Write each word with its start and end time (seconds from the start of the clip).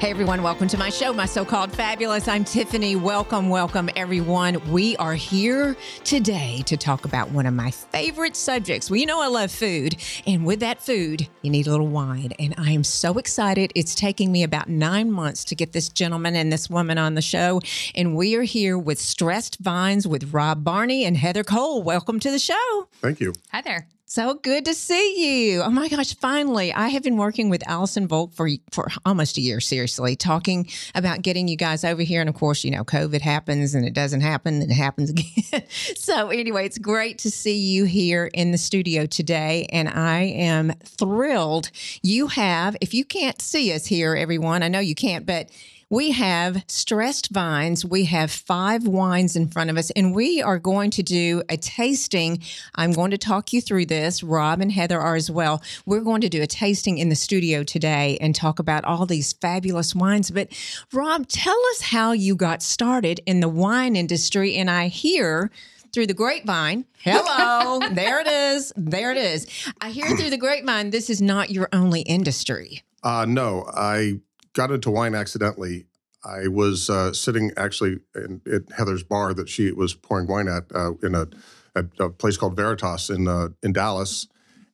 Hey 0.00 0.08
everyone, 0.08 0.42
welcome 0.42 0.66
to 0.68 0.78
my 0.78 0.88
show, 0.88 1.12
My 1.12 1.26
So 1.26 1.44
Called 1.44 1.70
Fabulous. 1.70 2.26
I'm 2.26 2.42
Tiffany. 2.42 2.96
Welcome, 2.96 3.50
welcome 3.50 3.90
everyone. 3.94 4.58
We 4.72 4.96
are 4.96 5.12
here 5.12 5.76
today 6.04 6.62
to 6.64 6.78
talk 6.78 7.04
about 7.04 7.30
one 7.32 7.44
of 7.44 7.52
my 7.52 7.70
favorite 7.70 8.34
subjects. 8.34 8.88
Well, 8.88 8.96
you 8.96 9.04
know, 9.04 9.20
I 9.20 9.26
love 9.26 9.50
food, 9.50 9.96
and 10.26 10.46
with 10.46 10.60
that 10.60 10.80
food, 10.80 11.28
you 11.42 11.50
need 11.50 11.66
a 11.66 11.70
little 11.70 11.86
wine. 11.86 12.32
And 12.38 12.54
I 12.56 12.70
am 12.70 12.82
so 12.82 13.18
excited. 13.18 13.72
It's 13.74 13.94
taking 13.94 14.32
me 14.32 14.42
about 14.42 14.70
nine 14.70 15.12
months 15.12 15.44
to 15.44 15.54
get 15.54 15.74
this 15.74 15.90
gentleman 15.90 16.34
and 16.34 16.50
this 16.50 16.70
woman 16.70 16.96
on 16.96 17.14
the 17.14 17.20
show. 17.20 17.60
And 17.94 18.16
we 18.16 18.34
are 18.36 18.42
here 18.42 18.78
with 18.78 18.98
Stressed 18.98 19.58
Vines 19.60 20.08
with 20.08 20.32
Rob 20.32 20.64
Barney 20.64 21.04
and 21.04 21.14
Heather 21.14 21.44
Cole. 21.44 21.82
Welcome 21.82 22.20
to 22.20 22.30
the 22.30 22.38
show. 22.38 22.88
Thank 23.02 23.20
you. 23.20 23.34
Hi 23.52 23.60
there. 23.60 23.86
So 24.10 24.34
good 24.34 24.64
to 24.64 24.74
see 24.74 25.52
you. 25.52 25.62
Oh 25.62 25.70
my 25.70 25.86
gosh, 25.86 26.16
finally. 26.16 26.72
I 26.72 26.88
have 26.88 27.04
been 27.04 27.16
working 27.16 27.48
with 27.48 27.62
Allison 27.68 28.08
Volk 28.08 28.34
for 28.34 28.48
for 28.72 28.88
almost 29.06 29.38
a 29.38 29.40
year, 29.40 29.60
seriously, 29.60 30.16
talking 30.16 30.68
about 30.96 31.22
getting 31.22 31.46
you 31.46 31.56
guys 31.56 31.84
over 31.84 32.02
here. 32.02 32.20
And 32.20 32.28
of 32.28 32.34
course, 32.34 32.64
you 32.64 32.72
know, 32.72 32.82
COVID 32.82 33.20
happens 33.20 33.72
and 33.72 33.86
it 33.86 33.94
doesn't 33.94 34.22
happen 34.22 34.62
and 34.62 34.68
it 34.68 34.74
happens 34.74 35.10
again. 35.50 35.62
so 35.94 36.30
anyway, 36.30 36.66
it's 36.66 36.76
great 36.76 37.18
to 37.18 37.30
see 37.30 37.56
you 37.56 37.84
here 37.84 38.28
in 38.34 38.50
the 38.50 38.58
studio 38.58 39.06
today. 39.06 39.68
And 39.70 39.88
I 39.88 40.22
am 40.22 40.72
thrilled. 40.82 41.70
You 42.02 42.26
have, 42.26 42.76
if 42.80 42.92
you 42.92 43.04
can't 43.04 43.40
see 43.40 43.72
us 43.72 43.86
here, 43.86 44.16
everyone, 44.16 44.64
I 44.64 44.68
know 44.68 44.80
you 44.80 44.96
can't, 44.96 45.24
but 45.24 45.50
we 45.90 46.12
have 46.12 46.62
stressed 46.68 47.30
vines. 47.32 47.84
We 47.84 48.04
have 48.04 48.30
five 48.30 48.86
wines 48.86 49.34
in 49.34 49.48
front 49.48 49.70
of 49.70 49.76
us, 49.76 49.90
and 49.90 50.14
we 50.14 50.40
are 50.40 50.60
going 50.60 50.90
to 50.92 51.02
do 51.02 51.42
a 51.48 51.56
tasting. 51.56 52.40
I'm 52.76 52.92
going 52.92 53.10
to 53.10 53.18
talk 53.18 53.52
you 53.52 53.60
through 53.60 53.86
this. 53.86 54.22
Rob 54.22 54.60
and 54.60 54.70
Heather 54.70 55.00
are 55.00 55.16
as 55.16 55.32
well. 55.32 55.60
We're 55.86 56.00
going 56.00 56.20
to 56.20 56.28
do 56.28 56.42
a 56.42 56.46
tasting 56.46 56.98
in 56.98 57.08
the 57.08 57.16
studio 57.16 57.64
today 57.64 58.16
and 58.20 58.36
talk 58.36 58.60
about 58.60 58.84
all 58.84 59.04
these 59.04 59.32
fabulous 59.32 59.92
wines. 59.92 60.30
But, 60.30 60.48
Rob, 60.92 61.26
tell 61.26 61.58
us 61.72 61.80
how 61.80 62.12
you 62.12 62.36
got 62.36 62.62
started 62.62 63.20
in 63.26 63.40
the 63.40 63.48
wine 63.48 63.96
industry. 63.96 64.54
And 64.54 64.70
I 64.70 64.86
hear 64.86 65.50
through 65.92 66.06
the 66.06 66.14
grapevine. 66.14 66.84
Hello, 67.00 67.80
there 67.90 68.20
it 68.20 68.28
is. 68.28 68.72
There 68.76 69.10
it 69.10 69.16
is. 69.16 69.48
I 69.80 69.90
hear 69.90 70.16
through 70.16 70.30
the 70.30 70.38
grapevine, 70.38 70.90
this 70.90 71.10
is 71.10 71.20
not 71.20 71.50
your 71.50 71.68
only 71.72 72.02
industry. 72.02 72.84
Uh, 73.02 73.24
no, 73.26 73.64
I 73.74 74.20
got 74.54 74.70
into 74.70 74.90
wine 74.90 75.14
accidentally. 75.14 75.86
I 76.24 76.48
was 76.48 76.90
uh, 76.90 77.12
sitting 77.12 77.50
actually 77.56 78.00
in, 78.14 78.42
at 78.52 78.70
Heather's 78.76 79.02
bar 79.02 79.32
that 79.34 79.48
she 79.48 79.72
was 79.72 79.94
pouring 79.94 80.26
wine 80.26 80.48
at 80.48 80.64
uh, 80.74 80.92
in 81.02 81.14
a, 81.14 81.26
a, 81.74 81.84
a, 81.98 82.10
place 82.10 82.36
called 82.36 82.56
Veritas 82.56 83.08
in 83.08 83.26
uh, 83.26 83.48
in 83.62 83.72
Dallas, 83.72 84.28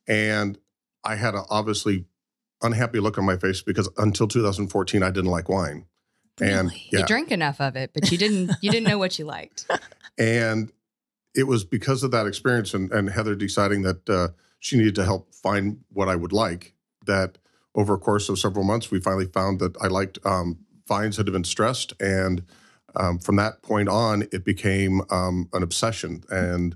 and 0.07 0.57
I 1.03 1.15
had 1.15 1.35
an 1.35 1.45
obviously 1.49 2.05
unhappy 2.61 2.99
look 2.99 3.17
on 3.17 3.25
my 3.25 3.37
face 3.37 3.61
because 3.61 3.89
until 3.97 4.27
2014 4.27 5.03
I 5.03 5.09
didn't 5.09 5.31
like 5.31 5.47
wine, 5.47 5.85
and 6.41 6.69
yeah. 6.91 6.99
you 6.99 7.05
drank 7.05 7.31
enough 7.31 7.61
of 7.61 7.77
it, 7.77 7.91
but 7.93 8.11
you 8.11 8.17
didn't 8.17 8.51
you 8.61 8.69
didn't 8.69 8.89
know 8.89 8.97
what 8.97 9.17
you 9.17 9.23
liked, 9.23 9.67
and 10.17 10.71
it 11.33 11.43
was 11.43 11.63
because 11.63 12.03
of 12.03 12.11
that 12.11 12.27
experience 12.27 12.73
and, 12.73 12.91
and 12.91 13.09
Heather 13.09 13.35
deciding 13.35 13.83
that 13.83 14.09
uh, 14.09 14.29
she 14.59 14.75
needed 14.75 14.95
to 14.95 15.05
help 15.05 15.33
find 15.33 15.79
what 15.93 16.09
I 16.09 16.15
would 16.15 16.33
like 16.33 16.73
that 17.05 17.37
over 17.77 17.93
a 17.93 17.97
course 17.97 18.27
of 18.27 18.39
several 18.39 18.65
months, 18.65 18.91
we 18.91 18.99
finally 18.99 19.27
found 19.27 19.59
that 19.59 19.77
I 19.79 19.87
liked 19.87 20.17
um, 20.25 20.57
vines 20.87 21.15
that 21.17 21.27
had 21.27 21.33
been 21.33 21.43
stressed. 21.43 21.93
And 22.01 22.43
um, 22.95 23.19
from 23.19 23.35
that 23.35 23.61
point 23.61 23.87
on, 23.87 24.23
it 24.31 24.43
became 24.43 25.01
um, 25.11 25.47
an 25.53 25.61
obsession. 25.61 26.23
And 26.29 26.75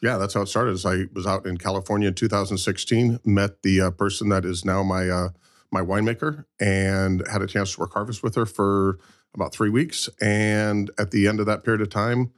yeah, 0.00 0.16
that's 0.16 0.34
how 0.34 0.42
it 0.42 0.46
started. 0.46 0.72
As 0.72 0.86
I 0.86 1.06
was 1.12 1.26
out 1.26 1.44
in 1.44 1.58
California 1.58 2.08
in 2.08 2.14
2016, 2.14 3.18
met 3.24 3.62
the 3.62 3.80
uh, 3.80 3.90
person 3.90 4.28
that 4.28 4.44
is 4.44 4.64
now 4.64 4.82
my 4.82 5.08
uh, 5.08 5.28
my 5.70 5.80
winemaker, 5.82 6.46
and 6.58 7.22
had 7.30 7.42
a 7.42 7.46
chance 7.46 7.74
to 7.74 7.80
work 7.80 7.92
harvest 7.92 8.22
with 8.22 8.36
her 8.36 8.46
for 8.46 8.98
about 9.34 9.52
three 9.52 9.68
weeks. 9.68 10.08
And 10.20 10.90
at 10.98 11.10
the 11.10 11.26
end 11.26 11.40
of 11.40 11.46
that 11.46 11.62
period 11.62 11.82
of 11.82 11.90
time, 11.90 12.32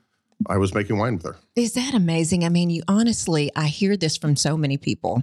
I 0.47 0.57
was 0.57 0.75
making 0.75 0.99
wine 0.99 1.15
with 1.15 1.25
her. 1.25 1.37
Is 1.57 1.75
that 1.75 1.95
amazing? 1.95 2.45
I 2.45 2.49
mean, 2.49 2.71
you 2.71 2.83
honestly, 2.89 3.51
I 3.55 3.67
hear 3.67 3.97
this 3.97 4.17
from 4.17 4.37
so 4.37 4.57
many 4.57 4.77
people. 4.77 5.23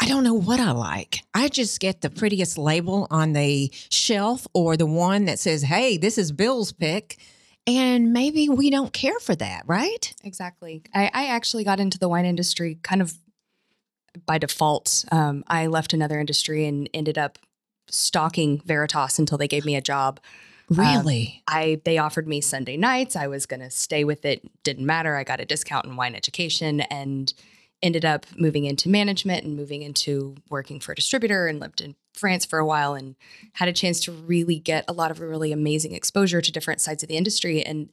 I 0.00 0.08
don't 0.08 0.24
know 0.24 0.34
what 0.34 0.60
I 0.60 0.72
like. 0.72 1.20
I 1.34 1.48
just 1.48 1.80
get 1.80 2.00
the 2.00 2.10
prettiest 2.10 2.58
label 2.58 3.06
on 3.10 3.32
the 3.32 3.70
shelf 3.90 4.46
or 4.54 4.76
the 4.76 4.86
one 4.86 5.26
that 5.26 5.38
says, 5.38 5.62
hey, 5.62 5.96
this 5.96 6.18
is 6.18 6.32
Bill's 6.32 6.72
pick. 6.72 7.18
And 7.66 8.12
maybe 8.12 8.48
we 8.48 8.70
don't 8.70 8.92
care 8.92 9.18
for 9.18 9.34
that, 9.34 9.64
right? 9.66 10.14
Exactly. 10.22 10.82
I, 10.94 11.10
I 11.12 11.26
actually 11.26 11.64
got 11.64 11.80
into 11.80 11.98
the 11.98 12.08
wine 12.08 12.24
industry 12.24 12.78
kind 12.82 13.02
of 13.02 13.14
by 14.24 14.38
default. 14.38 15.04
Um, 15.10 15.44
I 15.46 15.66
left 15.66 15.92
another 15.92 16.20
industry 16.20 16.66
and 16.66 16.88
ended 16.94 17.18
up 17.18 17.38
stalking 17.88 18.60
Veritas 18.60 19.18
until 19.18 19.38
they 19.38 19.48
gave 19.48 19.64
me 19.64 19.76
a 19.76 19.80
job. 19.80 20.20
Um, 20.70 20.78
really? 20.78 21.42
Um, 21.48 21.56
I 21.56 21.80
they 21.84 21.98
offered 21.98 22.26
me 22.26 22.40
Sunday 22.40 22.76
nights. 22.76 23.16
I 23.16 23.26
was 23.26 23.46
going 23.46 23.60
to 23.60 23.70
stay 23.70 24.04
with 24.04 24.24
it. 24.24 24.42
Didn't 24.62 24.86
matter. 24.86 25.16
I 25.16 25.24
got 25.24 25.40
a 25.40 25.44
discount 25.44 25.86
in 25.86 25.96
wine 25.96 26.14
education 26.14 26.80
and 26.82 27.32
ended 27.82 28.04
up 28.04 28.26
moving 28.36 28.64
into 28.64 28.88
management 28.88 29.44
and 29.44 29.56
moving 29.56 29.82
into 29.82 30.36
working 30.48 30.80
for 30.80 30.92
a 30.92 30.96
distributor 30.96 31.46
and 31.46 31.60
lived 31.60 31.80
in 31.80 31.94
France 32.14 32.46
for 32.46 32.58
a 32.58 32.66
while 32.66 32.94
and 32.94 33.14
had 33.54 33.68
a 33.68 33.72
chance 33.72 34.00
to 34.00 34.12
really 34.12 34.58
get 34.58 34.84
a 34.88 34.92
lot 34.92 35.10
of 35.10 35.20
really 35.20 35.52
amazing 35.52 35.92
exposure 35.92 36.40
to 36.40 36.50
different 36.50 36.80
sides 36.80 37.02
of 37.02 37.08
the 37.08 37.16
industry 37.16 37.62
and 37.62 37.90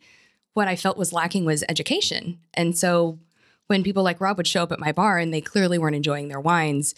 what 0.54 0.68
I 0.68 0.76
felt 0.76 0.98
was 0.98 1.12
lacking 1.12 1.46
was 1.46 1.64
education. 1.68 2.40
And 2.54 2.78
so 2.78 3.20
when 3.68 3.84
people 3.84 4.04
like 4.04 4.22
Rob 4.22 4.38
would 4.38 4.48
show 4.48 4.64
up 4.64 4.72
at 4.72 4.80
my 4.80 4.92
bar 4.92 5.18
and 5.18 5.34
they 5.34 5.42
clearly 5.42 5.78
weren't 5.78 5.96
enjoying 5.96 6.28
their 6.28 6.40
wines, 6.40 6.94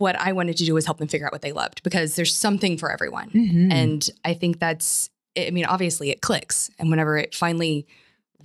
what 0.00 0.18
I 0.18 0.32
wanted 0.32 0.56
to 0.56 0.64
do 0.64 0.72
was 0.72 0.86
help 0.86 0.96
them 0.96 1.08
figure 1.08 1.26
out 1.26 1.32
what 1.32 1.42
they 1.42 1.52
loved 1.52 1.82
because 1.82 2.16
there's 2.16 2.34
something 2.34 2.78
for 2.78 2.90
everyone. 2.90 3.28
Mm-hmm. 3.28 3.70
And 3.70 4.10
I 4.24 4.32
think 4.32 4.58
that's, 4.58 5.10
I 5.36 5.50
mean, 5.50 5.66
obviously 5.66 6.08
it 6.08 6.22
clicks. 6.22 6.70
And 6.78 6.88
whenever 6.88 7.18
it 7.18 7.34
finally 7.34 7.86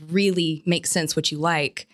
really 0.10 0.64
makes 0.66 0.92
sense 0.92 1.16
what 1.16 1.32
you 1.32 1.38
like, 1.38 1.88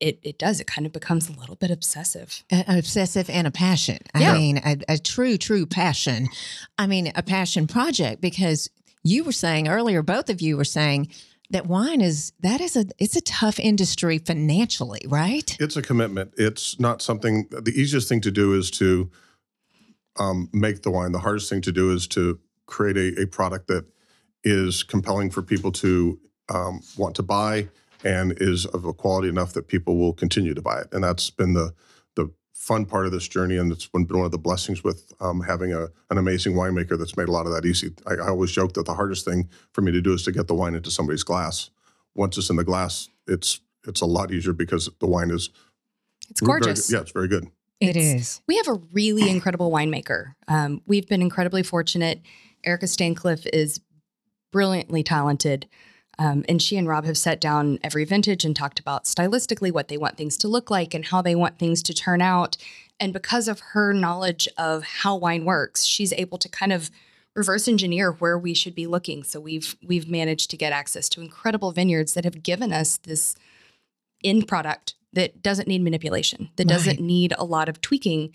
it, 0.00 0.18
it 0.24 0.38
does. 0.38 0.58
It 0.58 0.66
kind 0.66 0.86
of 0.86 0.92
becomes 0.92 1.28
a 1.28 1.32
little 1.32 1.54
bit 1.54 1.70
obsessive. 1.70 2.42
obsessive 2.50 3.30
and 3.30 3.46
a 3.46 3.52
passion. 3.52 3.98
Yeah. 4.18 4.32
I 4.32 4.38
mean, 4.38 4.58
a, 4.64 4.76
a 4.88 4.98
true, 4.98 5.36
true 5.38 5.66
passion. 5.66 6.28
I 6.76 6.88
mean, 6.88 7.12
a 7.14 7.22
passion 7.22 7.68
project 7.68 8.20
because 8.20 8.70
you 9.04 9.22
were 9.22 9.30
saying 9.30 9.68
earlier, 9.68 10.02
both 10.02 10.28
of 10.30 10.40
you 10.40 10.56
were 10.56 10.64
saying, 10.64 11.10
that 11.50 11.66
wine 11.66 12.00
is 12.00 12.32
that 12.40 12.60
is 12.60 12.76
a 12.76 12.86
it's 12.98 13.16
a 13.16 13.20
tough 13.20 13.58
industry 13.58 14.18
financially, 14.18 15.00
right? 15.08 15.56
It's 15.60 15.76
a 15.76 15.82
commitment. 15.82 16.32
It's 16.36 16.78
not 16.78 17.02
something. 17.02 17.48
The 17.50 17.72
easiest 17.72 18.08
thing 18.08 18.20
to 18.22 18.30
do 18.30 18.54
is 18.54 18.70
to 18.72 19.10
um, 20.18 20.48
make 20.52 20.82
the 20.82 20.90
wine. 20.90 21.12
The 21.12 21.18
hardest 21.20 21.50
thing 21.50 21.60
to 21.62 21.72
do 21.72 21.92
is 21.92 22.06
to 22.08 22.38
create 22.66 22.96
a, 22.96 23.22
a 23.22 23.26
product 23.26 23.66
that 23.68 23.84
is 24.44 24.82
compelling 24.82 25.30
for 25.30 25.42
people 25.42 25.72
to 25.72 26.18
um, 26.48 26.80
want 26.96 27.16
to 27.16 27.22
buy 27.22 27.68
and 28.04 28.32
is 28.40 28.64
of 28.66 28.84
a 28.84 28.92
quality 28.92 29.28
enough 29.28 29.52
that 29.52 29.68
people 29.68 29.98
will 29.98 30.12
continue 30.12 30.54
to 30.54 30.62
buy 30.62 30.80
it. 30.80 30.88
And 30.92 31.04
that's 31.04 31.30
been 31.30 31.52
the 31.52 31.74
fun 32.60 32.84
part 32.84 33.06
of 33.06 33.12
this 33.12 33.26
journey, 33.26 33.56
and 33.56 33.72
it's 33.72 33.86
been 33.86 34.06
one 34.06 34.26
of 34.26 34.32
the 34.32 34.38
blessings 34.38 34.84
with 34.84 35.10
um, 35.18 35.40
having 35.40 35.72
a, 35.72 35.84
an 36.10 36.18
amazing 36.18 36.52
winemaker 36.52 36.98
that's 36.98 37.16
made 37.16 37.26
a 37.26 37.32
lot 37.32 37.46
of 37.46 37.52
that 37.52 37.64
easy. 37.64 37.90
I, 38.06 38.16
I, 38.16 38.28
always 38.28 38.52
joke 38.52 38.74
that 38.74 38.84
the 38.84 38.92
hardest 38.92 39.24
thing 39.24 39.48
for 39.72 39.80
me 39.80 39.90
to 39.92 40.02
do 40.02 40.12
is 40.12 40.24
to 40.24 40.32
get 40.32 40.46
the 40.46 40.54
wine 40.54 40.74
into 40.74 40.90
somebody's 40.90 41.22
glass. 41.22 41.70
Once 42.14 42.36
it's 42.36 42.50
in 42.50 42.56
the 42.56 42.64
glass, 42.64 43.08
it's 43.26 43.60
it's 43.88 44.02
a 44.02 44.06
lot 44.06 44.30
easier 44.30 44.52
because 44.52 44.90
the 45.00 45.06
wine 45.06 45.30
is 45.30 45.48
it's 46.28 46.42
gorgeous. 46.42 46.90
Very, 46.90 46.98
yeah, 46.98 47.02
it's 47.02 47.12
very 47.12 47.28
good. 47.28 47.46
It 47.80 47.96
is. 47.96 48.42
We 48.46 48.58
have 48.58 48.68
a 48.68 48.78
really 48.92 49.30
incredible 49.30 49.70
winemaker. 49.70 50.34
Um, 50.46 50.82
we've 50.86 51.08
been 51.08 51.22
incredibly 51.22 51.62
fortunate. 51.62 52.20
Erica 52.62 52.86
Stancliffe 52.86 53.46
is 53.54 53.80
brilliantly 54.52 55.02
talented. 55.02 55.66
Um, 56.20 56.44
and 56.50 56.60
she 56.60 56.76
and 56.76 56.86
Rob 56.86 57.06
have 57.06 57.16
sat 57.16 57.40
down 57.40 57.78
every 57.82 58.04
vintage 58.04 58.44
and 58.44 58.54
talked 58.54 58.78
about 58.78 59.04
stylistically 59.04 59.72
what 59.72 59.88
they 59.88 59.96
want 59.96 60.18
things 60.18 60.36
to 60.36 60.48
look 60.48 60.70
like 60.70 60.92
and 60.92 61.06
how 61.06 61.22
they 61.22 61.34
want 61.34 61.58
things 61.58 61.82
to 61.84 61.94
turn 61.94 62.20
out. 62.20 62.58
And 63.00 63.14
because 63.14 63.48
of 63.48 63.60
her 63.72 63.94
knowledge 63.94 64.46
of 64.58 64.84
how 64.84 65.16
wine 65.16 65.46
works, 65.46 65.84
she's 65.84 66.12
able 66.12 66.36
to 66.36 66.48
kind 66.48 66.74
of 66.74 66.90
reverse 67.34 67.66
engineer 67.66 68.12
where 68.12 68.38
we 68.38 68.52
should 68.52 68.74
be 68.74 68.86
looking. 68.86 69.22
So 69.22 69.40
we've 69.40 69.74
we've 69.82 70.10
managed 70.10 70.50
to 70.50 70.58
get 70.58 70.74
access 70.74 71.08
to 71.10 71.22
incredible 71.22 71.72
vineyards 71.72 72.12
that 72.12 72.24
have 72.24 72.42
given 72.42 72.70
us 72.70 72.98
this 72.98 73.34
end 74.22 74.46
product 74.46 74.96
that 75.14 75.42
doesn't 75.42 75.68
need 75.68 75.82
manipulation, 75.82 76.50
that 76.56 76.66
right. 76.66 76.74
doesn't 76.74 77.00
need 77.00 77.32
a 77.38 77.44
lot 77.44 77.70
of 77.70 77.80
tweaking. 77.80 78.34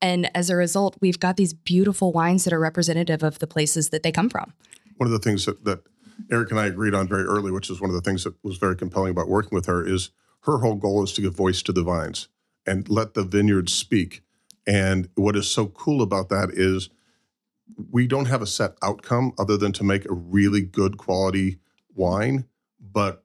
And 0.00 0.30
as 0.36 0.50
a 0.50 0.56
result, 0.56 0.96
we've 1.00 1.18
got 1.18 1.36
these 1.36 1.52
beautiful 1.52 2.12
wines 2.12 2.44
that 2.44 2.52
are 2.52 2.60
representative 2.60 3.24
of 3.24 3.40
the 3.40 3.48
places 3.48 3.88
that 3.88 4.04
they 4.04 4.12
come 4.12 4.30
from. 4.30 4.52
One 4.98 5.08
of 5.08 5.12
the 5.12 5.18
things 5.18 5.46
that, 5.46 5.64
that 5.64 5.82
Erica 6.30 6.54
and 6.54 6.60
I 6.60 6.66
agreed 6.66 6.94
on 6.94 7.08
very 7.08 7.24
early, 7.24 7.50
which 7.50 7.70
is 7.70 7.80
one 7.80 7.90
of 7.90 7.94
the 7.94 8.02
things 8.02 8.24
that 8.24 8.34
was 8.42 8.56
very 8.56 8.76
compelling 8.76 9.10
about 9.10 9.28
working 9.28 9.54
with 9.54 9.66
her, 9.66 9.86
is 9.86 10.10
her 10.42 10.58
whole 10.58 10.74
goal 10.74 11.02
is 11.02 11.12
to 11.14 11.22
give 11.22 11.34
voice 11.34 11.62
to 11.62 11.72
the 11.72 11.82
vines 11.82 12.28
and 12.66 12.88
let 12.88 13.14
the 13.14 13.24
vineyards 13.24 13.72
speak. 13.72 14.22
And 14.66 15.08
what 15.14 15.36
is 15.36 15.50
so 15.50 15.66
cool 15.66 16.02
about 16.02 16.28
that 16.30 16.50
is 16.50 16.88
we 17.90 18.06
don't 18.06 18.26
have 18.26 18.42
a 18.42 18.46
set 18.46 18.76
outcome 18.82 19.32
other 19.38 19.56
than 19.56 19.72
to 19.72 19.84
make 19.84 20.04
a 20.04 20.14
really 20.14 20.60
good 20.62 20.96
quality 20.96 21.58
wine. 21.94 22.46
But 22.80 23.24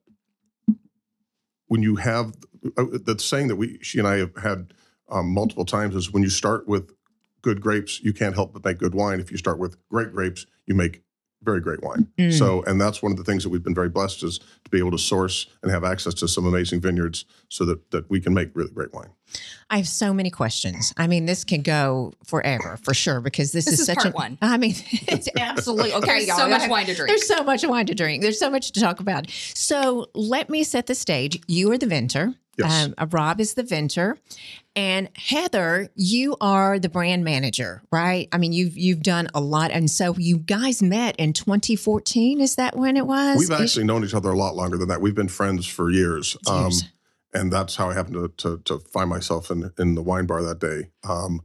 when 1.68 1.84
you 1.84 1.98
have 1.98 2.34
uh, 2.78 2.86
the 2.92 3.18
saying 3.20 3.48
that 3.50 3.56
we, 3.56 3.80
she 3.82 4.00
and 4.00 4.08
I 4.08 4.18
have 4.18 4.36
had 4.38 4.74
um, 5.10 5.34
multiple 5.34 5.66
times 5.66 5.96
is 5.96 6.12
when 6.12 6.24
you 6.24 6.30
start 6.30 6.68
with 6.68 6.92
good 7.42 7.62
grapes, 7.62 8.02
you 8.02 8.14
can't 8.14 8.36
help 8.36 8.54
but 8.54 8.66
make 8.66 8.78
good 8.78 8.96
wine. 8.96 9.20
If 9.20 9.32
you 9.32 9.38
start 9.38 9.60
with 9.60 9.78
great 9.88 10.12
grapes, 10.12 10.46
you 10.66 10.76
make 10.76 11.04
very 11.44 11.62
great 11.62 11.82
wine. 11.82 12.08
Mm. 12.18 12.34
So, 12.38 12.64
and 12.64 12.80
that's 12.82 13.02
one 13.02 13.12
of 13.12 13.18
the 13.18 13.24
things 13.24 13.44
that 13.44 13.50
we've 13.50 13.64
been 13.64 13.76
very 13.76 13.90
blessed 13.90 14.24
is 14.24 14.40
to 14.40 14.70
be 14.70 14.78
able 14.80 14.92
to 14.92 14.98
source 14.98 15.48
and 15.64 15.72
have 15.72 15.84
access 15.84 16.14
to 16.16 16.28
some 16.28 16.46
amazing 16.46 16.82
vineyards 16.82 17.26
so 17.50 17.66
that 17.66 17.92
that 17.92 18.10
we 18.10 18.20
can 18.20 18.34
make 18.34 18.50
really 18.56 18.72
great 18.72 18.94
wine. 18.94 19.10
I 19.70 19.78
have 19.78 19.88
so 19.88 20.14
many 20.14 20.32
questions. 20.32 20.94
I 20.98 21.06
mean, 21.08 21.26
this 21.28 21.44
can 21.44 21.62
go 21.62 22.14
forever 22.26 22.78
for 22.84 22.94
sure 22.96 23.22
because 23.22 23.52
this, 23.52 23.66
This 23.66 23.76
is, 23.76 23.80
is 23.82 23.86
such 23.86 23.98
part 23.98 24.08
a. 24.08 24.18
one. 24.18 24.38
I 24.42 24.58
mean, 24.58 24.72
it's 25.08 25.30
absolutely 25.38 25.94
okay. 25.94 26.08
There's 26.26 26.28
y'all. 26.28 26.38
so 26.38 26.50
much 26.50 26.62
I- 26.64 26.68
wine 26.68 26.86
to 26.88 26.96
drink. 26.96 27.10
There's 27.10 27.28
so 27.28 27.44
much 27.44 27.66
wine 27.66 27.86
to 27.86 27.96
drink. 27.96 28.22
There's 28.24 28.40
so 28.40 28.50
much 28.50 28.72
to 28.72 28.80
talk 28.82 29.00
about. 29.00 29.30
So 29.30 30.08
let 30.16 30.50
me 30.50 30.64
set 30.64 30.88
the 30.88 30.96
stage. 30.96 31.40
You 31.48 31.72
are 31.72 31.78
the 31.78 31.86
vintner. 31.88 32.36
Yes. 32.60 32.86
Um, 32.86 32.94
uh, 32.98 33.08
Rob 33.10 33.40
is 33.40 33.56
the 33.56 33.64
vintner, 33.64 34.18
and 34.76 35.10
Heather, 35.16 35.90
you 35.96 36.36
are 36.42 36.78
the 36.78 36.90
brand 36.90 37.24
manager, 37.24 37.82
right? 37.92 38.28
I 38.32 38.38
mean, 38.38 38.54
you've 38.54 38.78
you've 38.78 39.02
done 39.02 39.30
a 39.34 39.42
lot, 39.42 39.72
and 39.72 39.90
so 39.90 40.16
you 40.18 40.38
guys 40.38 40.84
met 40.84 41.16
in 41.18 41.34
2014. 41.34 42.42
Is 42.42 42.56
that 42.56 42.76
when 42.76 42.98
it 42.98 43.08
was? 43.08 43.40
We've 43.40 43.52
actually 43.52 43.86
known 43.86 44.04
each 44.04 44.14
other 44.14 44.30
a 44.30 44.38
lot 44.38 44.56
longer 44.56 44.78
than 44.78 44.90
that. 44.90 45.02
We've 45.02 45.16
been 45.16 45.30
friends 45.30 45.66
for 45.66 45.90
years. 45.90 46.38
Um, 46.48 46.72
and 47.34 47.52
that's 47.52 47.76
how 47.76 47.90
I 47.90 47.94
happened 47.94 48.16
to, 48.16 48.28
to, 48.38 48.58
to 48.66 48.80
find 48.80 49.10
myself 49.10 49.52
in, 49.52 49.72
in 49.78 49.96
the 49.96 50.02
wine 50.02 50.26
bar 50.26 50.42
that 50.42 50.60
day. 50.60 50.90
Um, 51.08 51.42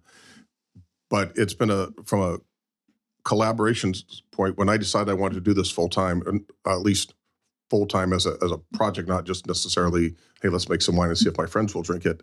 but 1.11 1.33
it's 1.37 1.55
been 1.55 1.71
a, 1.71 1.89
from 2.07 2.21
a 2.21 2.39
collaboration 3.25 3.95
point, 4.31 4.57
when 4.57 4.69
I 4.69 4.77
decided 4.77 5.11
I 5.11 5.15
wanted 5.15 5.37
to 5.37 5.41
do 5.41 5.55
this 5.55 5.71
full 5.71 5.89
time, 5.89 6.47
at 6.67 6.81
least 6.81 7.15
full 7.71 7.87
time 7.87 8.13
as 8.13 8.27
a, 8.27 8.37
as 8.43 8.51
a 8.53 8.59
project, 8.75 9.09
not 9.09 9.25
just 9.25 9.47
necessarily, 9.47 10.15
hey, 10.43 10.49
let's 10.49 10.69
make 10.69 10.83
some 10.83 10.97
wine 10.97 11.09
and 11.09 11.19
see 11.19 11.29
if 11.29 11.37
my 11.39 11.47
friends 11.47 11.75
will 11.75 11.83
drink 11.83 12.05
it. 12.07 12.21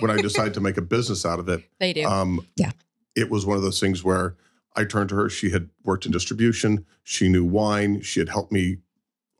When 0.00 0.10
I 0.10 0.16
decided 0.20 0.54
to 0.54 0.60
make 0.60 0.76
a 0.76 0.82
business 0.82 1.24
out 1.24 1.38
of 1.38 1.48
it, 1.48 1.62
They 1.80 1.92
do. 1.92 2.04
um, 2.04 2.46
Yeah. 2.56 2.72
It 3.16 3.30
was 3.30 3.44
one 3.46 3.56
of 3.56 3.62
those 3.62 3.80
things 3.80 4.04
where 4.04 4.36
I 4.76 4.84
turned 4.84 5.08
to 5.10 5.16
her. 5.16 5.28
She 5.28 5.50
had 5.50 5.68
worked 5.84 6.06
in 6.06 6.12
distribution. 6.12 6.84
She 7.02 7.28
knew 7.28 7.44
wine. 7.44 8.00
She 8.02 8.20
had 8.20 8.28
helped 8.28 8.52
me 8.52 8.78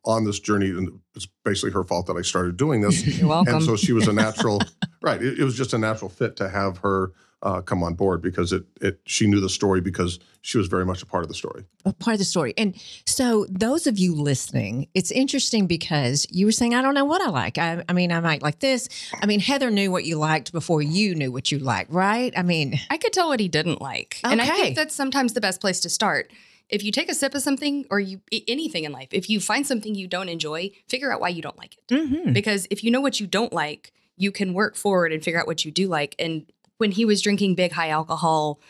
on 0.05 0.25
this 0.25 0.41
journey. 0.41 0.71
And 0.71 1.01
it's 1.15 1.29
basically 1.45 1.71
her 1.73 1.85
fault 1.85 2.07
that 2.07 2.17
I 2.17 2.23
started 2.23 2.57
doing 2.57 2.81
this. 2.81 3.07
You're 3.19 3.29
welcome. 3.29 3.55
and 3.57 3.63
so 3.65 3.77
she 3.77 3.93
was 3.93 4.09
a 4.09 4.13
natural, 4.13 4.61
right. 5.03 5.23
It, 5.23 5.39
it 5.39 5.45
was 5.45 5.57
just 5.57 5.73
a 5.73 5.79
natural 5.79 6.09
fit 6.09 6.37
to 6.37 6.49
have 6.49 6.79
her 6.79 7.13
uh, 7.43 7.61
come 7.63 7.83
on 7.83 7.95
board 7.95 8.21
because 8.21 8.53
it, 8.53 8.65
it, 8.81 9.01
she 9.07 9.27
knew 9.27 9.41
the 9.41 9.49
story 9.49 9.81
because 9.81 10.19
she 10.43 10.59
was 10.59 10.67
very 10.69 10.85
much 10.85 11.03
a 11.03 11.07
part 11.07 11.23
of 11.23 11.29
the 11.29 11.35
story. 11.35 11.65
a 11.85 11.93
part 11.93 12.15
of 12.15 12.19
the 12.19 12.25
story. 12.25 12.53
And 12.57 12.75
so, 13.07 13.47
those 13.49 13.87
of 13.87 13.99
you 13.99 14.15
listening, 14.15 14.89
it's 14.95 15.11
interesting 15.11 15.67
because 15.67 16.27
you 16.31 16.47
were 16.47 16.53
saying, 16.53 16.75
I 16.75 16.83
don't 16.83 16.95
know 16.95 17.05
what 17.05 17.21
I 17.23 17.31
like. 17.31 17.59
I, 17.59 17.83
I 17.89 17.93
mean, 17.93 18.13
I 18.13 18.21
might 18.21 18.43
like 18.43 18.61
this. 18.61 18.89
I 19.23 19.27
mean, 19.27 19.41
Heather 19.41 19.71
knew 19.71 19.91
what 19.91 20.05
you 20.05 20.17
liked 20.17 20.53
before 20.53 20.83
you 20.83 21.15
knew 21.15 21.33
what 21.33 21.51
you 21.51 21.59
liked, 21.59 21.91
right? 21.93 22.33
I 22.37 22.43
mean, 22.43 22.79
I 22.91 22.97
could 22.99 23.13
tell 23.13 23.29
what 23.29 23.41
he 23.41 23.49
didn't 23.49 23.81
like. 23.81 24.21
And 24.25 24.41
I 24.41 24.47
think 24.47 24.77
that's 24.77 24.95
sometimes 24.95 25.33
the 25.33 25.41
best 25.41 25.61
place 25.61 25.81
to 25.81 25.89
start. 25.89 26.31
If 26.69 26.85
you 26.85 26.93
take 26.93 27.11
a 27.11 27.15
sip 27.15 27.35
of 27.35 27.43
something 27.43 27.85
or 27.91 27.99
you 27.99 28.21
anything 28.47 28.85
in 28.85 28.93
life, 28.93 29.09
if 29.11 29.29
you 29.29 29.41
find 29.41 29.67
something 29.67 29.95
you 29.95 30.07
don't 30.07 30.29
enjoy, 30.29 30.71
figure 30.89 31.13
out 31.13 31.21
why 31.21 31.29
you 31.31 31.43
don't 31.43 31.59
like 31.59 31.77
it. 31.77 31.95
mhm. 31.95 32.33
Because 32.33 32.67
if 32.71 32.85
you 32.85 32.91
know 32.91 33.01
what 33.01 33.19
you 33.19 33.27
don't 33.27 33.53
like, 33.53 33.93
you 34.17 34.31
can 34.31 34.53
work 34.55 34.77
forward 34.77 35.13
and 35.13 35.25
figure 35.25 35.41
out 35.41 35.47
what 35.47 35.65
you 35.65 35.71
do 35.73 35.89
like. 35.89 36.15
And 36.19 36.47
when 36.81 36.91
he 36.93 37.05
was 37.05 37.21
drinking 37.23 37.55
big 37.55 37.73
high 37.73 37.91
alcohol 37.91 38.61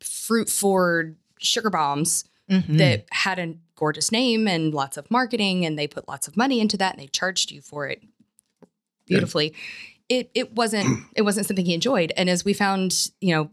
fruit 0.00 0.48
forward 0.48 1.16
sugar 1.38 1.70
bombs 1.70 2.24
Mhm. 2.50 2.78
that 2.78 3.06
had 3.12 3.38
a 3.38 3.54
gorgeous 3.76 4.10
name 4.10 4.48
and 4.48 4.74
lots 4.74 4.96
of 4.96 5.08
marketing 5.10 5.64
and 5.64 5.78
they 5.78 5.86
put 5.86 6.08
lots 6.08 6.26
of 6.26 6.36
money 6.36 6.58
into 6.60 6.76
that 6.76 6.94
and 6.94 7.02
they 7.02 7.06
charged 7.06 7.52
you 7.52 7.60
for 7.60 7.86
it 7.86 8.02
beautifully. 9.06 9.54
It 10.08 10.30
it 10.34 10.52
wasn't 10.54 11.04
it 11.14 11.22
wasn't 11.22 11.46
something 11.46 11.64
he 11.64 11.74
enjoyed. 11.74 12.12
And 12.16 12.28
as 12.28 12.44
we 12.44 12.52
found, 12.52 13.10
you 13.20 13.34
know, 13.34 13.50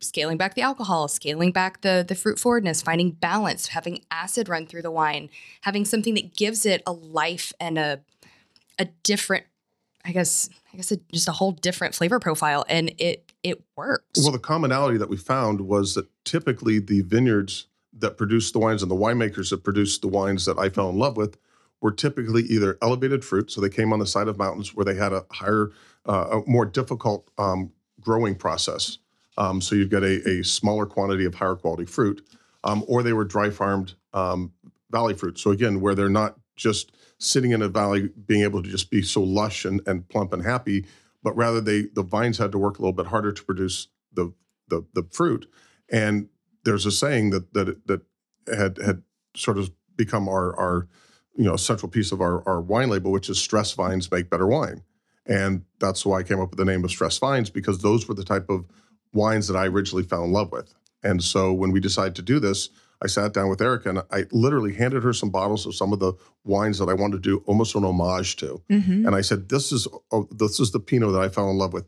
scaling 0.00 0.36
back 0.36 0.54
the 0.54 0.62
alcohol, 0.62 1.08
scaling 1.08 1.52
back 1.52 1.80
the 1.80 2.04
the 2.06 2.14
fruit 2.14 2.38
forwardness, 2.38 2.82
finding 2.82 3.12
balance, 3.12 3.68
having 3.68 4.04
acid 4.10 4.48
run 4.48 4.66
through 4.66 4.82
the 4.82 4.90
wine, 4.90 5.30
having 5.62 5.84
something 5.84 6.14
that 6.14 6.36
gives 6.36 6.66
it 6.66 6.82
a 6.86 6.92
life 6.92 7.52
and 7.58 7.78
a 7.78 8.00
a 8.78 8.86
different 9.02 9.44
I 10.04 10.12
guess 10.12 10.48
I 10.72 10.76
guess 10.76 10.92
a, 10.92 10.98
just 11.12 11.28
a 11.28 11.32
whole 11.32 11.52
different 11.52 11.94
flavor 11.94 12.20
profile 12.20 12.64
and 12.68 12.94
it 12.98 13.27
it 13.42 13.62
works. 13.76 14.22
Well, 14.22 14.32
the 14.32 14.38
commonality 14.38 14.98
that 14.98 15.08
we 15.08 15.16
found 15.16 15.62
was 15.62 15.94
that 15.94 16.06
typically 16.24 16.78
the 16.78 17.02
vineyards 17.02 17.66
that 17.92 18.16
produced 18.16 18.52
the 18.52 18.58
wines 18.58 18.82
and 18.82 18.90
the 18.90 18.96
winemakers 18.96 19.50
that 19.50 19.64
produced 19.64 20.02
the 20.02 20.08
wines 20.08 20.44
that 20.46 20.58
I 20.58 20.68
fell 20.68 20.88
in 20.90 20.98
love 20.98 21.16
with 21.16 21.36
were 21.80 21.92
typically 21.92 22.42
either 22.42 22.76
elevated 22.82 23.24
fruit, 23.24 23.50
so 23.50 23.60
they 23.60 23.68
came 23.68 23.92
on 23.92 23.98
the 23.98 24.06
side 24.06 24.28
of 24.28 24.36
mountains 24.36 24.74
where 24.74 24.84
they 24.84 24.94
had 24.94 25.12
a 25.12 25.24
higher, 25.30 25.70
uh, 26.06 26.40
a 26.40 26.50
more 26.50 26.66
difficult 26.66 27.30
um, 27.38 27.70
growing 28.00 28.34
process. 28.34 28.98
Um, 29.36 29.60
so 29.60 29.76
you've 29.76 29.90
got 29.90 30.02
a, 30.02 30.28
a 30.28 30.42
smaller 30.42 30.86
quantity 30.86 31.24
of 31.24 31.34
higher 31.36 31.54
quality 31.54 31.84
fruit, 31.84 32.26
um, 32.64 32.84
or 32.88 33.02
they 33.04 33.12
were 33.12 33.24
dry 33.24 33.50
farmed 33.50 33.94
um, 34.12 34.52
valley 34.90 35.14
fruit. 35.14 35.38
So 35.38 35.52
again, 35.52 35.80
where 35.80 35.94
they're 35.94 36.08
not 36.08 36.36
just 36.56 36.90
sitting 37.18 37.52
in 37.52 37.62
a 37.62 37.68
valley, 37.68 38.10
being 38.26 38.42
able 38.42 38.62
to 38.62 38.68
just 38.68 38.90
be 38.90 39.02
so 39.02 39.22
lush 39.22 39.64
and, 39.64 39.80
and 39.86 40.08
plump 40.08 40.32
and 40.32 40.44
happy, 40.44 40.84
but 41.22 41.36
rather 41.36 41.60
they 41.60 41.82
the 41.94 42.02
vines 42.02 42.38
had 42.38 42.52
to 42.52 42.58
work 42.58 42.78
a 42.78 42.82
little 42.82 42.92
bit 42.92 43.06
harder 43.06 43.32
to 43.32 43.44
produce 43.44 43.88
the 44.12 44.32
the, 44.68 44.84
the 44.94 45.06
fruit. 45.10 45.50
And 45.90 46.28
there's 46.64 46.86
a 46.86 46.92
saying 46.92 47.30
that 47.30 47.52
that 47.54 47.86
that 47.86 48.02
had 48.52 48.78
had 48.78 49.02
sort 49.34 49.58
of 49.58 49.70
become 49.96 50.28
our 50.28 50.58
our 50.58 50.88
you 51.36 51.44
know 51.44 51.56
central 51.56 51.90
piece 51.90 52.12
of 52.12 52.20
our 52.20 52.46
our 52.48 52.60
wine 52.60 52.88
label, 52.88 53.12
which 53.12 53.30
is 53.30 53.38
stress 53.38 53.72
vines 53.72 54.10
make 54.10 54.30
better 54.30 54.46
wine. 54.46 54.82
And 55.26 55.64
that's 55.78 56.06
why 56.06 56.20
I 56.20 56.22
came 56.22 56.40
up 56.40 56.50
with 56.50 56.58
the 56.58 56.64
name 56.64 56.84
of 56.84 56.90
stress 56.90 57.18
vines 57.18 57.50
because 57.50 57.80
those 57.80 58.08
were 58.08 58.14
the 58.14 58.24
type 58.24 58.48
of 58.48 58.64
wines 59.12 59.46
that 59.48 59.56
I 59.56 59.66
originally 59.66 60.04
fell 60.04 60.24
in 60.24 60.32
love 60.32 60.50
with. 60.50 60.74
And 61.02 61.22
so 61.22 61.52
when 61.52 61.70
we 61.70 61.80
decided 61.80 62.14
to 62.16 62.22
do 62.22 62.40
this, 62.40 62.70
I 63.02 63.06
sat 63.06 63.32
down 63.32 63.48
with 63.48 63.60
Erica 63.62 63.90
and 63.90 64.02
I 64.10 64.24
literally 64.32 64.74
handed 64.74 65.04
her 65.04 65.12
some 65.12 65.30
bottles 65.30 65.66
of 65.66 65.74
some 65.74 65.92
of 65.92 66.00
the 66.00 66.14
wines 66.44 66.78
that 66.78 66.88
I 66.88 66.94
wanted 66.94 67.22
to 67.22 67.30
do 67.30 67.42
almost 67.46 67.74
an 67.74 67.84
homage 67.84 68.36
to. 68.36 68.62
Mhm. 68.70 69.06
And 69.06 69.14
I 69.14 69.20
said, 69.20 69.48
"This 69.48 69.70
is 69.72 69.86
oh, 70.10 70.28
this 70.32 70.58
is 70.58 70.72
the 70.72 70.80
Pinot 70.80 71.12
that 71.12 71.20
I 71.20 71.28
fell 71.28 71.50
in 71.50 71.58
love 71.58 71.72
with. 71.72 71.86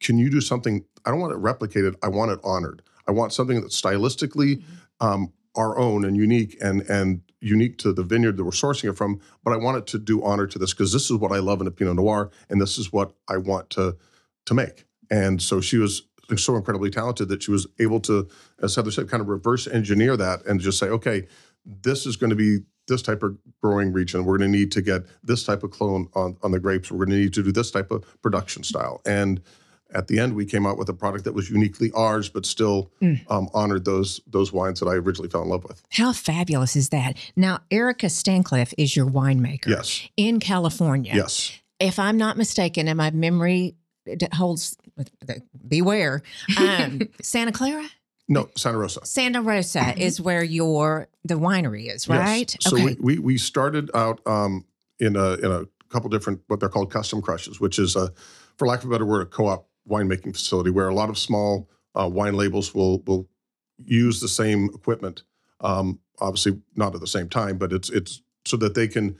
Can 0.00 0.18
you 0.18 0.30
do 0.30 0.40
something? 0.40 0.84
I 1.04 1.10
don't 1.10 1.20
want 1.20 1.32
it 1.32 1.38
replicated. 1.40 1.94
I 2.02 2.08
want 2.08 2.30
it 2.30 2.40
honored. 2.44 2.82
I 3.06 3.12
want 3.12 3.32
something 3.32 3.60
that's 3.60 3.80
stylistically 3.80 4.62
um, 5.00 5.32
our 5.56 5.78
own 5.78 6.04
and 6.04 6.16
unique 6.16 6.56
and 6.60 6.82
and 6.82 7.22
unique 7.40 7.78
to 7.78 7.92
the 7.92 8.02
vineyard 8.02 8.36
that 8.36 8.44
we're 8.44 8.50
sourcing 8.50 8.90
it 8.90 8.96
from. 8.96 9.18
But 9.42 9.54
I 9.54 9.56
want 9.56 9.78
it 9.78 9.86
to 9.88 9.98
do 9.98 10.22
honor 10.22 10.46
to 10.46 10.58
this 10.58 10.74
because 10.74 10.92
this 10.92 11.10
is 11.10 11.16
what 11.16 11.32
I 11.32 11.38
love 11.38 11.60
in 11.62 11.66
a 11.66 11.70
Pinot 11.70 11.96
Noir, 11.96 12.30
and 12.50 12.60
this 12.60 12.76
is 12.76 12.92
what 12.92 13.14
I 13.28 13.38
want 13.38 13.70
to 13.70 13.96
to 14.46 14.54
make." 14.54 14.84
And 15.10 15.42
so 15.42 15.60
she 15.60 15.76
was 15.78 16.02
so 16.38 16.56
incredibly 16.56 16.90
talented 16.90 17.28
that 17.28 17.42
she 17.42 17.50
was 17.50 17.66
able 17.78 18.00
to, 18.00 18.28
as 18.62 18.74
Heather 18.76 18.90
said, 18.90 19.08
kind 19.08 19.20
of 19.20 19.28
reverse 19.28 19.66
engineer 19.66 20.16
that 20.16 20.44
and 20.46 20.60
just 20.60 20.78
say, 20.78 20.86
"Okay, 20.88 21.26
this 21.64 22.06
is 22.06 22.16
going 22.16 22.30
to 22.30 22.36
be." 22.36 22.58
This 22.88 23.02
type 23.02 23.22
of 23.22 23.38
growing 23.62 23.92
region, 23.92 24.24
we're 24.24 24.36
going 24.36 24.50
to 24.50 24.58
need 24.58 24.72
to 24.72 24.82
get 24.82 25.02
this 25.22 25.44
type 25.44 25.62
of 25.62 25.70
clone 25.70 26.08
on, 26.14 26.36
on 26.42 26.50
the 26.50 26.58
grapes. 26.58 26.90
We're 26.90 27.04
going 27.06 27.10
to 27.10 27.16
need 27.22 27.34
to 27.34 27.42
do 27.44 27.52
this 27.52 27.70
type 27.70 27.92
of 27.92 28.02
production 28.20 28.64
style. 28.64 29.00
And 29.06 29.40
at 29.94 30.08
the 30.08 30.18
end, 30.18 30.34
we 30.34 30.44
came 30.44 30.66
out 30.66 30.76
with 30.76 30.88
a 30.88 30.92
product 30.94 31.22
that 31.24 31.32
was 31.32 31.50
uniquely 31.50 31.92
ours, 31.92 32.28
but 32.28 32.44
still 32.44 32.90
Mm. 33.00 33.20
um, 33.30 33.48
honored 33.54 33.84
those 33.84 34.20
those 34.26 34.52
wines 34.52 34.80
that 34.80 34.86
I 34.86 34.94
originally 34.94 35.28
fell 35.28 35.42
in 35.42 35.48
love 35.50 35.62
with. 35.62 35.84
How 35.90 36.12
fabulous 36.12 36.74
is 36.74 36.88
that? 36.88 37.16
Now, 37.36 37.60
Erica 37.70 38.08
Stancliffe 38.10 38.74
is 38.76 38.96
your 38.96 39.06
winemaker 39.06 39.66
Yes, 39.68 40.08
in 40.16 40.40
California. 40.40 41.12
yes, 41.14 41.52
If 41.78 42.00
I'm 42.00 42.16
not 42.16 42.36
mistaken, 42.36 42.88
and 42.88 42.96
my 42.96 43.12
memory 43.12 43.76
d- 44.04 44.26
holds, 44.32 44.76
beware, 45.68 46.22
um, 46.58 47.00
Santa 47.22 47.52
Clara? 47.52 47.86
no, 48.28 48.48
Santa 48.56 48.78
Rosa. 48.78 49.04
Santa 49.04 49.42
Rosa 49.42 49.94
is 50.00 50.20
where 50.20 50.42
your 50.42 51.08
the 51.24 51.34
winery 51.34 51.92
is, 51.92 52.06
Yes. 52.06 52.08
right? 52.08 52.56
So 52.60 52.76
we, 52.76 52.96
we 53.00 53.18
we 53.18 53.38
started 53.38 53.90
out 53.94 54.20
um, 54.26 54.64
in 54.98 55.16
a 55.16 55.34
in 55.34 55.50
a 55.50 55.64
couple 55.88 56.08
different 56.10 56.40
what 56.46 56.60
they're 56.60 56.68
called 56.68 56.90
custom 56.92 57.20
crushes, 57.22 57.60
which 57.60 57.78
is 57.78 57.96
a, 57.96 58.12
for 58.56 58.66
lack 58.68 58.80
of 58.84 58.86
a 58.86 58.90
better 58.92 59.06
word, 59.06 59.22
a 59.22 59.26
co-op 59.26 59.68
winemaking 59.88 60.32
facility 60.34 60.70
where 60.70 60.88
a 60.88 60.94
lot 60.94 61.08
of 61.10 61.18
small 61.18 61.68
uh, 61.98 62.08
wine 62.08 62.34
labels 62.34 62.72
will 62.74 63.00
will 63.06 63.28
use 63.84 64.20
the 64.20 64.28
same 64.28 64.66
equipment. 64.74 65.24
Um, 65.60 65.98
obviously, 66.20 66.60
not 66.76 66.94
at 66.94 67.00
the 67.00 67.06
same 67.08 67.28
time, 67.28 67.58
but 67.58 67.72
it's 67.72 67.90
it's 67.90 68.22
so 68.44 68.56
that 68.58 68.74
they 68.74 68.86
can 68.88 69.16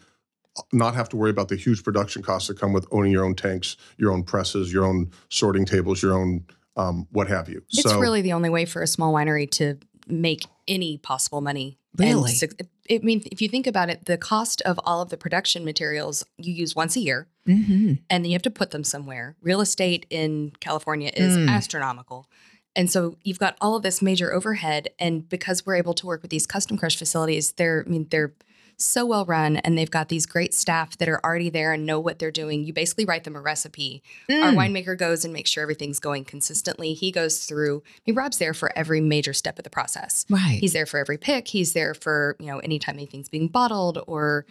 not 0.72 0.94
have 0.94 1.08
to 1.10 1.16
worry 1.16 1.30
about 1.30 1.48
the 1.48 1.56
huge 1.56 1.82
production 1.84 2.22
costs 2.22 2.48
that 2.48 2.58
come 2.58 2.72
with 2.72 2.86
owning 2.90 3.12
your 3.12 3.24
own 3.24 3.34
tanks, 3.34 3.76
your 3.96 4.12
own 4.12 4.22
presses, 4.22 4.72
your 4.72 4.84
own 4.84 5.10
sorting 5.28 5.64
tables, 5.64 6.02
your 6.02 6.14
own 6.14 6.44
um, 6.76 7.06
what 7.10 7.28
have 7.28 7.48
you. 7.48 7.62
It's 7.70 7.92
really 7.94 8.22
the 8.22 8.32
only 8.32 8.48
way 8.50 8.64
for 8.64 8.80
a 8.82 8.86
small 8.86 9.12
winery 9.12 9.50
to 9.52 9.78
make 10.06 10.46
any 10.66 10.98
possible 10.98 11.40
money. 11.40 11.78
And 11.98 12.08
Really? 12.08 12.34
suc- 12.34 12.54
I 12.90 12.98
mean, 13.02 13.22
if 13.30 13.40
you 13.42 13.48
think 13.48 13.66
about 13.66 13.90
it, 13.90 14.06
the 14.06 14.16
cost 14.16 14.62
of 14.62 14.78
all 14.84 15.02
of 15.02 15.10
the 15.10 15.16
production 15.16 15.64
materials 15.64 16.24
you 16.38 16.52
use 16.52 16.74
once 16.74 16.96
a 16.96 17.00
year, 17.00 17.28
hmm 17.46 17.94
and 18.08 18.24
then 18.24 18.26
you 18.26 18.32
have 18.32 18.42
to 18.42 18.50
put 18.50 18.70
them 18.70 18.84
somewhere. 18.84 19.36
Real 19.42 19.60
estate 19.60 20.06
in 20.10 20.52
California 20.60 21.10
is 21.14 21.36
Mm. 21.36 21.48
astronomical. 21.48 22.28
And 22.76 22.90
so 22.90 23.16
you've 23.24 23.38
got 23.40 23.56
all 23.60 23.74
of 23.76 23.82
this 23.82 24.00
major 24.00 24.32
overhead. 24.32 24.88
And 24.98 25.28
because 25.28 25.66
we're 25.66 25.74
able 25.74 25.94
to 25.94 26.06
work 26.06 26.22
with 26.22 26.30
these 26.30 26.46
custom 26.46 26.76
crush 26.78 26.96
facilities, 26.96 27.52
they're, 27.52 27.84
I 27.86 27.90
mean, 27.90 28.06
they're 28.10 28.32
so 28.80 29.04
well 29.06 29.24
run, 29.24 29.56
and 29.58 29.76
they've 29.76 29.90
got 29.90 30.08
these 30.08 30.26
great 30.26 30.54
staff 30.54 30.96
that 30.98 31.08
are 31.08 31.20
already 31.24 31.50
there 31.50 31.72
and 31.72 31.84
know 31.86 32.00
what 32.00 32.18
they're 32.18 32.30
doing. 32.30 32.64
You 32.64 32.72
basically 32.72 33.04
write 33.04 33.24
them 33.24 33.36
a 33.36 33.40
recipe. 33.40 34.02
Our 34.30 34.52
Mm. 34.52 34.56
winemaker 34.56 34.96
goes 34.96 35.24
and 35.24 35.32
makes 35.32 35.50
sure 35.50 35.62
everything's 35.62 36.00
going 36.00 36.24
consistently. 36.24 36.94
He 36.94 37.10
goes 37.12 37.44
through. 37.44 37.82
I 37.86 38.00
mean, 38.06 38.16
Rob's 38.16 38.38
there 38.38 38.54
for 38.54 38.76
every 38.76 39.00
major 39.00 39.32
step 39.32 39.58
of 39.58 39.64
the 39.64 39.70
process. 39.70 40.24
Right. 40.30 40.58
He's 40.60 40.72
there 40.72 40.86
for 40.86 40.98
every 40.98 41.18
pick. 41.18 41.48
He's 41.48 41.72
there 41.72 41.94
for 41.94 42.36
you 42.40 42.46
know 42.46 42.58
anytime 42.60 42.94
anything's 42.96 43.28
being 43.28 43.48
bottled 43.48 44.02
or 44.06 44.46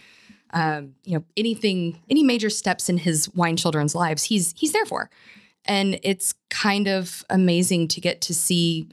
um, 0.51 0.95
you 1.03 1.17
know 1.17 1.23
anything 1.37 2.01
any 2.09 2.23
major 2.23 2.49
steps 2.49 2.89
in 2.89 2.97
his 2.97 3.29
wine 3.35 3.57
children's 3.57 3.93
lives. 3.95 4.23
He's 4.23 4.53
he's 4.57 4.71
there 4.71 4.85
for, 4.85 5.09
and 5.65 5.99
it's 6.03 6.33
kind 6.49 6.87
of 6.87 7.23
amazing 7.29 7.87
to 7.89 8.01
get 8.01 8.21
to 8.21 8.33
see 8.33 8.87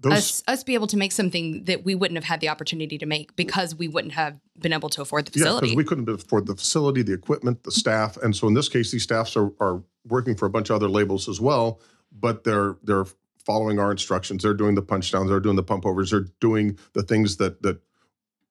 Those 0.00 0.12
us 0.12 0.42
us 0.46 0.64
be 0.64 0.74
able 0.74 0.86
to 0.88 0.96
make 0.96 1.12
something 1.12 1.64
that 1.64 1.84
we 1.84 1.94
wouldn't 1.94 2.16
have 2.16 2.24
had 2.24 2.40
the 2.40 2.48
opportunity 2.48 2.98
to 2.98 3.06
make 3.06 3.34
because 3.34 3.74
we 3.74 3.88
wouldn't 3.88 4.14
have 4.14 4.38
been 4.58 4.72
able 4.72 4.88
to 4.90 5.02
afford 5.02 5.26
the 5.26 5.32
facility. 5.32 5.68
Yeah, 5.68 5.70
because 5.72 5.76
we 5.76 5.84
couldn't 5.84 6.08
afford 6.08 6.46
the 6.46 6.54
facility, 6.54 7.02
the 7.02 7.12
equipment, 7.12 7.64
the 7.64 7.72
staff, 7.72 8.16
and 8.18 8.34
so 8.34 8.46
in 8.46 8.54
this 8.54 8.68
case, 8.68 8.92
these 8.92 9.02
staffs 9.02 9.36
are, 9.36 9.50
are 9.60 9.82
working 10.06 10.36
for 10.36 10.46
a 10.46 10.50
bunch 10.50 10.70
of 10.70 10.76
other 10.76 10.88
labels 10.88 11.28
as 11.28 11.40
well, 11.40 11.80
but 12.12 12.44
they're 12.44 12.76
they're 12.84 13.06
following 13.44 13.78
our 13.78 13.90
instructions. 13.90 14.42
They're 14.42 14.54
doing 14.54 14.74
the 14.74 14.82
punch 14.82 15.10
downs, 15.10 15.30
they're 15.30 15.40
doing 15.40 15.56
the 15.56 15.62
pump 15.62 15.84
overs, 15.84 16.10
they're 16.10 16.26
doing 16.40 16.78
the 16.92 17.02
things 17.02 17.38
that 17.38 17.62
that 17.62 17.80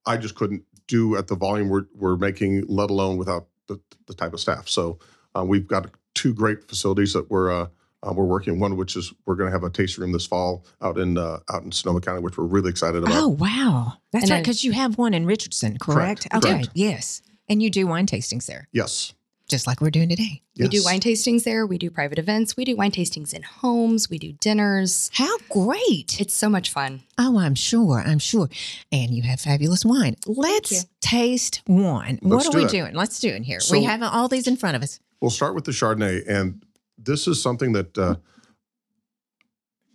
I 0.06 0.18
just 0.18 0.36
couldn't 0.36 0.64
do 0.88 1.16
at 1.16 1.28
the 1.28 1.36
volume 1.36 1.70
we're 1.70 1.86
we're 1.94 2.18
making, 2.18 2.66
let 2.68 2.90
alone 2.90 3.18
without 3.18 3.48
the, 3.68 3.80
the 4.08 4.14
type 4.14 4.34
of 4.34 4.40
staff. 4.40 4.68
So 4.68 5.00
uh, 5.36 5.46
we've 5.46 5.68
got 5.68 5.92
two 6.14 6.34
great 6.34 6.68
facilities 6.68 7.14
that 7.14 7.30
we're 7.30 7.52
uh, 7.52 7.68
uh, 8.08 8.14
we're 8.14 8.26
working. 8.26 8.60
One 8.60 8.78
which 8.78 8.96
is 8.96 9.14
we're 9.26 9.36
going 9.36 9.48
to 9.50 9.52
have 9.52 9.64
a 9.64 9.70
tasting 9.70 10.04
room 10.04 10.12
this 10.12 10.26
fall 10.26 10.66
out 10.82 10.98
in 10.98 11.18
uh, 11.18 11.40
out 11.52 11.64
in 11.64 11.72
Sonoma 11.72 12.02
County, 12.02 12.22
which 12.22 12.38
we're 12.38 12.46
really 12.46 12.70
excited 12.70 13.04
about. 13.04 13.16
Oh, 13.16 13.28
wow. 13.30 13.94
That's 14.12 14.24
And 14.26 14.32
right. 14.32 14.44
Because 14.44 14.64
you 14.64 14.72
have 14.74 14.98
one 14.98 15.14
in 15.14 15.26
Richardson, 15.26 15.78
correct? 15.78 16.30
Correct, 16.30 16.36
Okay. 16.46 16.54
correct. 16.54 16.70
Yes. 16.74 17.22
And 17.50 17.62
you 17.62 17.70
do 17.70 17.88
wine 17.88 18.06
tastings 18.08 18.46
there, 18.46 18.68
Yes, 18.74 19.14
just 19.48 19.68
like 19.68 19.80
we're 19.80 19.90
doing 19.90 20.10
today. 20.10 20.42
Yes. 20.54 20.66
We 20.66 20.68
do 20.80 20.84
wine 20.84 21.00
tastings 21.00 21.46
there. 21.46 21.66
We 21.66 21.78
do 21.78 21.90
private 21.90 22.20
events. 22.20 22.58
We 22.58 22.66
do 22.66 22.76
wine 22.76 22.92
tastings 22.92 23.34
in 23.34 23.44
homes. 23.44 24.10
We 24.10 24.18
do 24.18 24.34
dinners. 24.34 25.10
How 25.14 25.38
great. 25.50 26.20
It's 26.20 26.34
so 26.34 26.50
much 26.50 26.70
fun. 26.70 27.04
Oh, 27.18 27.40
I'm 27.40 27.56
sure. 27.56 28.04
I'm 28.06 28.20
sure. 28.20 28.50
And 28.92 29.12
you 29.12 29.22
have 29.24 29.40
fabulous 29.40 29.86
wine. 29.86 30.18
Let's 30.26 30.86
taste 31.00 31.62
one. 31.68 32.20
Let's 32.22 32.46
what 32.48 32.52
do 32.52 32.58
are 32.58 32.62
we 32.62 32.66
it. 32.66 32.72
doing? 32.72 32.94
Let's 32.96 33.20
do 33.22 33.30
it 33.30 33.44
here. 33.44 33.62
So- 33.62 33.78
we 33.78 33.84
have 33.86 34.04
all 34.04 34.28
these 34.28 34.48
in 34.48 34.58
front 34.58 34.76
of 34.76 34.84
us. 34.84 35.00
We'll 35.22 35.32
start 35.32 35.56
with 35.56 35.64
the 35.64 35.72
Chardonnay, 35.72 36.28
and 36.28 36.62
this 37.08 37.28
is 37.28 37.42
something 37.42 37.72
that 37.72 37.98
uh, 37.98 38.16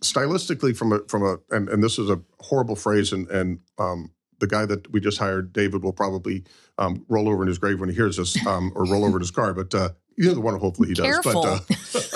stylistically, 0.01 0.75
from 0.75 0.91
a 0.91 0.99
from 1.07 1.23
a 1.23 1.37
and, 1.55 1.69
and 1.69 1.81
this 1.81 1.97
is 1.97 2.09
a 2.09 2.21
horrible 2.39 2.75
phrase, 2.75 3.13
and 3.13 3.29
and 3.29 3.59
um, 3.77 4.11
the 4.39 4.47
guy 4.47 4.65
that 4.65 4.91
we 4.91 4.99
just 4.99 5.17
hired, 5.17 5.53
David, 5.53 5.83
will 5.83 5.93
probably 5.93 6.43
um, 6.77 7.05
roll 7.07 7.29
over 7.29 7.43
in 7.43 7.47
his 7.47 7.57
grave 7.57 7.79
when 7.79 7.89
he 7.89 7.95
hears 7.95 8.17
this, 8.17 8.35
um, 8.45 8.71
or 8.75 8.83
roll 8.85 9.05
over 9.05 9.17
in 9.17 9.21
his 9.21 9.31
car. 9.31 9.53
But 9.53 9.73
uh, 9.73 9.89
either 10.19 10.41
one, 10.41 10.59
hopefully 10.59 10.89
he 10.89 10.93
does. 10.93 11.19
But, 11.23 11.63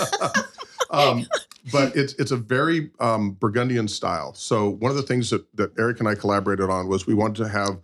uh, 0.10 0.32
um, 0.90 1.28
but 1.72 1.96
it's 1.96 2.14
it's 2.14 2.32
a 2.32 2.38
very 2.38 2.92
um, 3.00 3.32
Burgundian 3.32 3.88
style. 3.88 4.34
So 4.34 4.70
one 4.70 4.92
of 4.92 4.98
the 4.98 5.04
things 5.04 5.30
that 5.30 5.46
that 5.56 5.78
Erica 5.80 6.00
and 6.00 6.10
I 6.10 6.16
collaborated 6.16 6.70
on 6.70 6.88
was 6.88 7.08
we 7.08 7.14
wanted 7.14 7.44
to 7.44 7.50
have 7.50 7.80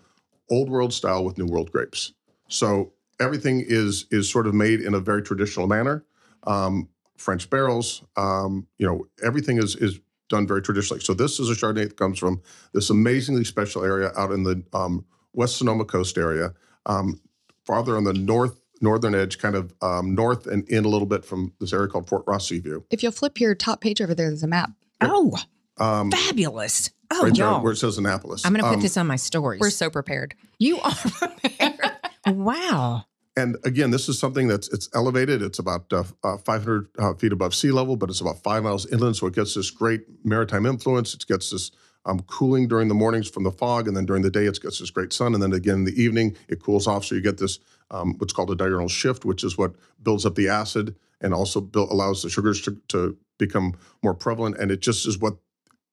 old 0.51 0.69
world 0.69 0.93
style 0.93 1.23
with 1.23 1.37
new 1.37 1.45
world 1.45 1.71
grapes. 1.71 2.13
So 2.49 2.93
everything 3.19 3.63
is 3.65 4.05
is 4.11 4.29
sort 4.29 4.47
of 4.47 4.53
made 4.53 4.81
in 4.81 4.93
a 4.93 4.99
very 4.99 5.21
traditional 5.21 5.67
manner. 5.67 6.05
Um, 6.45 6.89
French 7.23 7.49
barrels, 7.49 8.03
um, 8.17 8.67
you 8.77 8.85
know, 8.85 9.05
everything 9.23 9.57
is 9.57 9.75
is 9.77 9.99
done 10.29 10.45
very 10.47 10.61
traditionally. 10.61 11.01
So 11.01 11.13
this 11.13 11.39
is 11.39 11.49
a 11.49 11.53
Chardonnay 11.53 11.87
that 11.89 11.97
comes 11.97 12.19
from 12.19 12.41
this 12.73 12.89
amazingly 12.89 13.43
special 13.43 13.83
area 13.83 14.11
out 14.17 14.31
in 14.31 14.43
the 14.43 14.63
um, 14.73 15.05
West 15.33 15.57
Sonoma 15.57 15.85
Coast 15.85 16.17
area, 16.17 16.53
um, 16.85 17.19
farther 17.65 17.95
on 17.97 18.03
the 18.03 18.13
north 18.13 18.59
northern 18.81 19.15
edge, 19.15 19.37
kind 19.37 19.55
of 19.55 19.73
um, 19.81 20.13
north 20.15 20.45
and 20.47 20.67
in 20.69 20.83
a 20.85 20.89
little 20.89 21.07
bit 21.07 21.23
from 21.23 21.53
this 21.59 21.71
area 21.71 21.87
called 21.87 22.07
Fort 22.09 22.23
Ross 22.27 22.47
Seaview. 22.49 22.83
If 22.91 23.01
you'll 23.03 23.11
flip 23.13 23.39
your 23.39 23.55
top 23.55 23.79
page 23.81 24.01
over 24.01 24.13
there, 24.13 24.27
there's 24.29 24.43
a 24.43 24.47
map. 24.47 24.71
Oh, 25.01 25.33
Um, 25.77 26.11
fabulous. 26.11 26.89
Oh, 27.11 27.23
right 27.23 27.33
there 27.35 27.45
y'all. 27.45 27.63
where 27.63 27.71
it 27.73 27.77
says 27.77 27.97
Annapolis. 27.97 28.45
I'm 28.45 28.51
going 28.53 28.63
to 28.63 28.69
put 28.69 28.75
Um, 28.77 28.81
this 28.81 28.97
on 28.97 29.07
my 29.07 29.15
stories. 29.17 29.61
We're 29.61 29.69
so 29.69 29.89
prepared. 29.89 30.35
you 30.59 30.79
are 30.81 30.91
prepared. 30.95 31.79
wow. 32.27 33.05
And 33.35 33.57
again, 33.63 33.91
this 33.91 34.07
is 34.09 34.19
something 34.19 34.47
that's 34.47 34.67
it's 34.69 34.89
elevated. 34.93 35.41
It's 35.41 35.59
about 35.59 35.91
uh, 35.91 36.03
uh, 36.23 36.37
500 36.37 36.87
uh, 36.99 37.13
feet 37.15 37.33
above 37.33 37.55
sea 37.55 37.71
level, 37.71 37.95
but 37.95 38.09
it's 38.09 38.21
about 38.21 38.43
five 38.43 38.63
miles 38.63 38.85
inland, 38.85 39.15
so 39.15 39.27
it 39.27 39.33
gets 39.33 39.55
this 39.55 39.71
great 39.71 40.01
maritime 40.23 40.65
influence. 40.65 41.13
It 41.13 41.25
gets 41.25 41.49
this 41.49 41.71
um, 42.05 42.19
cooling 42.21 42.67
during 42.67 42.89
the 42.89 42.93
mornings 42.93 43.29
from 43.29 43.43
the 43.43 43.51
fog, 43.51 43.87
and 43.87 43.97
then 43.97 44.05
during 44.05 44.21
the 44.21 44.29
day 44.29 44.45
it 44.45 44.61
gets 44.61 44.79
this 44.79 44.91
great 44.91 45.13
sun, 45.13 45.33
and 45.33 45.41
then 45.41 45.53
again 45.53 45.75
in 45.75 45.83
the 45.85 46.01
evening 46.01 46.35
it 46.47 46.61
cools 46.61 46.85
off, 46.85 47.05
so 47.05 47.15
you 47.15 47.21
get 47.21 47.37
this 47.37 47.59
um, 47.89 48.15
what's 48.17 48.33
called 48.33 48.51
a 48.51 48.55
diurnal 48.55 48.89
shift, 48.89 49.25
which 49.25 49.43
is 49.43 49.57
what 49.57 49.73
builds 50.01 50.25
up 50.25 50.35
the 50.35 50.49
acid 50.49 50.95
and 51.21 51.33
also 51.33 51.61
build, 51.61 51.89
allows 51.89 52.21
the 52.21 52.29
sugars 52.29 52.61
to, 52.61 52.77
to 52.89 53.17
become 53.39 53.73
more 54.03 54.13
prevalent, 54.13 54.57
and 54.57 54.71
it 54.71 54.81
just 54.81 55.07
is 55.07 55.17
what 55.17 55.37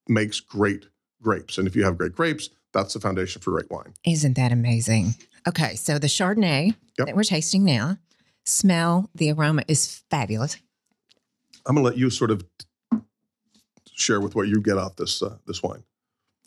makes 0.09 0.41
great 0.41 0.87
grapes. 1.23 1.57
And 1.57 1.67
if 1.67 1.77
you 1.77 1.85
have 1.85 1.97
great 1.97 2.13
grapes, 2.13 2.51
that's 2.73 2.95
the 2.95 3.01
foundation 3.01 3.41
for 3.41 3.53
great 3.53 3.71
wine. 3.71 3.95
Isn't 4.05 4.35
that 4.35 4.53
amazing? 4.53 5.15
Okay, 5.47 5.75
so 5.75 5.99
the 5.99 6.07
Chardonnay 6.07 6.75
Yep. 6.99 7.07
that 7.07 7.17
we're 7.17 7.23
tasting 7.23 7.65
now, 7.65 7.99
smell, 8.45 9.09
the 9.15 9.33
aroma 9.33 9.63
is 9.69 10.03
fabulous. 10.11 10.57
I'm 11.67 11.75
going 11.75 11.85
to 11.85 11.91
let 11.91 11.99
you 11.99 12.11
sort 12.11 12.31
of 12.31 12.45
share 13.93 14.21
with 14.21 14.35
what 14.35 14.49
you 14.49 14.61
get 14.61 14.77
off 14.79 14.97
this 14.97 15.23
uh, 15.23 15.37
this 15.47 15.63
wine. 15.63 15.83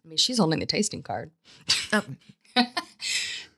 I 0.04 0.10
mean, 0.10 0.18
she's 0.18 0.38
holding 0.38 0.60
the 0.60 0.66
tasting 0.66 1.02
card. 1.02 1.32
Oh. 1.92 2.04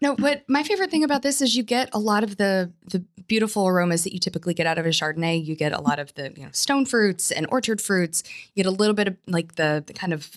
no, 0.02 0.16
but 0.16 0.44
my 0.48 0.64
favorite 0.64 0.92
thing 0.92 1.04
about 1.04 1.22
this 1.22 1.42
is 1.42 1.56
you 1.56 1.64
get 1.64 1.90
a 1.94 2.00
lot 2.00 2.24
of 2.24 2.38
the 2.38 2.72
the 2.92 3.00
beautiful 3.28 3.68
aromas 3.68 4.04
that 4.04 4.14
you 4.14 4.20
typically 4.20 4.54
get 4.54 4.68
out 4.68 4.78
of 4.78 4.86
a 4.86 4.90
Chardonnay. 4.90 5.44
You 5.44 5.56
get 5.56 5.72
a 5.74 5.82
lot 5.82 6.00
of 6.00 6.14
the 6.16 6.32
you 6.36 6.44
know 6.44 6.50
stone 6.52 6.86
fruits 6.86 7.32
and 7.32 7.48
orchard 7.50 7.82
fruits. 7.82 8.24
You 8.54 8.64
get 8.64 8.70
a 8.70 8.76
little 8.76 8.94
bit 8.94 9.08
of 9.08 9.18
like 9.28 9.56
the, 9.56 9.84
the 9.86 9.94
kind 9.94 10.14
of 10.14 10.30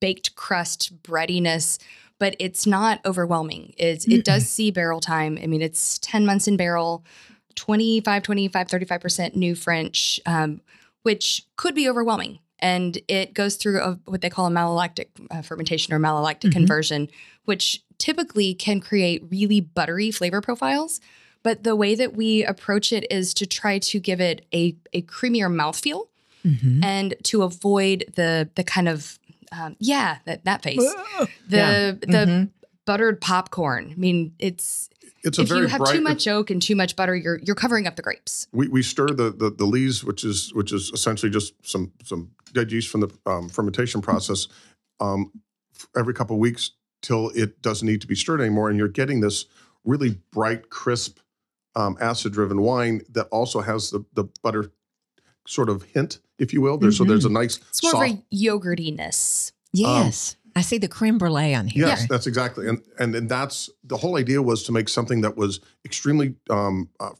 baked 0.00 0.34
crust 0.36 1.02
breadiness, 1.02 1.78
but 2.18 2.34
it's 2.38 2.66
not 2.66 3.00
overwhelming. 3.04 3.74
It's, 3.76 4.06
it 4.06 4.24
does 4.24 4.48
see 4.48 4.70
barrel 4.70 5.00
time. 5.00 5.38
I 5.42 5.46
mean, 5.46 5.60
it's 5.62 5.98
10 5.98 6.24
months 6.24 6.48
in 6.48 6.56
barrel, 6.56 7.04
25, 7.56 8.22
25, 8.22 8.66
35% 8.68 9.34
new 9.36 9.54
French, 9.54 10.20
um, 10.26 10.60
which 11.02 11.44
could 11.56 11.74
be 11.74 11.88
overwhelming. 11.88 12.38
And 12.58 12.98
it 13.06 13.34
goes 13.34 13.56
through 13.56 13.80
a, 13.80 13.98
what 14.06 14.22
they 14.22 14.30
call 14.30 14.46
a 14.46 14.50
malolactic 14.50 15.08
uh, 15.30 15.42
fermentation 15.42 15.92
or 15.92 15.98
malolactic 15.98 16.50
Mhm. 16.50 16.52
conversion, 16.52 17.08
which 17.44 17.82
typically 17.98 18.54
can 18.54 18.80
create 18.80 19.22
really 19.30 19.60
buttery 19.60 20.10
flavor 20.10 20.40
profiles. 20.40 21.00
But 21.42 21.64
the 21.64 21.76
way 21.76 21.94
that 21.94 22.14
we 22.14 22.44
approach 22.44 22.92
it 22.92 23.06
is 23.10 23.34
to 23.34 23.46
try 23.46 23.78
to 23.78 24.00
give 24.00 24.20
it 24.20 24.46
a, 24.54 24.74
a 24.92 25.02
creamier 25.02 25.52
mouthfeel 25.52 26.08
Mhm. 26.46 26.82
and 26.84 27.14
to 27.24 27.42
avoid 27.42 28.04
the 28.16 28.48
the 28.54 28.64
kind 28.64 28.88
of 28.88 29.18
um, 29.52 29.76
yeah 29.78 30.18
that 30.24 30.44
that 30.44 30.62
face 30.62 30.78
the 31.48 31.56
Yeah. 31.56 31.90
the 31.92 32.06
Mhm. 32.06 32.50
buttered 32.84 33.20
popcorn. 33.20 33.90
I 33.92 33.98
mean, 33.98 34.32
it's 34.38 34.88
It's 35.24 35.38
a 35.38 35.42
if 35.42 35.48
very 35.48 35.62
you 35.62 35.66
have 35.66 35.80
bright. 35.80 35.94
too 35.96 36.00
much 36.00 36.28
oak 36.28 36.50
and 36.50 36.62
too 36.62 36.76
much 36.76 36.94
butter, 36.96 37.16
you're 37.16 37.40
you're 37.42 37.56
covering 37.56 37.86
up 37.86 37.96
the 37.96 38.02
grapes. 38.02 38.46
we, 38.52 38.68
we 38.68 38.82
stir 38.82 39.08
the, 39.08 39.30
the 39.32 39.50
the 39.50 39.64
lees, 39.66 40.04
which 40.04 40.22
is 40.24 40.52
which 40.54 40.72
is 40.72 40.90
essentially 40.94 41.30
just 41.30 41.54
some 41.66 41.92
some 42.04 42.30
dead 42.52 42.70
yeast 42.72 42.88
from 42.88 43.00
the 43.02 43.10
um, 43.26 43.48
fermentation 43.48 44.00
process, 44.00 44.46
um, 45.00 45.32
every 45.96 46.14
couple 46.14 46.36
of 46.36 46.40
weeks 46.40 46.70
till 47.02 47.30
it 47.30 47.60
doesn't 47.60 47.86
need 47.86 48.00
to 48.00 48.06
be 48.06 48.14
stirred 48.14 48.40
anymore, 48.40 48.68
and 48.70 48.78
you're 48.78 48.88
getting 48.88 49.20
this 49.20 49.44
really 49.84 50.18
bright, 50.32 50.70
crisp, 50.70 51.18
um, 51.74 51.96
acid-driven 52.00 52.60
wine 52.62 53.02
that 53.10 53.26
also 53.32 53.60
has 53.60 53.90
the 53.90 54.04
the 54.14 54.24
butter 54.42 54.70
sort 55.46 55.68
of 55.68 55.82
hint, 55.82 56.18
if 56.38 56.52
you 56.52 56.60
will. 56.60 56.78
There's 56.78 56.98
so 56.98 57.04
there's 57.04 57.24
a 57.24 57.30
nice 57.30 57.58
It's 57.68 57.82
more 57.82 57.92
soft. 57.92 58.10
of 58.10 58.18
a 58.18 58.22
yogurtiness. 58.34 59.52
Yes. 59.72 60.36
I 60.54 60.62
see 60.62 60.78
the 60.78 60.88
creme 60.88 61.18
brulee 61.18 61.54
on 61.54 61.66
here. 61.68 61.86
Yes, 61.86 62.06
that's 62.08 62.26
exactly, 62.26 62.66
and 62.66 62.80
and 62.98 63.14
and 63.14 63.28
that's 63.28 63.68
the 63.84 63.98
whole 63.98 64.16
idea 64.16 64.40
was 64.40 64.62
to 64.64 64.72
make 64.72 64.88
something 64.88 65.20
that 65.20 65.36
was 65.36 65.60
extremely 65.84 66.34
um, 66.48 66.88
uh, 66.98 67.10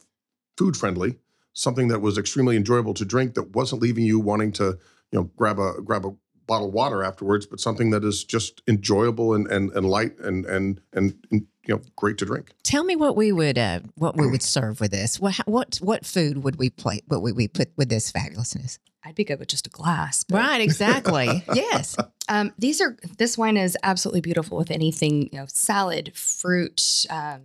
food 0.57 0.75
friendly, 0.75 1.17
something 1.53 1.87
that 1.89 2.01
was 2.01 2.17
extremely 2.17 2.55
enjoyable 2.55 2.95
to 2.95 3.05
drink, 3.05 3.35
that 3.35 3.55
wasn't 3.55 3.79
leaving 3.83 4.05
you 4.05 4.19
wanting 4.19 4.51
to, 4.53 4.79
you 5.11 5.19
know, 5.19 5.29
grab 5.35 5.59
a 5.59 5.73
grab 5.83 6.03
a 6.05 6.15
bottle 6.47 6.67
of 6.69 6.73
water 6.73 7.03
afterwards, 7.03 7.45
but 7.45 7.59
something 7.59 7.89
that 7.91 8.03
is 8.03 8.23
just 8.23 8.61
enjoyable 8.67 9.33
and 9.33 9.47
and, 9.47 9.71
and 9.71 9.85
light 9.87 10.17
and, 10.19 10.45
and 10.45 10.81
and 10.93 11.15
and 11.31 11.45
you 11.65 11.75
know 11.75 11.81
great 11.95 12.17
to 12.19 12.25
drink. 12.25 12.51
Tell 12.63 12.83
me 12.83 12.95
what 12.95 13.15
we 13.15 13.31
would 13.31 13.57
uh, 13.57 13.81
what 13.95 14.15
we 14.17 14.27
would 14.31 14.41
serve 14.43 14.79
with 14.79 14.91
this. 14.91 15.19
What 15.19 15.35
what 15.45 15.77
what 15.81 16.05
food 16.05 16.43
would 16.43 16.55
we 16.57 16.69
plate? 16.69 17.03
What 17.07 17.21
would 17.21 17.35
we 17.35 17.47
put 17.47 17.69
with 17.77 17.89
this 17.89 18.11
fabulousness? 18.11 18.79
I'd 19.05 19.15
be 19.15 19.23
good 19.23 19.39
with 19.39 19.47
just 19.47 19.67
a 19.67 19.69
glass. 19.69 20.25
but- 20.25 20.37
Right, 20.37 20.59
exactly. 20.59 21.43
yes. 21.53 21.95
Um, 22.27 22.51
these 22.57 22.81
are 22.81 22.97
this 23.17 23.37
wine 23.37 23.55
is 23.55 23.77
absolutely 23.83 24.19
beautiful 24.21 24.57
with 24.57 24.69
anything 24.71 25.29
you 25.31 25.39
know, 25.39 25.45
salad, 25.47 26.11
fruit, 26.15 27.05
um, 27.09 27.41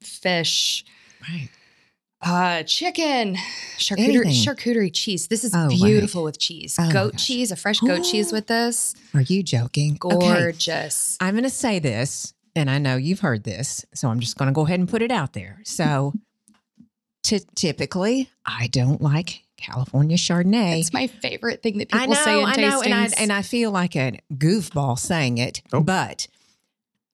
fish, 0.00 0.84
Right. 1.28 1.50
Uh, 2.22 2.62
chicken, 2.64 3.36
charcuterie, 3.78 4.24
Anything. 4.24 4.32
charcuterie 4.32 4.92
cheese. 4.92 5.26
This 5.28 5.44
is 5.44 5.54
Oh, 5.54 5.66
right. 5.66 5.76
beautiful 5.76 6.22
with 6.24 6.38
cheese. 6.38 6.76
Oh, 6.78 6.84
my 6.86 6.92
goat 6.92 7.12
gosh. 7.12 7.26
cheese, 7.26 7.50
a 7.50 7.56
fresh 7.56 7.80
goat 7.80 8.02
cheese 8.04 8.32
with 8.32 8.46
this, 8.46 8.94
Are 9.14 9.20
you 9.22 9.42
joking? 9.42 9.98
Okay. 10.02 10.16
gorgeous. 10.18 11.16
I'm 11.20 11.34
going 11.34 11.44
to 11.44 11.50
say 11.50 11.78
this. 11.78 12.32
and 12.54 12.70
I 12.70 12.78
know 12.78 12.96
you've 12.96 13.20
heard 13.20 13.44
this, 13.44 13.84
so 13.94 14.08
I'm 14.08 14.20
just 14.20 14.36
going 14.36 14.46
to 14.48 14.52
go 14.52 14.66
ahead 14.66 14.78
and 14.78 14.88
put 14.88 15.00
it 15.02 15.10
out 15.10 15.32
there. 15.32 15.60
So, 15.64 16.12
t- 17.22 17.40
typically, 17.54 18.28
I 18.44 18.66
don't 18.68 19.00
like 19.00 19.42
California 19.56 20.16
Chardonnay. 20.18 20.80
It's 20.80 20.92
my 20.92 21.06
favorite 21.06 21.62
thing 21.62 21.78
that 21.78 21.88
I 21.94 22.00
people 22.00 22.14
know, 22.14 22.24
say 22.24 22.40
in 22.42 22.46
I 22.46 22.54
know, 22.56 22.82
and 22.82 22.92
I 22.94 23.06
tastings. 23.06 23.14
and 23.18 23.32
I 23.32 23.42
feel 23.42 23.70
like 23.70 23.96
a 23.96 24.18
goofball 24.34 24.98
saying 24.98 25.38
it, 25.38 25.62
Oh. 25.72 25.80
but 25.80 26.26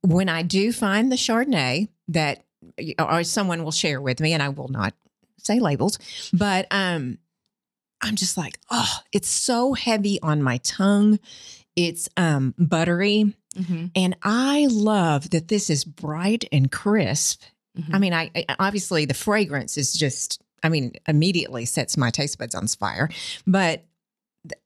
when 0.03 0.29
I 0.29 0.43
do 0.43 0.73
find 0.73 1.11
the 1.13 1.17
Chardonnay 1.17 1.89
that 2.09 2.43
or 2.99 3.25
someone 3.25 3.65
will 3.65 3.73
share 3.73 4.01
with 4.01 4.21
me, 4.21 4.33
and 4.33 4.43
I 4.43 4.49
will 4.51 4.69
not 4.69 4.95
say 5.39 5.61
labels, 5.61 5.99
but 6.33 6.67
um, 6.71 7.19
I'm 8.01 8.17
just 8.17 8.37
like, 8.37 8.59
oh, 8.71 8.99
it's 9.13 9.29
so 9.29 9.73
heavy 9.75 10.21
on 10.23 10.43
my 10.43 10.59
tongue. 10.59 11.19
It's 11.77 12.09
um 12.17 12.55
buttery, 12.59 13.35
Mhm, 13.57 13.91
and 13.95 14.17
I 14.23 14.67
love 14.71 15.31
that 15.31 15.49
this 15.49 15.71
is 15.71 15.85
bright 15.85 16.45
and 16.53 16.71
crisp. 16.71 17.43
mhm. 17.79 17.95
I 17.95 17.99
mean, 17.99 18.13
I, 18.13 18.31
I 18.35 18.45
obviously 18.59 19.05
the 19.05 19.15
fragrance 19.15 19.77
is 19.77 19.93
just, 19.93 20.41
I 20.63 20.69
mean, 20.69 20.93
immediately 21.07 21.65
sets 21.65 21.97
my 21.97 22.11
taste 22.11 22.39
buds 22.39 22.55
on 22.55 22.67
fire. 22.67 23.09
But 23.47 23.85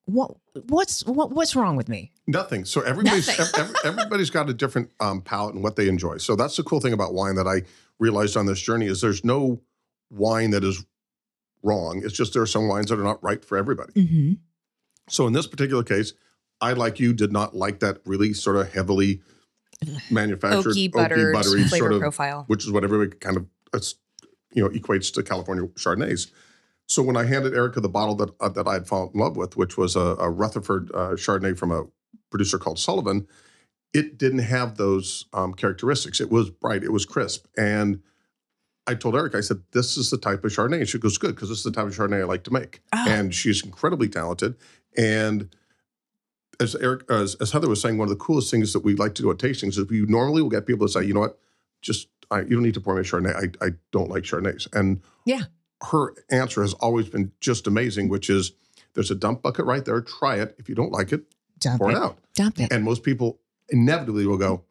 what 0.05 0.35
what's 0.69 1.05
what, 1.07 1.31
what's 1.31 1.57
wrong 1.57 1.77
with 1.77 1.89
me? 1.89 2.13
Nothing. 2.27 2.65
So 2.65 2.81
everybody's 2.83 3.27
Nothing. 3.27 3.61
ev- 3.61 3.71
ev- 3.71 3.77
everybody's 3.85 4.31
got 4.31 4.49
a 4.49 4.55
different 4.55 4.91
um, 5.01 5.23
palate 5.23 5.55
and 5.55 5.63
what 5.63 5.77
they 5.77 5.89
enjoy. 5.89 6.19
So 6.19 6.37
that's 6.37 6.57
the 6.57 6.63
cool 6.63 6.81
thing 6.81 6.93
about 6.93 7.15
wine 7.15 7.37
that 7.37 7.47
I 7.47 7.63
realized 7.99 8.37
on 8.37 8.47
this 8.47 8.61
journey 8.61 8.87
is 8.87 9.01
there's 9.01 9.25
no 9.25 9.61
wine 10.11 10.51
that 10.51 10.65
is 10.65 10.85
wrong. 11.63 12.03
It's 12.05 12.15
just 12.15 12.33
there 12.33 12.43
are 12.43 12.47
some 12.47 12.69
wines 12.69 12.91
that 12.91 12.99
are 12.99 13.05
not 13.05 13.23
right 13.23 13.45
for 13.45 13.57
everybody. 13.57 13.93
Mm-hmm. 13.93 14.33
So 15.09 15.27
in 15.27 15.33
this 15.33 15.47
particular 15.47 15.83
case, 15.83 16.13
I 16.61 16.73
like 16.75 17.01
you 17.01 17.13
did 17.13 17.33
not 17.33 17.57
like 17.57 17.81
that 17.81 17.99
really 18.05 18.33
sort 18.33 18.57
of 18.57 18.73
heavily 18.73 19.23
manufactured 20.11 20.75
oaky, 20.75 20.93
buttered 20.93 21.33
buttery 21.33 21.65
flavor 21.65 21.77
sort 21.77 21.93
of 21.93 22.01
profile. 22.01 22.45
which 22.47 22.65
is 22.65 22.71
what 22.71 22.85
everybody 22.85 23.11
kind 23.17 23.37
of 23.37 23.47
you 24.55 24.63
know 24.63 24.69
equates 24.71 25.13
to 25.15 25.23
California 25.23 25.67
Chardonnays. 25.69 26.31
So 26.89 27.03
when 27.03 27.17
I 27.17 27.25
handed 27.25 27.55
Erica 27.55 27.81
the 27.81 27.89
bottle 27.89 28.15
that 28.17 28.31
uh, 28.41 28.49
that 28.51 28.67
I 28.67 28.75
had 28.75 28.87
fallen 28.87 29.11
in 29.15 29.21
love 29.21 29.37
with, 29.37 29.57
which 29.57 29.77
was 29.77 29.97
a, 29.97 30.17
a 30.19 30.29
Rutherford 30.29 30.91
uh, 30.95 31.11
Chardonnay 31.11 31.57
from 31.57 31.73
a 31.73 31.85
producer 32.31 32.59
called 32.59 32.79
Sullivan, 32.79 33.27
it 33.95 34.19
didn't 34.19 34.41
have 34.41 34.77
those 34.77 35.27
um, 35.33 35.55
characteristics. 35.55 36.21
It 36.21 36.31
was 36.31 36.51
bright, 36.51 36.83
it 36.83 36.93
was 36.93 37.07
crisp, 37.07 37.47
and 37.57 38.03
I 38.87 38.95
told 38.95 39.15
Erica, 39.15 39.39
I 39.39 39.43
said, 39.43 39.63
"This 39.73 39.97
is 39.97 40.11
the 40.11 40.19
type 40.19 40.45
of 40.45 40.51
Chardonnay." 40.51 40.79
And 40.79 40.89
she 40.89 40.99
goes, 40.99 41.19
"Good, 41.19 41.35
because 41.35 41.49
this 41.49 41.59
is 41.59 41.65
the 41.65 41.71
type 41.71 41.87
of 41.87 41.95
Chardonnay 41.95 42.21
I 42.21 42.25
like 42.25 42.45
to 42.45 42.53
make." 42.53 42.81
Oh. 42.93 43.05
And 43.09 43.35
she's 43.35 43.65
incredibly 43.65 44.09
talented. 44.09 44.57
And 44.97 45.55
as 46.61 46.75
Eric, 46.77 47.05
as, 47.11 47.35
as 47.37 47.53
Heather 47.53 47.69
was 47.69 47.81
saying, 47.81 47.99
one 47.99 48.07
of 48.07 48.11
the 48.11 48.23
coolest 48.25 48.51
things 48.51 48.73
that 48.73 48.85
we 48.85 48.95
like 48.95 49.15
to 49.17 49.23
do 49.23 49.31
at 49.31 49.39
tastings 49.39 49.79
is 49.79 49.87
we 49.89 50.03
normally 50.03 50.43
will 50.43 50.51
get 50.51 50.67
people 50.67 50.87
to 50.87 50.93
say, 50.93 51.05
"You 51.05 51.15
know 51.15 51.21
what? 51.21 51.39
Just 51.81 52.09
I, 52.31 52.41
you 52.41 52.51
don't 52.51 52.63
need 52.63 52.75
to 52.75 52.81
pour 52.81 52.95
me 52.95 53.03
a 53.03 53.05
Chardonnay. 53.05 53.55
I, 53.61 53.67
I 53.67 53.71
don't 53.93 54.11
like 54.11 54.25
Chardonnays." 54.25 54.67
And 54.75 55.01
Yeah. 55.25 55.43
Her 55.91 56.15
answer 56.31 56.63
has 56.63 56.73
always 56.75 57.09
been 57.09 57.33
just 57.41 57.67
amazing, 57.67 58.09
which 58.09 58.31
is, 58.31 58.53
"There's 58.95 59.11
a 59.11 59.15
dump 59.15 59.43
bucket 59.43 59.65
right 59.67 59.85
there. 59.85 60.01
Try 60.01 60.37
it. 60.37 60.55
If 60.59 60.69
you 60.69 60.75
don't 60.75 60.93
like 60.93 61.13
it, 61.13 61.23
Dump 61.59 61.81
pour 61.81 61.91
it. 61.91 61.95
it 61.95 61.99
out." 62.03 62.19
Dump 62.35 62.61
it. 62.61 62.73
And 62.73 62.85
most 62.85 63.03
people 63.03 63.41
inevitably 63.71 64.27
will 64.27 64.39
go, 64.39 64.63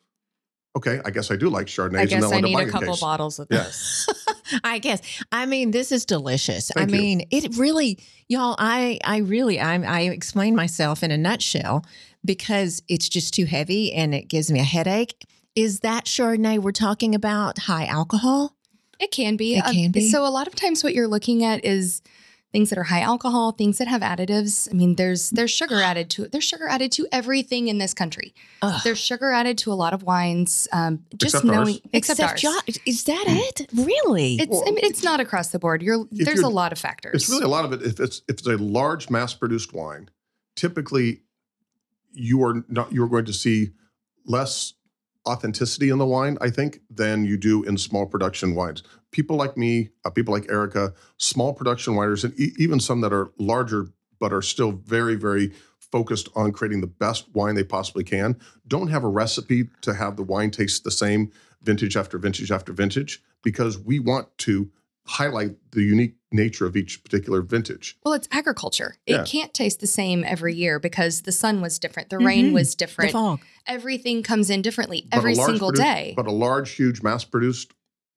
"Okay, 0.75 1.01
I 1.03 1.09
guess 1.11 1.31
I 1.31 1.35
do 1.35 1.49
like 1.49 1.67
Chardonnays." 1.67 1.97
I 1.97 2.01
and 2.01 2.09
guess 2.09 2.21
they'll 2.29 2.33
I 2.37 2.41
need 2.41 2.59
a 2.59 2.69
couple 2.69 2.93
case. 2.93 3.01
bottles 3.01 3.39
of 3.39 3.47
Yeah. 3.51 3.63
this. 3.63 4.07
I 4.63 4.79
guess. 4.79 5.01
I 5.31 5.45
mean, 5.45 5.71
this 5.71 5.91
is 5.93 6.05
delicious. 6.05 6.71
Thank 6.75 6.89
I 6.91 6.95
you. 6.95 7.01
mean, 7.01 7.27
it 7.31 7.55
really, 7.57 7.99
y'all. 8.27 8.55
I, 8.59 8.99
I 9.05 9.17
really, 9.17 9.59
I, 9.61 9.75
I 9.81 10.01
explain 10.09 10.55
myself 10.55 11.03
in 11.03 11.11
a 11.11 11.17
nutshell 11.17 11.85
because 12.25 12.81
it's 12.89 13.07
just 13.07 13.33
too 13.33 13.45
heavy 13.45 13.93
and 13.93 14.13
it 14.13 14.27
gives 14.27 14.51
me 14.51 14.59
a 14.59 14.63
headache. 14.65 15.23
Is 15.55 15.79
that 15.81 16.05
Chardonnay 16.05 16.59
we're 16.59 16.71
talking 16.73 17.15
about 17.15 17.59
high 17.59 17.85
alcohol? 17.85 18.55
It 19.01 19.11
can 19.11 19.35
be. 19.35 19.55
It 19.55 19.65
Uh, 19.65 19.71
can 19.71 19.91
be. 19.91 20.09
So 20.09 20.25
a 20.25 20.29
lot 20.29 20.47
of 20.47 20.55
times 20.55 20.83
what 20.83 20.93
you're 20.93 21.07
looking 21.07 21.43
at 21.43 21.65
is 21.65 22.01
things 22.53 22.69
that 22.69 22.77
are 22.77 22.83
high 22.83 22.99
alcohol, 22.99 23.53
things 23.53 23.77
that 23.77 23.87
have 23.87 24.01
additives. 24.01 24.69
I 24.69 24.73
mean, 24.75 24.95
there's 24.95 25.29
there's 25.31 25.51
sugar 25.51 25.81
added 25.91 26.09
to 26.11 26.23
it. 26.23 26.31
There's 26.31 26.43
sugar 26.43 26.67
added 26.67 26.91
to 26.93 27.07
everything 27.11 27.67
in 27.67 27.77
this 27.79 27.93
country. 27.93 28.33
Ugh. 28.61 28.81
There's 28.83 28.99
sugar 28.99 29.31
added 29.31 29.57
to 29.59 29.71
a 29.71 29.75
lot 29.83 29.93
of 29.93 30.03
wines. 30.03 30.67
Um, 30.71 31.03
just 31.17 31.35
Except 31.35 31.45
ours. 31.45 31.67
knowing, 31.67 31.79
except, 31.93 32.19
ours. 32.19 32.41
Jo- 32.41 32.59
is 32.85 33.05
that 33.05 33.23
it? 33.27 33.67
Really? 33.73 34.35
It's 34.35 34.49
Well, 34.51 34.63
I 34.67 34.71
mean, 34.71 34.85
it's 34.85 35.01
not 35.03 35.19
across 35.19 35.47
the 35.49 35.59
board. 35.59 35.81
You're 35.81 36.05
there's 36.11 36.39
a 36.39 36.41
you're- 36.43 36.53
lot 36.53 36.71
of 36.71 36.77
factors. 36.77 37.23
It's 37.23 37.29
really 37.29 37.43
a 37.45 37.47
lot 37.47 37.65
of 37.65 37.73
it. 37.73 37.81
If 37.81 37.99
it's 37.99 38.21
if 38.27 38.39
it's 38.39 38.47
a 38.47 38.57
large 38.57 39.09
mass-produced 39.09 39.73
wine, 39.73 40.09
typically 40.55 41.21
you 42.13 42.43
are 42.43 42.63
not 42.67 42.91
you 42.93 43.01
are 43.03 43.07
going 43.09 43.25
to 43.25 43.33
see 43.33 43.71
less 44.25 44.73
authenticity 45.27 45.89
in 45.89 45.97
the 45.97 46.05
wine, 46.05 46.37
I 46.41 46.49
think, 46.49 46.81
than 46.89 47.25
you 47.25 47.37
do 47.37 47.63
in 47.63 47.77
small 47.77 48.05
production 48.05 48.55
wines. 48.55 48.83
People 49.11 49.35
like 49.35 49.57
me, 49.57 49.89
uh, 50.05 50.09
people 50.09 50.33
like 50.33 50.49
Erica, 50.49 50.93
small 51.17 51.53
production 51.53 51.93
wineries, 51.93 52.23
and 52.23 52.39
e- 52.39 52.53
even 52.57 52.79
some 52.79 53.01
that 53.01 53.13
are 53.13 53.31
larger 53.37 53.87
but 54.19 54.31
are 54.31 54.41
still 54.41 54.71
very, 54.71 55.15
very 55.15 55.51
focused 55.79 56.29
on 56.35 56.51
creating 56.51 56.81
the 56.81 56.87
best 56.87 57.27
wine 57.33 57.55
they 57.55 57.63
possibly 57.63 58.03
can, 58.03 58.39
don't 58.67 58.87
have 58.87 59.03
a 59.03 59.09
recipe 59.09 59.67
to 59.81 59.93
have 59.93 60.15
the 60.15 60.23
wine 60.23 60.49
taste 60.49 60.83
the 60.83 60.91
same 60.91 61.31
vintage 61.63 61.97
after 61.97 62.17
vintage 62.17 62.51
after 62.51 62.71
vintage 62.71 63.21
because 63.43 63.77
we 63.77 63.99
want 63.99 64.27
to 64.37 64.71
highlight 65.05 65.51
the 65.71 65.81
unique 65.81 66.15
nature 66.31 66.65
of 66.65 66.75
each 66.75 67.03
particular 67.03 67.41
vintage. 67.41 67.97
well, 68.05 68.13
it's 68.13 68.27
agriculture. 68.31 68.95
It 69.05 69.25
can't 69.25 69.53
taste 69.53 69.79
the 69.81 69.87
same 69.87 70.23
every 70.23 70.53
year 70.55 70.79
because 70.79 71.21
the 71.23 71.31
sun 71.31 71.61
was 71.61 71.77
different, 71.79 72.09
the 72.09 72.17
rain 72.19 72.51
Mhm. 72.51 72.53
was 72.53 72.71
the 72.71 72.77
different. 72.77 73.11
fog. 73.11 73.39
Everything 73.67 74.23
comes 74.23 74.49
in 74.49 74.61
differently 74.61 75.07
But 75.11 75.17
every 75.17 75.35
single 75.35 75.71
produ- 75.71 75.75
day. 75.75 76.13
But 76.15 76.27
a 76.27 76.31
large, 76.31 76.71
huge, 76.71 77.01
mass-produced 77.03 77.73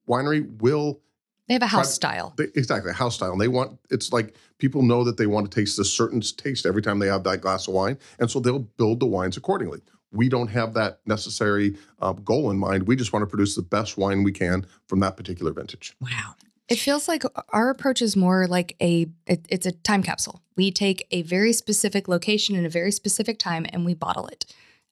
winery 0.08 0.60
will 0.60 1.00
they 1.48 1.54
have 1.54 1.62
a 1.62 1.66
house 1.66 1.98
Try- 1.98 2.10
style. 2.12 2.34
they, 2.38 2.44
exactly 2.54 2.90
a 2.90 2.94
house 2.94 3.16
style. 3.16 3.32
And 3.32 3.40
they 3.40 3.48
want 3.48 3.78
it's 3.90 4.12
like 4.12 4.34
people 4.58 4.82
know 4.82 5.04
that 5.04 5.16
they 5.18 5.26
want 5.26 5.50
to 5.50 5.54
taste 5.60 5.78
a 5.78 5.84
certain 5.84 6.20
taste 6.20 6.64
every 6.64 6.80
time 6.82 7.00
they 7.00 7.08
have 7.08 7.24
that 7.24 7.40
glass 7.42 7.68
of 7.68 7.74
wine, 7.74 7.98
and 8.18 8.30
so 8.30 8.40
they'll 8.40 8.60
build 8.60 9.00
the 9.00 9.06
wines 9.06 9.36
accordingly. 9.36 9.80
We 10.12 10.28
don't 10.28 10.48
have 10.48 10.72
that 10.74 11.00
necessary 11.06 11.76
uh, 12.00 12.12
goal 12.12 12.50
in 12.50 12.58
mind. 12.58 12.84
We 12.86 12.94
just 12.96 13.12
want 13.12 13.22
to 13.24 13.26
produce 13.26 13.56
the 13.56 13.62
best 13.62 13.98
wine 13.98 14.22
we 14.22 14.30
can 14.32 14.64
from 14.86 15.00
that 15.00 15.16
particular 15.16 15.52
vintage. 15.52 15.94
Wow. 16.00 16.36
It 16.68 16.78
feels 16.78 17.08
like 17.08 17.24
our 17.50 17.68
approach 17.70 18.00
is 18.00 18.16
more 18.16 18.46
like 18.46 18.74
a 18.80 19.06
it, 19.26 19.44
it's 19.48 19.66
a 19.66 19.72
time 19.72 20.02
capsule. 20.02 20.42
We 20.56 20.70
take 20.70 21.06
a 21.10 21.22
very 21.22 21.52
specific 21.52 22.08
location 22.08 22.56
in 22.56 22.64
a 22.64 22.70
very 22.70 22.90
specific 22.90 23.38
time 23.38 23.66
and 23.70 23.84
we 23.84 23.94
bottle 23.94 24.26
it. 24.28 24.46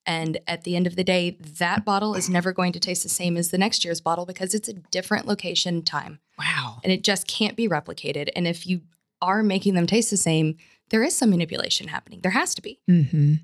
And 0.05 0.39
at 0.49 0.65
the 0.65 0.75
end 0.75 0.87
of 0.89 0.97
the 0.97 1.05
day, 1.05 1.39
that 1.59 1.85
bottle 1.85 2.15
is 2.15 2.29
never 2.29 2.53
going 2.53 2.73
to 2.73 2.81
taste 2.81 3.05
the 3.05 3.09
same 3.09 3.37
as 3.37 3.51
the 3.51 3.59
next 3.59 3.85
year's 3.85 4.01
bottle 4.01 4.27
because 4.27 4.53
it's 4.53 4.69
a 4.69 4.73
different 4.75 5.27
location 5.27 5.83
time 5.83 6.19
Wow. 6.39 6.81
and 6.83 6.93
it 6.93 7.05
just 7.05 7.27
can't 7.29 7.57
be 7.57 7.69
replicated. 7.69 8.29
And 8.35 8.47
if 8.49 8.67
you 8.67 8.81
are 9.23 9.43
making 9.45 9.75
them 9.75 9.87
taste 9.87 10.11
the 10.11 10.17
same, 10.17 10.57
there 10.91 11.05
is 11.05 11.17
some 11.17 11.31
manipulation 11.31 11.87
happening. 11.89 12.21
There 12.21 12.33
has 12.33 12.55
to 12.57 12.63
be. 12.63 12.81
hmm 12.87 13.35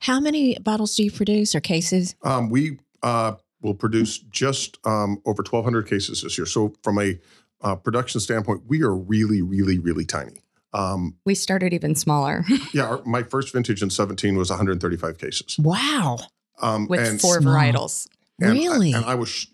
How 0.00 0.20
many 0.20 0.56
bottles 0.58 0.94
do 0.94 1.02
you 1.02 1.10
produce 1.10 1.54
or 1.54 1.60
cases? 1.60 2.14
Um, 2.22 2.50
we 2.50 2.78
uh, 3.02 3.32
will 3.62 3.74
produce 3.74 4.18
just 4.18 4.78
um, 4.84 5.22
over 5.24 5.42
1,200 5.42 5.88
cases 5.88 6.20
this 6.22 6.36
year. 6.36 6.46
So 6.46 6.74
from 6.82 6.98
a 7.00 7.18
uh, 7.62 7.76
production 7.76 8.20
standpoint, 8.20 8.62
we 8.66 8.82
are 8.82 8.94
really, 8.94 9.42
really, 9.42 9.78
really 9.78 10.04
tiny. 10.04 10.42
Um, 10.74 11.16
We 11.26 11.34
started 11.34 11.72
even 11.74 11.94
smaller 11.94 12.44
yeah, 12.72 12.84
our, 12.84 13.02
my 13.04 13.22
first 13.22 13.52
vintage 13.52 13.82
in 13.82 13.90
17 13.90 14.36
was 14.36 14.48
135 14.50 15.18
cases. 15.18 15.58
Wow. 15.58 16.18
Um, 16.62 16.86
with 16.88 17.00
and- 17.00 17.20
four 17.20 17.40
Small. 17.40 17.54
varietals. 17.54 18.06
And 18.40 18.50
I- 18.50 18.54
really? 18.54 18.92
and 18.92 19.04
I 19.04 19.14
was 19.14 19.46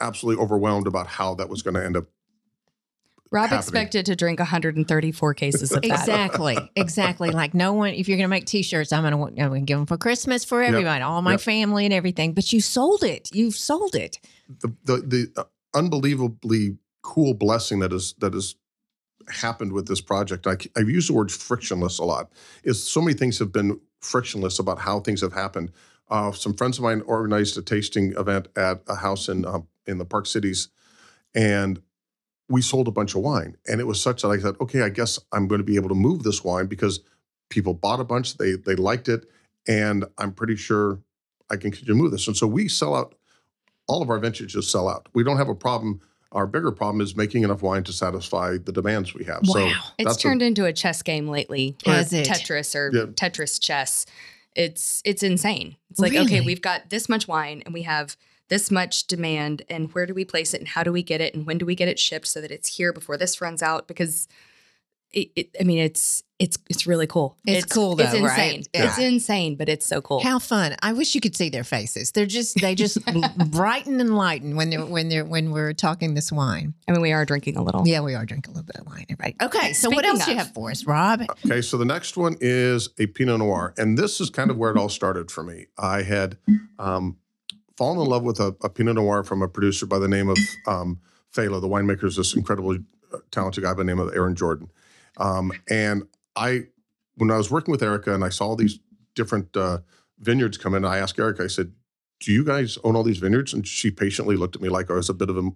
absolutely 0.00 0.42
overwhelmed 0.42 0.86
about 0.88 1.06
how 1.06 1.34
that 1.36 1.48
was 1.48 1.62
going 1.62 1.74
to 1.74 1.84
end 1.84 1.96
up. 1.96 2.06
Rob 3.30 3.44
happening. 3.44 3.58
expected 3.58 4.06
to 4.06 4.16
drink 4.16 4.38
134 4.38 5.34
cases 5.34 5.72
of 5.72 5.82
that. 5.82 5.86
Exactly, 5.86 6.56
exactly. 6.76 7.30
Like 7.30 7.52
no 7.54 7.72
one. 7.72 7.94
If 7.94 8.06
you're 8.08 8.16
going 8.16 8.24
to 8.26 8.28
make 8.28 8.44
T-shirts, 8.44 8.92
I'm 8.92 9.02
going 9.02 9.34
to 9.34 9.42
I'm 9.42 9.48
gonna 9.50 9.60
give 9.62 9.76
them 9.78 9.86
for 9.86 9.96
Christmas 9.96 10.44
for 10.44 10.62
everybody, 10.62 11.02
all 11.02 11.20
my 11.22 11.32
Yep. 11.32 11.40
family 11.40 11.84
and 11.84 11.92
everything. 11.94 12.32
But 12.32 12.52
you 12.52 12.60
sold 12.60 13.02
it. 13.02 13.28
You've 13.32 13.56
sold 13.56 13.94
it. 13.96 14.18
The 14.60 14.72
the, 14.84 14.96
the 14.98 15.32
uh, 15.36 15.44
unbelievably 15.74 16.76
cool 17.04 17.34
blessing 17.34 17.78
that 17.80 17.92
is 17.92 18.14
that 18.18 18.32
has 18.32 18.56
happened 19.28 19.72
with 19.72 19.86
this 19.86 20.00
project. 20.00 20.46
I, 20.46 20.56
I've 20.76 20.88
used 20.88 21.08
the 21.08 21.12
word 21.12 21.30
frictionless 21.30 21.98
a 21.98 22.04
lot. 22.04 22.32
Is 22.64 22.82
so 22.82 23.00
many 23.00 23.14
things 23.14 23.38
have 23.38 23.52
been 23.52 23.78
frictionless 24.00 24.58
about 24.58 24.80
how 24.80 25.00
things 25.00 25.20
have 25.20 25.32
happened. 25.32 25.70
Uh, 26.08 26.32
some 26.32 26.54
friends 26.54 26.78
of 26.78 26.84
mine 26.84 27.02
organized 27.06 27.56
a 27.56 27.62
tasting 27.62 28.12
event 28.18 28.48
at 28.56 28.82
a 28.88 28.96
house 28.96 29.28
in 29.28 29.44
um, 29.44 29.68
in 29.86 29.98
the 29.98 30.04
Park 30.04 30.26
Cities, 30.26 30.68
and 31.34 31.80
we 32.48 32.60
sold 32.60 32.88
a 32.88 32.90
bunch 32.90 33.14
of 33.14 33.22
wine. 33.22 33.56
And 33.68 33.80
it 33.80 33.86
was 33.86 34.00
such 34.00 34.22
that 34.22 34.28
I 34.28 34.38
said, 34.38 34.56
okay, 34.60 34.82
I 34.82 34.88
guess 34.88 35.18
I'm 35.32 35.46
going 35.46 35.60
to 35.60 35.64
be 35.64 35.76
able 35.76 35.88
to 35.90 35.94
move 35.94 36.22
this 36.22 36.42
wine 36.42 36.66
because 36.66 37.00
people 37.48 37.74
bought 37.74 38.00
a 38.00 38.04
bunch, 38.04 38.36
they 38.38 38.52
they 38.52 38.74
liked 38.74 39.08
it, 39.08 39.26
and 39.68 40.04
I'm 40.18 40.32
pretty 40.32 40.56
sure 40.56 41.00
I 41.50 41.56
can 41.56 41.70
continue 41.70 41.94
to 41.94 42.02
move 42.02 42.12
this. 42.12 42.26
And 42.26 42.36
so 42.36 42.46
we 42.46 42.68
sell 42.68 42.94
out. 42.94 43.14
All 43.86 44.00
of 44.00 44.08
our 44.08 44.18
vintages 44.18 44.70
sell 44.70 44.88
out. 44.88 45.10
We 45.12 45.22
don't 45.22 45.36
have 45.36 45.50
a 45.50 45.54
problem. 45.54 46.00
Our 46.34 46.46
bigger 46.46 46.70
problem 46.72 47.00
is 47.00 47.16
making 47.16 47.44
enough 47.44 47.62
wine 47.62 47.84
to 47.84 47.92
satisfy 47.92 48.58
the 48.58 48.72
demands 48.72 49.14
we 49.14 49.24
have. 49.24 49.40
So 49.44 49.64
Wow. 49.64 49.72
It's 49.98 50.06
that's 50.08 50.16
a- 50.18 50.20
turned 50.20 50.42
into 50.42 50.64
a 50.66 50.72
chess 50.72 51.02
game 51.02 51.28
lately. 51.28 51.76
or 51.86 51.92
Has 51.92 52.12
it? 52.12 52.26
Tetris 52.26 52.74
or 52.74 52.90
Yeah. 52.94 53.04
Tetris 53.06 53.60
chess. 53.60 54.04
It's 54.56 55.00
it's 55.04 55.22
insane. 55.22 55.76
It's 55.90 56.00
like 56.00 56.14
okay, 56.14 56.40
we've 56.40 56.62
got 56.62 56.90
this 56.90 57.08
much 57.08 57.26
wine 57.28 57.62
and 57.64 57.72
we 57.74 57.82
have 57.82 58.16
this 58.48 58.70
much 58.70 59.06
demand 59.06 59.62
and 59.70 59.92
where 59.94 60.06
do 60.06 60.12
we 60.14 60.24
place 60.24 60.52
it 60.54 60.60
and 60.60 60.68
how 60.68 60.82
do 60.82 60.92
we 60.92 61.02
get 61.02 61.20
it 61.20 61.34
and 61.34 61.46
when 61.46 61.56
do 61.58 61.64
we 61.66 61.74
get 61.74 61.88
it 61.88 61.98
shipped 61.98 62.26
so 62.26 62.40
that 62.40 62.50
it's 62.50 62.76
here 62.76 62.92
before 62.92 63.16
this 63.16 63.40
runs 63.40 63.62
out 63.62 63.88
because 63.88 64.28
it, 65.12 65.30
it, 65.34 65.56
I 65.60 65.64
mean, 65.64 65.78
it's 65.78 66.22
it's 66.44 66.58
it's 66.68 66.86
really 66.86 67.06
cool. 67.06 67.38
It's 67.46 67.64
cool, 67.64 67.98
It's 67.98 68.12
though, 68.12 68.20
right? 68.20 68.56
insane. 68.56 68.62
Yeah. 68.74 68.84
It's 68.84 68.98
insane, 68.98 69.56
but 69.56 69.70
it's 69.70 69.86
so 69.86 70.02
cool. 70.02 70.22
How 70.22 70.38
fun! 70.38 70.76
I 70.82 70.92
wish 70.92 71.14
you 71.14 71.20
could 71.22 71.34
see 71.34 71.48
their 71.48 71.64
faces. 71.64 72.12
They're 72.12 72.26
just 72.26 72.60
they 72.60 72.74
just 72.74 72.98
brighten 73.50 73.98
and 73.98 74.14
lighten 74.14 74.54
when 74.54 74.68
they're 74.68 74.84
when 74.84 75.08
they're 75.08 75.24
when 75.24 75.52
we're 75.52 75.72
talking 75.72 76.12
this 76.12 76.30
wine. 76.30 76.74
I 76.86 76.92
mean, 76.92 77.00
we 77.00 77.12
are 77.12 77.24
drinking 77.24 77.56
a 77.56 77.62
little. 77.62 77.88
Yeah, 77.88 78.02
we 78.02 78.14
are 78.14 78.26
drinking 78.26 78.52
a 78.52 78.54
little 78.56 78.66
bit 78.66 78.76
of 78.76 78.86
wine, 78.86 79.06
everybody. 79.08 79.36
Okay, 79.40 79.72
so 79.72 79.88
what 79.88 80.04
else 80.04 80.26
do 80.26 80.32
you 80.32 80.36
have 80.36 80.52
for 80.52 80.70
us, 80.70 80.84
Rob? 80.84 81.22
Okay, 81.46 81.62
so 81.62 81.78
the 81.78 81.86
next 81.86 82.18
one 82.18 82.36
is 82.42 82.90
a 82.98 83.06
Pinot 83.06 83.38
Noir, 83.38 83.72
and 83.78 83.96
this 83.96 84.20
is 84.20 84.28
kind 84.28 84.50
of 84.50 84.58
where 84.58 84.70
it 84.70 84.76
all 84.76 84.90
started 84.90 85.30
for 85.30 85.42
me. 85.42 85.66
I 85.78 86.02
had 86.02 86.36
um, 86.78 87.16
fallen 87.78 87.98
in 87.98 88.06
love 88.06 88.22
with 88.22 88.38
a, 88.38 88.54
a 88.62 88.68
Pinot 88.68 88.96
Noir 88.96 89.24
from 89.24 89.40
a 89.40 89.48
producer 89.48 89.86
by 89.86 89.98
the 89.98 90.08
name 90.08 90.28
of 90.28 90.36
um, 90.66 91.00
Failla. 91.34 91.58
The 91.62 91.68
winemaker 91.68 92.04
is 92.04 92.16
this 92.16 92.36
incredibly 92.36 92.80
uh, 93.14 93.18
talented 93.30 93.64
guy 93.64 93.70
by 93.72 93.78
the 93.78 93.84
name 93.84 93.98
of 93.98 94.12
Ehren 94.12 94.34
Jordan. 94.34 94.68
Um, 95.16 95.52
and 95.70 96.02
I, 96.36 96.64
when 97.16 97.30
I 97.30 97.36
was 97.36 97.50
working 97.50 97.72
with 97.72 97.82
Erica, 97.82 98.14
and 98.14 98.24
I 98.24 98.28
saw 98.28 98.54
these 98.56 98.78
different 99.14 99.56
uh, 99.56 99.78
vineyards 100.18 100.58
come 100.58 100.74
in, 100.74 100.84
I 100.84 100.98
asked 100.98 101.18
Erica, 101.18 101.44
I 101.44 101.48
said, 101.48 101.72
"Do 102.20 102.32
you 102.32 102.44
guys 102.44 102.78
own 102.84 102.96
all 102.96 103.02
these 103.04 103.18
vineyards?" 103.18 103.52
And 103.52 103.66
she 103.66 103.90
patiently 103.90 104.36
looked 104.36 104.56
at 104.56 104.62
me 104.62 104.68
like 104.68 104.90
I 104.90 104.94
was 104.94 105.08
a 105.08 105.14
bit 105.14 105.30
of 105.30 105.36
a 105.36 105.50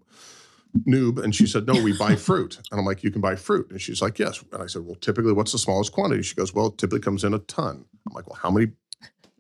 noob, 0.87 1.23
and 1.23 1.35
she 1.35 1.47
said, 1.47 1.67
"No, 1.67 1.83
we 1.83 1.97
buy 1.97 2.15
fruit." 2.29 2.59
And 2.71 2.79
I'm 2.79 2.87
like, 2.87 3.03
"You 3.03 3.11
can 3.11 3.21
buy 3.21 3.37
fruit?" 3.37 3.71
And 3.71 3.81
she's 3.81 4.01
like, 4.03 4.19
"Yes." 4.19 4.45
And 4.53 4.63
I 4.63 4.67
said, 4.67 4.85
"Well, 4.85 4.97
typically, 4.97 5.33
what's 5.33 5.53
the 5.53 5.59
smallest 5.59 5.93
quantity?" 5.93 6.23
She 6.23 6.35
goes, 6.35 6.55
"Well, 6.55 6.67
it 6.67 6.79
typically 6.79 7.01
comes 7.01 7.25
in 7.25 7.35
a 7.35 7.39
ton." 7.41 7.85
I'm 8.07 8.15
like, 8.15 8.29
"Well, 8.29 8.39
how 8.41 8.51
many? 8.51 8.73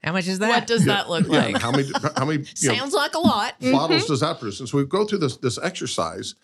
How 0.03 0.13
much 0.13 0.29
is 0.29 0.39
that? 0.39 0.49
What 0.49 0.67
does 0.67 0.85
that 0.85 1.11
look 1.11 1.27
Yeah, 1.27 1.47
like? 1.47 1.59
how 1.61 1.73
many? 1.73 1.89
How 2.17 2.25
many? 2.25 2.45
You 2.59 2.69
know, 2.69 2.75
Sounds 2.77 2.95
like 2.95 3.15
a 3.15 3.19
lot. 3.19 3.55
bottles 3.61 4.07
does 4.07 4.21
that 4.21 4.39
produce? 4.39 4.61
And 4.61 4.69
so 4.69 4.79
we 4.79 4.85
go 4.87 5.05
through 5.05 5.19
this 5.19 5.37
this 5.37 5.59
exercise, 5.59 6.35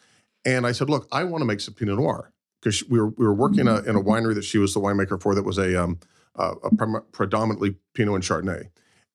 and 0.44 0.66
I 0.66 0.72
said, 0.72 0.90
"Look, 0.90 1.08
I 1.12 1.24
want 1.24 1.42
to 1.42 1.46
make 1.46 1.60
some 1.60 1.74
Pinot 1.74 1.96
Noir 1.96 2.32
because 2.64 2.88
we 2.88 2.98
were 2.98 3.08
we 3.08 3.26
were 3.26 3.34
working 3.34 3.60
in 3.60 3.68
a, 3.68 3.82
in 3.82 3.94
a 3.94 4.02
winery 4.02 4.34
that 4.34 4.44
she 4.44 4.58
was 4.58 4.72
the 4.72 4.80
winemaker 4.80 5.20
for 5.20 5.34
that 5.34 5.44
was 5.44 5.58
a 5.58 5.80
um 5.80 5.98
uh, 6.36 6.54
a 6.64 6.74
prim- 6.74 7.04
predominantly 7.12 7.76
Pinot 7.92 8.14
and 8.14 8.24
Chardonnay." 8.24 8.70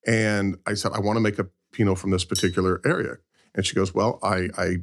And 0.06 0.56
I 0.66 0.74
said, 0.74 0.92
"I 0.92 1.00
want 1.00 1.16
to 1.16 1.20
make 1.20 1.38
a 1.38 1.48
Pinot 1.72 1.98
from 1.98 2.10
this 2.10 2.24
particular 2.24 2.80
area," 2.84 3.16
and 3.54 3.66
she 3.66 3.74
goes, 3.74 3.92
"Well, 3.92 4.18
I 4.22 4.48
I 4.56 4.76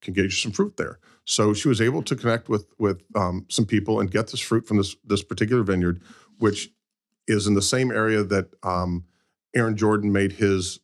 can 0.00 0.14
get 0.14 0.24
you 0.24 0.30
some 0.30 0.52
fruit 0.52 0.76
there." 0.78 0.98
So 1.24 1.52
she 1.52 1.68
was 1.68 1.80
able 1.80 2.02
to 2.02 2.16
connect 2.16 2.48
with 2.48 2.66
with 2.78 3.02
um, 3.14 3.46
some 3.48 3.66
people 3.66 4.00
and 4.00 4.10
get 4.10 4.28
this 4.28 4.40
fruit 4.40 4.66
from 4.66 4.78
this 4.78 4.96
this 5.04 5.22
particular 5.22 5.62
vineyard, 5.62 6.00
which 6.38 6.70
is 7.28 7.46
in 7.46 7.54
the 7.54 7.62
same 7.62 7.92
area 7.92 8.24
that 8.24 8.48
um, 8.62 9.04
Ehren 9.56 9.76
Jordan 9.76 10.10
made 10.10 10.32
his 10.32 10.80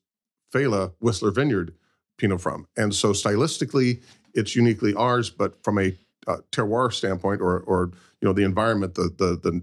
Failla 0.53 0.93
Whistler 1.01 1.33
Vineyard 1.33 1.75
Pinot 2.19 2.41
from. 2.41 2.69
And 2.77 2.95
so 2.95 3.13
stylistically, 3.13 4.03
it's 4.35 4.55
uniquely 4.55 4.95
ours, 4.95 5.29
but 5.31 5.65
from 5.65 5.79
a 5.79 5.97
uh, 6.27 6.39
terroir 6.53 6.93
standpoint, 6.93 7.41
or 7.41 7.61
or 7.61 7.91
you 8.21 8.29
know 8.29 8.33
the 8.33 8.45
environment, 8.45 8.95
the 8.95 9.11
the 9.17 9.39
the 9.43 9.62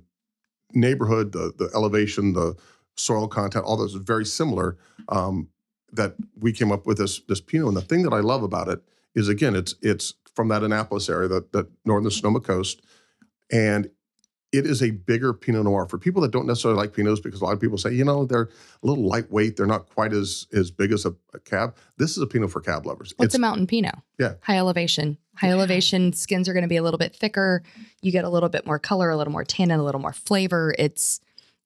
neighborhood, 0.74 1.32
the 1.32 1.54
the 1.58 1.70
elevation, 1.76 2.34
the 2.34 2.56
soil 2.96 3.28
content, 3.28 3.66
all 3.66 3.78
those 3.78 3.96
is 3.96 4.02
very 4.02 4.26
similar. 4.26 4.78
Um, 5.10 5.50
that 5.92 6.16
we 6.40 6.52
came 6.52 6.72
up 6.72 6.86
with 6.86 6.98
this 6.98 7.22
this 7.28 7.42
Pinot, 7.42 7.68
and 7.68 7.78
the 7.78 7.82
thing 7.82 8.04
that 8.04 8.14
I 8.14 8.20
love 8.20 8.44
about 8.44 8.68
it 8.68 8.82
is 9.16 9.30
again, 9.30 9.56
it's 9.56 9.76
it's 9.82 10.14
from 10.36 10.48
that 10.48 10.64
Annapolis 10.64 11.10
area, 11.10 11.28
that 11.28 11.52
that 11.54 11.68
northern 11.86 12.10
Sonoma 12.10 12.40
coast, 12.40 12.82
and 13.52 13.90
it 14.54 14.68
is 14.68 14.84
a 14.84 14.92
bigger 14.92 15.34
Pinot 15.34 15.64
Noir 15.64 15.88
for 15.88 15.98
people 15.98 16.22
that 16.22 16.32
don't 16.32 16.46
necessarily 16.46 16.78
like 16.78 16.94
Pinots 16.94 17.22
because 17.22 17.42
a 17.42 17.44
lot 17.44 17.54
of 17.54 17.60
people 17.60 17.78
say, 17.78 17.92
you 17.92 18.06
know, 18.06 18.24
they're 18.24 18.44
a 18.84 18.88
little 18.88 19.06
lightweight, 19.06 19.58
they're 19.58 19.66
not 19.66 19.90
quite 19.90 20.14
as 20.14 20.48
as 20.54 20.70
big 20.72 20.92
as 20.94 21.06
a, 21.06 21.14
a 21.34 21.40
cab. 21.40 21.76
This 21.98 22.12
is 22.12 22.20
a 22.20 22.28
Pinot 22.28 22.52
for 22.52 22.62
cab 22.62 22.86
lovers. 22.86 23.14
What's 23.18 23.30
It's 23.30 23.36
a 23.36 23.40
mountain 23.40 23.66
Pinot? 23.68 23.96
Yeah. 24.20 24.36
High 24.42 24.58
elevation. 24.58 25.18
High 25.36 25.50
elevation 25.50 26.14
skins 26.14 26.48
are 26.48 26.54
going 26.54 26.64
to 26.64 26.70
be 26.70 26.78
a 26.78 26.84
little 26.84 27.00
bit 27.00 27.16
thicker. 27.16 27.64
You 28.04 28.12
get 28.12 28.24
a 28.24 28.30
little 28.30 28.50
bit 28.50 28.66
more 28.68 28.78
color, 28.78 29.10
a 29.10 29.18
little 29.18 29.34
more 29.34 29.44
tannin, 29.44 29.80
a 29.80 29.84
little 29.84 30.00
more 30.00 30.14
flavor. 30.14 30.76
It's 30.78 31.20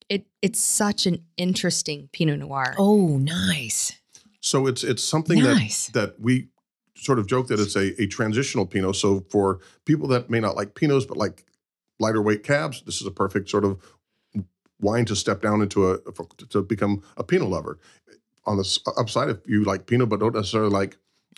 it 0.10 0.26
it's 0.41 0.60
such 0.62 1.06
an 1.06 1.26
interesting 1.36 2.08
Pinot 2.13 2.39
Noir. 2.39 2.73
Oh, 2.78 3.17
nice. 3.17 3.91
So 4.39 4.65
it's 4.65 4.86
it's 4.86 5.04
something 5.04 5.43
Nice. 5.43 5.88
that 5.88 5.93
that 6.15 6.19
we 6.21 6.47
sort 6.95 7.19
of 7.19 7.28
joke 7.28 7.47
that 7.47 7.60
it's 7.60 7.76
a, 7.76 8.02
a 8.02 8.08
transitional 8.08 8.65
Pinot. 8.65 8.95
So 8.95 9.26
for 9.30 9.60
people 9.84 10.08
that 10.08 10.30
may 10.30 10.39
not 10.39 10.56
like 10.56 10.73
Pinots 10.73 11.06
but 11.06 11.17
like 11.17 11.43
lighter 11.99 12.21
weight 12.21 12.43
cabs, 12.43 12.81
this 12.86 13.01
is 13.01 13.07
a 13.07 13.12
perfect 13.12 13.49
sort 13.49 13.65
of 13.65 13.81
wine 14.79 15.05
to 15.05 15.15
step 15.15 15.41
down 15.41 15.62
into 15.62 15.91
a 15.91 15.99
to 16.49 16.62
become 16.62 17.03
a 17.17 17.23
Pinot 17.23 17.49
lover. 17.49 17.79
On 18.45 18.57
the 18.57 18.79
upside, 18.95 19.29
if 19.29 19.38
you 19.45 19.63
like 19.63 19.88
Pinot 19.88 20.10
but 20.10 20.19
don't 20.19 20.36
necessarily 20.36 20.69
like 20.69 20.97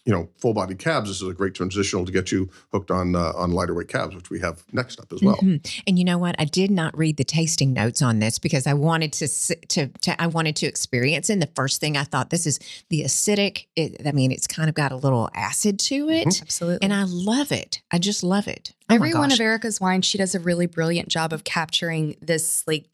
you 0.10 0.16
know 0.16 0.28
full 0.40 0.56
body 0.56 0.74
cabs, 0.74 1.08
this 1.08 1.22
is 1.22 1.28
a 1.28 1.34
great 1.36 1.54
transitional 1.54 2.04
to 2.04 2.12
get 2.12 2.32
you 2.32 2.50
hooked 2.72 2.90
on 2.90 3.16
uh, 3.16 3.32
on 3.36 3.52
lighter 3.52 3.76
weight 3.76 3.90
cabs, 3.90 4.16
which 4.16 4.32
we 4.32 4.40
have 4.40 4.64
next 4.74 5.00
up 5.00 5.14
as 5.14 5.22
well. 5.22 5.36
Mhm. 5.36 5.84
And 5.86 6.00
you 6.00 6.04
know 6.04 6.18
what? 6.18 6.36
I 6.40 6.46
did 6.46 6.72
not 6.72 6.98
read 6.98 7.18
the 7.18 7.24
tasting 7.24 7.74
notes 7.74 8.02
on 8.02 8.18
this 8.18 8.40
because 8.40 8.66
I 8.66 8.74
wanted 8.74 9.14
to 9.14 9.28
to, 9.68 9.88
to 9.88 10.20
I 10.20 10.26
wanted 10.26 10.56
to 10.56 10.66
experience. 10.66 11.30
And 11.30 11.40
the 11.40 11.52
first 11.56 11.80
thing 11.80 11.96
I 11.96 12.06
thought, 12.06 12.32
this 12.32 12.48
is 12.48 12.58
the 12.90 13.04
acidic. 13.04 13.68
It, 13.76 14.02
I 14.04 14.12
mean, 14.12 14.32
it's 14.32 14.48
kind 14.48 14.68
of 14.68 14.74
got 14.74 14.92
a 14.92 14.96
little 14.96 15.30
acid 15.36 15.78
to 15.82 16.10
it, 16.10 16.42
Absolutely. 16.42 16.80
and 16.82 16.92
I 16.92 17.04
love 17.04 17.52
it. 17.52 17.84
I 17.92 18.00
just 18.00 18.24
love 18.24 18.48
it. 18.48 18.74
Oh 18.90 18.96
Every 18.96 19.14
one 19.14 19.32
of 19.32 19.40
Erica's 19.40 19.80
wines, 19.80 20.08
she 20.08 20.18
does 20.18 20.34
a 20.34 20.40
really 20.40 20.66
brilliant 20.66 21.10
job 21.10 21.34
of 21.34 21.44
capturing 21.44 22.16
this 22.20 22.64
like 22.66 22.90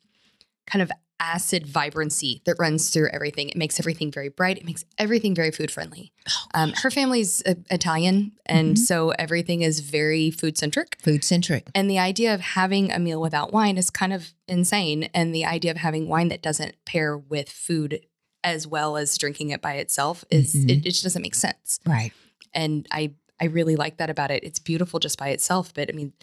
kind 0.67 0.81
of 0.81 0.91
acid 1.19 1.65
vibrancy 1.65 2.41
that 2.45 2.55
runs 2.59 2.89
through 2.89 3.07
everything. 3.09 3.49
It 3.49 3.55
makes 3.55 3.79
everything 3.79 4.11
very 4.11 4.29
bright. 4.29 4.57
It 4.57 4.65
makes 4.65 4.83
everything 4.97 5.33
very 5.33 5.51
food 5.51 5.71
friendly. 5.71 6.11
Oh, 6.29 6.47
Um, 6.53 6.73
her 6.73 6.91
family's 6.91 7.41
uh, 7.45 7.55
Italian, 7.69 8.33
and 8.45 8.75
Mhm. 8.75 8.79
so 8.79 9.09
everything 9.11 9.61
is 9.61 9.79
very 9.79 10.29
food 10.31 10.57
centric. 10.57 10.97
food 11.01 11.23
centric. 11.23 11.69
And 11.73 11.89
the 11.89 11.99
idea 11.99 12.33
of 12.33 12.41
having 12.41 12.91
a 12.91 12.99
meal 12.99 13.21
without 13.21 13.53
wine 13.53 13.77
is 13.77 13.89
kind 13.89 14.11
of 14.13 14.33
insane. 14.47 15.03
And 15.13 15.33
the 15.33 15.45
idea 15.45 15.71
of 15.71 15.77
having 15.77 16.07
wine 16.09 16.27
that 16.29 16.41
doesn't 16.41 16.75
pair 16.85 17.17
with 17.17 17.49
food 17.49 18.01
as 18.43 18.67
well 18.67 18.97
as 18.97 19.17
drinking 19.17 19.49
it 19.49 19.61
by 19.61 19.73
itself 19.75 20.23
is 20.29 20.53
Mhm. 20.53 20.69
it, 20.69 20.85
it 20.85 20.91
just 20.91 21.03
doesn't 21.03 21.21
make 21.23 21.33
sense 21.35 21.79
Right. 21.85 22.11
and 22.53 22.87
I 22.91 23.13
I 23.37 23.45
really 23.45 23.75
like 23.75 23.97
that 23.97 24.09
about 24.09 24.31
it. 24.31 24.45
It's 24.45 24.59
beautiful 24.59 24.97
just 24.97 25.17
by 25.17 25.27
itself, 25.29 25.73
but 25.73 25.89
I 25.89 25.93
mean, 25.93 26.13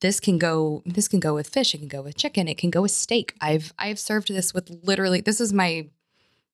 this 0.00 0.20
can 0.20 0.38
go 0.38 0.82
this 0.86 1.08
can 1.08 1.20
go 1.20 1.34
with 1.34 1.48
fish, 1.48 1.74
it 1.74 1.78
can 1.78 1.88
go 1.88 2.02
with 2.02 2.16
chicken, 2.16 2.48
it 2.48 2.58
can 2.58 2.70
go 2.70 2.82
with 2.82 2.90
steak. 2.90 3.34
I've 3.40 3.72
I've 3.78 3.98
served 3.98 4.28
this 4.28 4.52
with 4.54 4.70
literally 4.82 5.20
this 5.20 5.40
is 5.40 5.52
my 5.52 5.88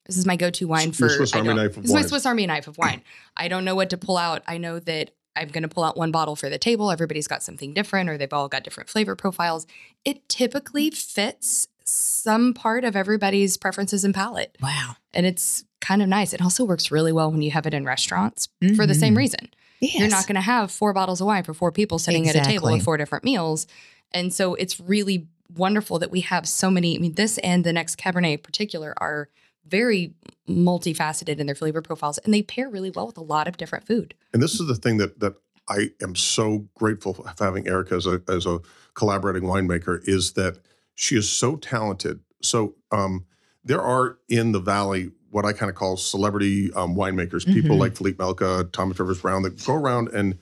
this 0.06 0.16
is 0.16 0.26
my 0.26 0.36
go-to 0.36 0.68
wine 0.68 0.92
for 0.92 1.08
Swiss 1.08 1.34
Army 1.34 1.52
knife 1.52 1.76
of 1.76 1.82
This 1.82 1.86
is 1.86 1.94
my 1.94 2.00
wine. 2.00 2.08
Swiss 2.08 2.26
Army 2.26 2.46
knife 2.46 2.68
of 2.68 2.78
wine. 2.78 3.02
I 3.36 3.48
don't 3.48 3.64
know 3.64 3.74
what 3.74 3.90
to 3.90 3.98
pull 3.98 4.16
out. 4.16 4.42
I 4.46 4.56
know 4.56 4.78
that 4.78 5.10
I'm 5.34 5.48
going 5.48 5.62
to 5.62 5.68
pull 5.68 5.84
out 5.84 5.96
one 5.96 6.12
bottle 6.12 6.36
for 6.36 6.48
the 6.48 6.58
table. 6.58 6.90
Everybody's 6.90 7.26
got 7.26 7.42
something 7.42 7.74
different 7.74 8.08
or 8.08 8.16
they've 8.16 8.32
all 8.32 8.48
got 8.48 8.62
different 8.62 8.88
flavor 8.88 9.16
profiles. 9.16 9.66
It 10.04 10.28
typically 10.28 10.90
fits 10.90 11.66
some 11.84 12.54
part 12.54 12.84
of 12.84 12.96
everybody's 12.96 13.56
preferences 13.56 14.04
and 14.04 14.14
palate 14.14 14.56
Wow. 14.62 14.96
and 15.12 15.26
it's 15.26 15.64
kind 15.80 16.02
of 16.02 16.08
nice. 16.08 16.32
It 16.32 16.42
also 16.42 16.64
works 16.64 16.90
really 16.90 17.12
well 17.12 17.30
when 17.30 17.42
you 17.42 17.50
have 17.52 17.66
it 17.66 17.74
in 17.74 17.84
restaurants 17.84 18.48
for 18.74 18.86
the 18.86 18.94
same 18.94 19.12
mm-hmm. 19.12 19.18
reason. 19.18 19.50
Yes. 19.80 19.98
You're 19.98 20.08
not 20.08 20.26
going 20.26 20.36
to 20.36 20.40
have 20.40 20.70
four 20.70 20.92
bottles 20.92 21.20
of 21.20 21.26
wine 21.26 21.44
for 21.44 21.54
four 21.54 21.72
people 21.72 21.98
sitting 21.98 22.28
at 22.28 22.34
a 22.34 22.40
table 22.40 22.50
Exactly. 22.50 22.72
with 22.74 22.84
four 22.84 22.96
different 22.96 23.24
meals. 23.24 23.66
And 24.12 24.32
so 24.32 24.54
it's 24.54 24.80
really 24.80 25.26
wonderful 25.54 25.98
that 25.98 26.10
we 26.10 26.20
have 26.20 26.48
so 26.48 26.70
many. 26.70 26.96
I 26.96 27.00
mean, 27.00 27.14
this 27.14 27.38
and 27.38 27.64
the 27.64 27.72
next 27.72 27.98
Cabernet 27.98 28.32
in 28.32 28.38
particular 28.38 28.94
are 28.98 29.28
very 29.66 30.14
multifaceted 30.48 31.38
in 31.38 31.46
their 31.46 31.54
flavor 31.54 31.82
profiles 31.82 32.18
and 32.18 32.32
they 32.32 32.42
pair 32.42 32.68
really 32.68 32.90
well 32.90 33.06
with 33.06 33.18
a 33.18 33.22
lot 33.22 33.48
of 33.48 33.56
different 33.56 33.86
food. 33.86 34.14
And 34.32 34.42
this 34.42 34.60
is 34.60 34.66
the 34.66 34.76
thing 34.76 34.98
that 34.98 35.20
that 35.20 35.34
I 35.68 35.90
am 36.00 36.14
so 36.14 36.68
grateful 36.74 37.14
for 37.14 37.24
having 37.38 37.66
Erica 37.66 37.96
as 37.96 38.06
a 38.06 38.22
as 38.28 38.46
a 38.46 38.60
collaborating 38.94 39.42
winemaker 39.42 40.00
is 40.04 40.32
that 40.32 40.58
she 40.94 41.16
is 41.16 41.28
so 41.28 41.56
talented. 41.56 42.20
So 42.42 42.76
um, 42.92 43.26
there 43.64 43.82
are 43.82 44.18
in 44.28 44.52
the 44.52 44.60
valley 44.60 45.10
what 45.36 45.44
I 45.44 45.52
kind 45.52 45.68
of 45.68 45.76
call 45.76 45.98
celebrity 45.98 46.72
um, 46.72 46.96
winemakers, 46.96 47.44
people 47.44 47.76
Mhm. 47.76 47.80
like 47.80 47.94
Philippe 47.94 48.16
Melka, 48.16 48.72
Thomas 48.72 48.98
Rivers 48.98 49.20
Brown, 49.20 49.42
that 49.42 49.62
go 49.66 49.74
around 49.74 50.08
and 50.08 50.38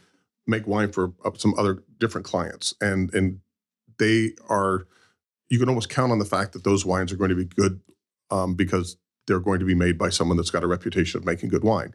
make 0.47 0.69
wine 0.69 0.93
for 0.93 1.13
uh, 1.25 1.33
some 1.37 1.53
other 1.59 1.83
different 1.99 2.25
clients, 2.25 2.75
and 2.81 3.13
and 3.13 3.41
they 3.99 4.35
are 4.49 4.87
you 5.51 5.59
can 5.59 5.69
almost 5.69 5.89
count 5.89 6.13
on 6.13 6.21
the 6.21 6.25
fact 6.25 6.53
that 6.53 6.63
those 6.63 6.87
wines 6.87 7.13
are 7.13 7.17
going 7.17 7.31
to 7.31 7.35
be 7.35 7.45
good 7.45 7.81
um, 8.31 8.55
because 8.55 8.97
they're 9.27 9.41
going 9.41 9.59
to 9.59 9.67
be 9.67 9.75
made 9.75 9.99
by 9.99 10.11
someone 10.11 10.37
that's 10.37 10.51
got 10.51 10.63
a 10.63 10.67
reputation 10.69 11.19
of 11.19 11.25
making 11.27 11.49
good 11.49 11.65
wine. 11.65 11.93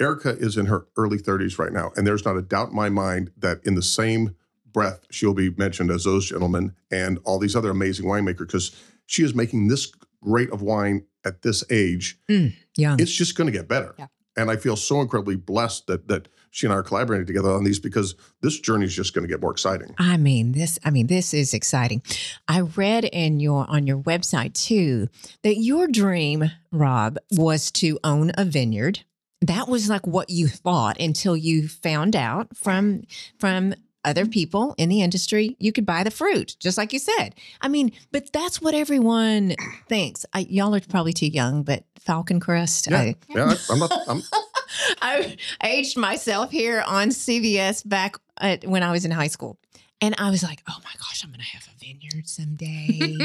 Erica 0.00 0.30
is 0.38 0.56
in 0.56 0.66
her 0.66 0.86
early 0.96 1.18
30s 1.18 1.58
right 1.58 1.72
now, 1.72 1.90
and 1.96 2.06
there's 2.06 2.24
not 2.24 2.36
a 2.36 2.42
doubt 2.42 2.68
in 2.70 2.76
my 2.76 2.88
mind 2.88 3.32
that 3.36 3.58
in 3.64 3.74
the 3.74 3.82
same 3.82 4.36
breath 4.72 5.00
she'll 5.10 5.34
be 5.34 5.50
mentioned 5.50 5.90
as 5.90 6.04
those 6.04 6.28
gentlemen 6.28 6.72
and 6.88 7.18
all 7.24 7.40
these 7.40 7.56
other 7.56 7.70
amazing 7.70 8.06
winemakers 8.06 8.46
because 8.46 8.76
she 9.06 9.24
is 9.24 9.34
making 9.34 9.66
this 9.66 9.90
great 10.22 10.50
of 10.50 10.62
wine 10.62 11.04
at 11.28 11.42
this 11.42 11.62
age. 11.70 12.18
Mm, 12.28 12.54
young. 12.76 13.00
It's 13.00 13.12
just 13.12 13.36
going 13.36 13.46
to 13.46 13.56
get 13.56 13.68
better. 13.68 13.94
Yeah. 13.98 14.06
And 14.36 14.50
I 14.50 14.56
feel 14.56 14.76
so 14.76 15.00
incredibly 15.00 15.36
blessed 15.36 15.86
that 15.88 16.08
that 16.08 16.28
she 16.50 16.66
and 16.66 16.72
I 16.72 16.76
are 16.76 16.82
collaborating 16.82 17.26
together 17.26 17.50
on 17.50 17.64
these 17.64 17.78
because 17.78 18.14
this 18.40 18.58
journey 18.58 18.86
is 18.86 18.94
just 18.94 19.14
going 19.14 19.22
to 19.22 19.28
get 19.28 19.40
more 19.40 19.50
exciting. 19.50 19.94
I 19.98 20.16
mean 20.16 20.52
this. 20.52 20.78
I 20.84 20.90
mean 20.90 21.08
this 21.08 21.34
is 21.34 21.54
exciting. 21.54 22.02
I 22.46 22.60
read 22.60 23.04
in 23.04 23.40
your 23.40 23.66
on 23.68 23.86
your 23.86 23.98
website 23.98 24.54
too 24.54 25.08
that 25.42 25.56
your 25.56 25.86
dream, 25.88 26.50
Rob, 26.72 27.18
was 27.32 27.70
to 27.72 27.98
own 28.02 28.32
a 28.34 28.44
vineyard 28.44 29.00
that 29.40 29.68
was 29.68 29.88
like 29.88 30.06
what 30.06 30.30
you 30.30 30.48
thought 30.48 31.00
until 31.00 31.36
you 31.36 31.68
found 31.68 32.16
out 32.16 32.56
from 32.56 33.02
from 33.38 33.74
other 34.04 34.26
people 34.26 34.74
in 34.78 34.88
the 34.88 35.02
industry 35.02 35.56
you 35.58 35.72
could 35.72 35.84
buy 35.84 36.02
the 36.04 36.10
fruit 36.10 36.56
just 36.60 36.78
like 36.78 36.92
you 36.92 36.98
said 36.98 37.34
i 37.60 37.68
mean 37.68 37.90
but 38.12 38.32
that's 38.32 38.60
what 38.60 38.74
everyone 38.74 39.54
thinks 39.88 40.24
I, 40.32 40.40
y'all 40.48 40.74
are 40.74 40.80
probably 40.80 41.12
too 41.12 41.26
young 41.26 41.62
but 41.62 41.84
falcon 41.98 42.40
crest 42.40 42.88
Yeah. 42.90 42.98
I, 42.98 43.14
Yeah, 43.28 43.44
I, 43.54 43.72
I'm 43.72 43.78
not. 43.78 43.92
I'm, 44.08 44.22
I 45.02 45.36
aged 45.64 45.96
myself 45.96 46.50
here 46.50 46.82
on 46.86 47.08
CBS 47.08 47.86
back 47.88 48.16
at, 48.38 48.64
when 48.66 48.82
i 48.82 48.92
was 48.92 49.04
in 49.04 49.10
high 49.10 49.26
school 49.28 49.58
and 50.00 50.14
i 50.18 50.30
was 50.30 50.42
like 50.42 50.62
oh 50.68 50.76
my 50.84 50.92
gosh 50.98 51.24
i'm 51.24 51.30
gonna 51.30 51.42
have 51.42 51.66
a 51.66 51.84
vineyard 51.84 52.28
someday 52.28 53.16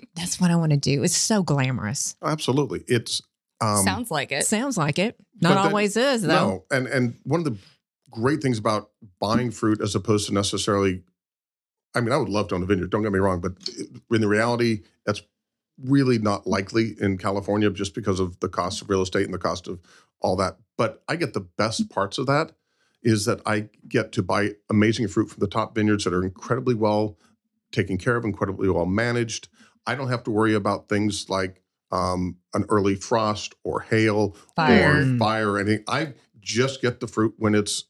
that's 0.14 0.40
what 0.40 0.50
i 0.50 0.56
want 0.56 0.70
to 0.70 0.76
do 0.78 1.02
it's 1.02 1.16
so 1.16 1.42
glamorous 1.42 2.14
absolutely. 2.22 2.84
It's 2.86 3.20
um, 3.62 3.84
Sounds 3.84 4.10
like 4.10 4.32
it. 4.32 4.46
sounds 4.46 4.78
like 4.78 4.98
it 4.98 5.16
not 5.42 5.58
always 5.58 5.94
is 5.96 6.22
though 6.22 6.64
No, 6.70 6.76
and 6.76 6.86
and 6.86 7.14
one 7.24 7.40
of 7.40 7.44
the 7.44 7.56
great 8.10 8.42
things 8.42 8.58
about 8.58 8.90
buying 9.20 9.50
fruit 9.50 9.80
as 9.80 9.94
opposed 9.94 10.26
to 10.28 10.34
necessarily, 10.34 11.02
I 11.94 12.00
mean, 12.00 12.12
I 12.12 12.16
would 12.16 12.28
love 12.28 12.48
to 12.48 12.54
own 12.54 12.62
a 12.62 12.66
vineyard. 12.66 12.90
Don't 12.90 13.02
get 13.02 13.12
me 13.12 13.18
wrong, 13.18 13.40
but 13.40 13.52
in 14.10 14.20
the 14.20 14.28
reality, 14.28 14.82
that's 15.06 15.22
really 15.82 16.18
not 16.18 16.46
likely 16.46 16.94
in 17.00 17.16
California 17.18 17.70
just 17.70 17.94
because 17.94 18.20
of 18.20 18.38
the 18.40 18.48
cost 18.48 18.82
of 18.82 18.90
real 18.90 19.02
estate 19.02 19.24
and 19.24 19.34
the 19.34 19.38
cost 19.38 19.66
of 19.66 19.80
all 20.20 20.36
that. 20.36 20.58
But 20.76 21.02
I 21.08 21.16
get 21.16 21.32
the 21.32 21.40
best 21.40 21.88
parts 21.90 22.18
of 22.18 22.26
that 22.26 22.52
is 23.02 23.24
that 23.24 23.40
I 23.46 23.70
get 23.88 24.12
to 24.12 24.22
buy 24.22 24.50
amazing 24.68 25.08
fruit 25.08 25.30
from 25.30 25.40
the 25.40 25.48
top 25.48 25.74
vineyards 25.74 26.04
that 26.04 26.12
are 26.12 26.22
incredibly 26.22 26.74
well 26.74 27.16
taken 27.72 27.96
care 27.96 28.16
of, 28.16 28.24
incredibly 28.24 28.68
well 28.68 28.86
managed. 28.86 29.48
I 29.86 29.94
don't 29.94 30.08
have 30.08 30.24
to 30.24 30.30
worry 30.30 30.54
about 30.54 30.88
things 30.88 31.30
like 31.30 31.62
um, 31.90 32.36
an 32.54 32.66
early 32.68 32.94
frost 32.94 33.54
or 33.64 33.80
hail 33.80 34.36
Fire. 34.54 35.00
or 35.00 35.18
fire 35.18 35.50
or 35.52 35.58
anything. 35.58 35.84
I 35.88 36.12
just 36.40 36.82
get 36.82 37.00
the 37.00 37.06
fruit 37.06 37.34
when 37.38 37.54
it's 37.54 37.84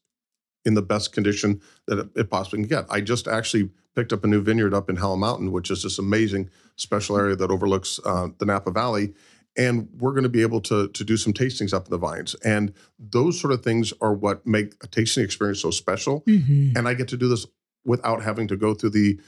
in 0.64 0.74
the 0.74 0.82
best 0.82 1.12
condition 1.12 1.60
that 1.86 1.98
it, 1.98 2.08
it 2.16 2.30
possibly 2.30 2.60
can 2.60 2.68
get. 2.68 2.86
I 2.90 3.00
just 3.00 3.26
actually 3.26 3.70
picked 3.94 4.12
up 4.12 4.24
a 4.24 4.26
new 4.26 4.40
vineyard 4.40 4.74
up 4.74 4.88
in 4.90 4.96
Howell 4.96 5.16
Mountain, 5.16 5.52
which 5.52 5.70
is 5.70 5.82
this 5.82 5.98
amazing 5.98 6.50
special 6.76 7.16
area 7.16 7.36
that 7.36 7.50
overlooks 7.50 7.98
uh, 8.04 8.28
the 8.38 8.46
Napa 8.46 8.70
Valley. 8.70 9.14
And 9.56 9.88
we're 9.98 10.12
going 10.12 10.22
to 10.22 10.28
be 10.28 10.42
able 10.42 10.60
to, 10.62 10.88
to 10.88 11.04
do 11.04 11.16
some 11.16 11.32
tastings 11.32 11.74
up 11.74 11.86
in 11.86 11.90
the 11.90 11.98
vines. 11.98 12.34
And 12.44 12.72
those 12.98 13.40
sort 13.40 13.52
of 13.52 13.64
things 13.64 13.92
are 14.00 14.12
what 14.14 14.46
make 14.46 14.74
a 14.82 14.86
tasting 14.86 15.24
experience 15.24 15.60
so 15.62 15.70
special. 15.72 16.20
Mhm. 16.22 16.76
And 16.76 16.86
I 16.86 16.94
get 16.94 17.08
to 17.08 17.16
do 17.16 17.28
this 17.28 17.46
without 17.84 18.22
having 18.22 18.46
to 18.48 18.56
go 18.56 18.74
through 18.74 18.90
the 18.90 19.18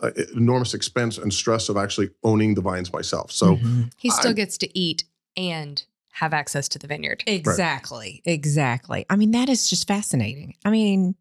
uh, 0.00 0.10
enormous 0.34 0.74
expense 0.74 1.16
and 1.18 1.32
stress 1.32 1.68
of 1.68 1.76
actually 1.76 2.10
owning 2.24 2.54
the 2.54 2.60
vines 2.60 2.92
myself. 2.92 3.30
So 3.32 3.56
Mhm. 3.56 3.92
He 3.96 4.10
still 4.10 4.30
I- 4.30 4.34
gets 4.34 4.56
to 4.58 4.78
eat 4.78 5.04
and 5.36 5.84
have 6.12 6.32
access 6.34 6.68
to 6.68 6.78
the 6.78 6.86
vineyard. 6.86 7.22
Exactly. 7.26 8.22
Exactly. 8.24 9.04
I 9.10 9.16
mean, 9.16 9.30
that 9.32 9.48
is 9.48 9.68
just 9.68 9.88
fascinating. 9.88 10.54
I 10.64 10.70
mean, 10.70 11.14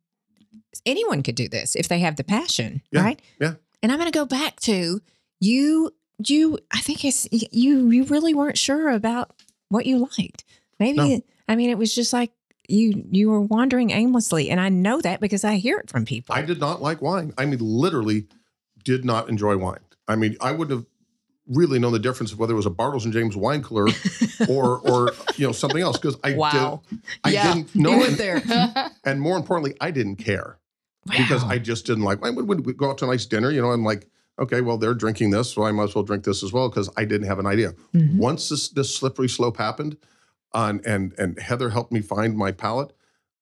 anyone 0.86 1.24
could 1.24 1.36
do 1.36 1.48
this 1.48 1.76
if 1.76 1.88
they 1.88 2.00
have 2.00 2.16
the 2.18 2.24
passion, 2.24 2.82
Yeah, 2.92 3.04
right? 3.04 3.22
yeah. 3.40 3.54
And 3.82 3.92
I'm 3.92 3.98
going 3.98 4.12
to 4.12 4.18
go 4.18 4.26
back 4.26 4.60
to 4.62 5.02
you. 5.40 5.92
You, 6.28 6.60
I 6.72 6.82
think 6.82 7.04
it's 7.04 7.28
you. 7.32 7.90
You 7.90 8.04
really 8.04 8.34
weren't 8.36 8.58
sure 8.58 8.90
about 8.90 9.34
what 9.70 9.86
you 9.88 10.08
liked. 10.18 10.44
Maybe. 10.80 10.98
No. 10.98 11.22
I 11.48 11.56
mean, 11.56 11.70
it 11.72 11.78
was 11.80 11.96
just 11.96 12.14
like 12.14 12.32
you. 12.68 13.06
You 13.12 13.32
were 13.32 13.42
wandering 13.42 13.90
aimlessly, 13.90 14.52
and 14.52 14.60
I 14.60 14.70
know 14.70 15.02
that 15.02 15.20
because 15.20 15.44
I 15.44 15.56
hear 15.56 15.80
it 15.80 15.90
from 15.90 16.06
people. 16.06 16.36
I 16.36 16.44
did 16.44 16.60
not 16.60 16.80
like 16.82 17.02
wine. 17.02 17.34
I 17.40 17.46
mean, 17.46 17.58
literally 17.60 18.28
did 18.84 19.04
not 19.04 19.30
enjoy 19.30 19.58
wine. 19.58 19.80
I 20.08 20.16
mean, 20.16 20.38
I 20.42 20.52
wouldn't 20.52 20.78
have 20.78 20.86
really 21.52 21.78
known 21.80 21.92
the 21.92 22.00
difference 22.00 22.32
of 22.32 22.40
whether 22.40 22.54
it 22.54 22.58
was 22.58 22.66
a 22.66 22.70
Bartles 22.72 23.04
and 23.04 23.14
James 23.14 23.36
wine 23.36 23.62
cooler 23.62 23.88
or 24.48 24.80
or 24.80 25.14
you 25.38 25.46
know 25.46 25.52
something 25.52 25.82
else 25.82 25.98
because 26.00 26.18
I 26.24 26.34
Wow. 26.34 26.82
did 26.90 27.10
I 27.24 27.30
Yeah, 27.32 27.54
didn't 27.54 27.76
know 27.76 27.98
went 27.98 28.10
and, 28.10 28.18
there 28.18 28.90
and 29.04 29.22
more 29.22 29.38
importantly 29.38 29.76
I 29.82 29.92
didn't 29.92 30.16
care 30.16 30.58
because 31.18 31.44
I 31.44 31.58
just 31.60 31.86
didn't 31.86 32.04
like 32.04 32.22
wine. 32.22 32.36
would 32.36 32.48
when 32.48 32.64
we 32.64 32.74
go 32.74 32.90
out 32.90 32.98
to 33.00 33.06
a 33.06 33.08
nice 33.10 33.26
dinner, 33.26 33.52
you 33.52 33.62
know, 33.62 33.72
I'm 33.72 33.84
like, 33.84 34.08
okay, 34.40 34.62
well 34.62 34.78
they're 34.78 34.94
drinking 34.94 35.32
this, 35.32 35.52
so 35.54 35.64
I 35.64 35.72
might 35.72 35.84
as 35.90 35.96
well 35.96 36.04
drink 36.04 36.24
this 36.24 36.42
as 36.44 36.54
well 36.54 36.70
because 36.70 36.90
I 36.98 37.06
didn't 37.06 37.28
have 37.28 37.40
an 37.40 37.46
idea. 37.48 37.74
Mhm. 37.94 38.18
Once 38.18 38.50
this 38.50 38.70
this 38.70 38.96
slippery 38.96 39.28
slope 39.30 39.58
happened, 39.58 39.98
on 40.54 40.82
and 40.86 41.14
and 41.18 41.38
Heather 41.40 41.70
helped 41.70 41.92
me 41.92 42.02
find 42.02 42.36
my 42.38 42.52
palate. 42.52 42.94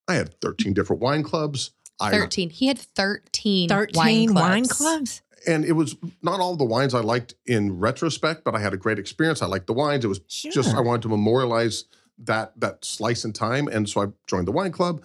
I 0.08 0.16
had 0.16 0.40
13 0.42 0.74
different 0.74 1.02
wine 1.02 1.22
clubs. 1.24 1.72
I 2.00 2.12
13. 2.12 2.50
He 2.50 2.68
had 2.68 2.80
13, 2.80 3.68
thirteen 3.70 3.96
wine 4.34 4.34
wine 4.34 4.66
clubs. 4.68 5.22
And 5.48 5.66
it 5.66 5.74
was 5.74 5.96
not 6.22 6.40
all 6.40 6.56
the 6.56 6.66
wines 6.66 6.94
I 6.94 7.02
liked 7.02 7.34
in 7.46 7.80
retrospect, 7.80 8.44
but 8.44 8.56
I 8.56 8.60
had 8.60 8.74
a 8.74 8.78
great 8.78 9.00
experience. 9.00 9.42
I 9.42 9.46
liked 9.48 9.68
the 9.68 9.74
wines. 9.74 10.04
It 10.06 10.08
was 10.08 10.22
Sure. 10.28 10.52
just 10.52 10.76
I 10.76 10.82
wanted 10.82 11.04
to 11.04 11.10
memorialize 11.10 11.86
that 12.20 12.60
that 12.60 12.84
slice 12.84 13.24
in 13.26 13.34
time, 13.34 13.68
and 13.68 13.88
so 13.90 14.02
I 14.02 14.08
joined 14.28 14.48
the 14.48 14.52
wine 14.52 14.72
club. 14.72 15.02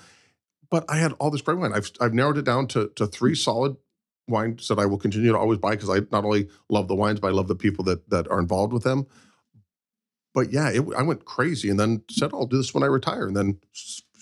But 0.71 0.85
I 0.89 0.97
had 0.97 1.13
all 1.15 1.31
this 1.31 1.43
great 1.43 1.59
wine. 1.59 1.73
I've 1.73 1.91
I've 2.01 2.15
narrowed 2.15 2.39
it 2.39 2.45
down 2.45 2.67
to 2.69 2.89
to 2.97 3.07
three 3.07 3.35
solid 3.35 3.77
wines 4.27 4.69
that 4.69 4.79
I 4.79 4.87
will 4.87 4.99
continue 4.99 5.31
to 5.33 5.39
always 5.39 5.59
buy 5.59 5.73
because 5.73 5.91
I 5.91 6.01
not 6.11 6.25
only 6.25 6.49
love 6.69 6.89
the 6.89 6.95
wines, 6.97 7.21
but 7.21 7.29
I 7.29 7.33
love 7.33 7.49
the 7.49 7.55
people 7.55 7.85
that 7.85 8.09
that 8.11 8.29
are 8.31 8.41
involved 8.41 8.73
with 8.73 8.83
them. 8.83 9.07
But 10.33 10.53
yeah, 10.53 10.69
it, 10.71 10.83
I 10.97 11.03
went 11.03 11.25
crazy, 11.25 11.71
and 11.71 11.79
then 11.79 12.03
said, 12.11 12.31
oh, 12.33 12.41
"I'll 12.41 12.47
do 12.47 12.57
this 12.57 12.75
when 12.75 12.83
I 12.83 12.87
retire." 12.87 13.27
And 13.27 13.37
then, 13.37 13.59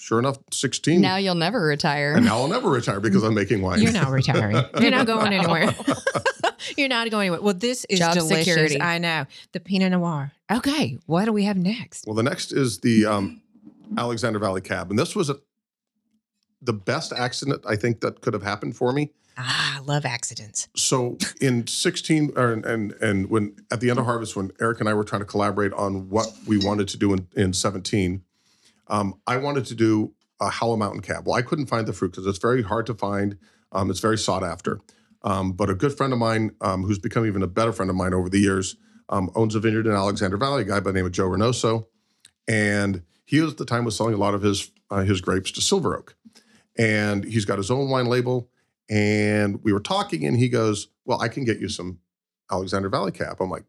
sure 0.03 0.19
enough, 0.19 0.37
sixteen. 0.51 1.01
Now 1.01 1.17
you'll 1.17 1.35
never 1.37 1.61
retire. 1.62 2.15
and 2.15 2.25
now 2.27 2.38
I'll 2.38 2.49
never 2.49 2.69
retire 2.69 3.01
because 3.01 3.23
I'm 3.23 3.35
making 3.35 3.62
wine. 3.62 3.81
You're 3.81 3.93
not 3.93 4.11
retiring. 4.11 4.57
You're 4.81 4.91
not 4.91 5.07
going 5.07 5.33
anywhere. 5.33 5.75
You're 6.77 6.88
not 6.88 7.11
going 7.11 7.27
anywhere. 7.29 7.41
Well, 7.43 7.55
this 7.55 7.85
is 7.88 7.99
Job 7.99 8.15
delicious. 8.15 8.47
security. 8.47 8.81
I 8.81 8.99
know. 8.99 9.27
The 9.53 9.61
Pinot 9.61 9.91
Noir. 9.93 10.33
Okay. 10.51 10.99
What 11.07 11.25
do 11.27 11.33
we 11.33 11.45
have 11.45 11.57
next? 11.57 12.07
Well, 12.07 12.15
the 12.15 12.23
next 12.23 12.53
is 12.53 12.79
the 12.79 13.05
um, 13.07 13.43
Alexander 13.97 14.38
Valley 14.38 14.61
Cab, 14.61 14.91
and 14.91 14.99
this 14.99 15.17
was 15.17 15.29
a, 15.31 15.37
the 16.61 16.73
best 16.73 17.12
accident 17.12 17.62
I 17.67 17.77
think 17.77 18.01
that 18.01 18.21
could 18.21 18.33
have 18.35 18.43
happened 18.45 18.77
for 18.77 18.93
me. 18.93 19.11
Ah, 19.37 19.79
I 19.79 19.81
love 19.81 20.05
accidents. 20.05 20.69
So 20.77 21.17
in 21.41 21.67
16, 21.67 22.33
or, 22.37 22.53
and 22.53 22.93
and 22.93 23.29
when 23.31 23.57
at 23.73 23.81
the 23.81 23.91
end 23.91 23.99
of 23.99 24.05
harvest, 24.05 24.37
when 24.37 24.53
Erica 24.61 24.81
and 24.81 24.88
I 24.88 24.95
were 24.95 25.05
trying 25.05 25.23
to 25.23 25.27
collaborate 25.27 25.73
on 25.73 26.11
what 26.11 26.29
we 26.47 26.59
wanted 26.59 26.87
to 26.88 26.97
do 26.99 27.12
in, 27.12 27.27
in 27.35 27.53
17, 27.55 28.23
um, 28.92 29.14
I 29.26 29.38
wanted 29.38 29.64
to 29.66 29.74
do 29.74 30.14
a 30.38 30.50
Howell 30.50 30.76
Mountain 30.76 31.00
Cab. 31.00 31.26
Well, 31.26 31.35
I 31.35 31.42
couldn't 31.42 31.66
find 31.66 31.87
the 31.87 31.92
fruit 31.92 32.12
because 32.12 32.26
it's 32.26 32.38
very 32.38 32.62
hard 32.62 32.87
to 32.87 32.94
find. 32.94 33.38
Um, 33.72 33.90
it's 33.90 34.00
very 34.00 34.18
sought 34.18 34.44
after. 34.44 34.81
Um, 35.22 35.52
but 35.52 35.70
a 35.70 35.74
good 35.74 35.96
friend 35.96 36.12
of 36.12 36.18
mine, 36.18 36.50
um, 36.61 36.83
who's 36.83 36.98
become 36.98 37.24
even 37.24 37.42
a 37.42 37.46
better 37.46 37.72
friend 37.72 37.88
of 37.88 37.96
mine 37.96 38.12
over 38.12 38.28
the 38.28 38.38
years, 38.38 38.76
um, 39.09 39.31
owns 39.35 39.55
a 39.55 39.61
vineyard 39.61 39.87
in 39.87 39.92
Alexander 39.92 40.37
Valley. 40.37 40.62
A 40.62 40.64
guy 40.66 40.81
by 40.81 40.90
the 40.90 40.92
name 40.92 41.07
of 41.07 41.12
Joe 41.12 41.28
Reynoso, 41.28 41.87
and 42.46 43.02
he 43.24 43.40
at 43.40 43.57
the 43.57 43.64
time 43.64 43.85
was 43.85 43.96
selling 43.96 44.14
a 44.14 44.18
lot 44.18 44.35
of 44.35 44.42
his 44.42 44.70
uh, 44.90 45.02
his 45.02 45.20
grapes 45.20 45.50
to 45.52 45.62
Silver 45.62 45.96
Oak, 45.96 46.16
and 46.76 47.24
he's 47.24 47.46
got 47.46 47.59
his 47.59 47.70
own 47.70 47.88
wine 47.88 48.07
label. 48.07 48.50
And 48.90 49.62
we 49.62 49.72
were 49.72 49.81
talking, 49.81 50.26
and 50.26 50.37
he 50.37 50.48
goes, 50.48 50.88
"Well, 51.07 51.20
I 51.20 51.28
can 51.28 51.44
get 51.44 51.61
you 51.61 51.68
some 51.68 51.98
Alexander 52.50 52.90
Valley 52.90 53.12
Cab." 53.12 53.37
I'm 53.40 53.48
like, 53.48 53.64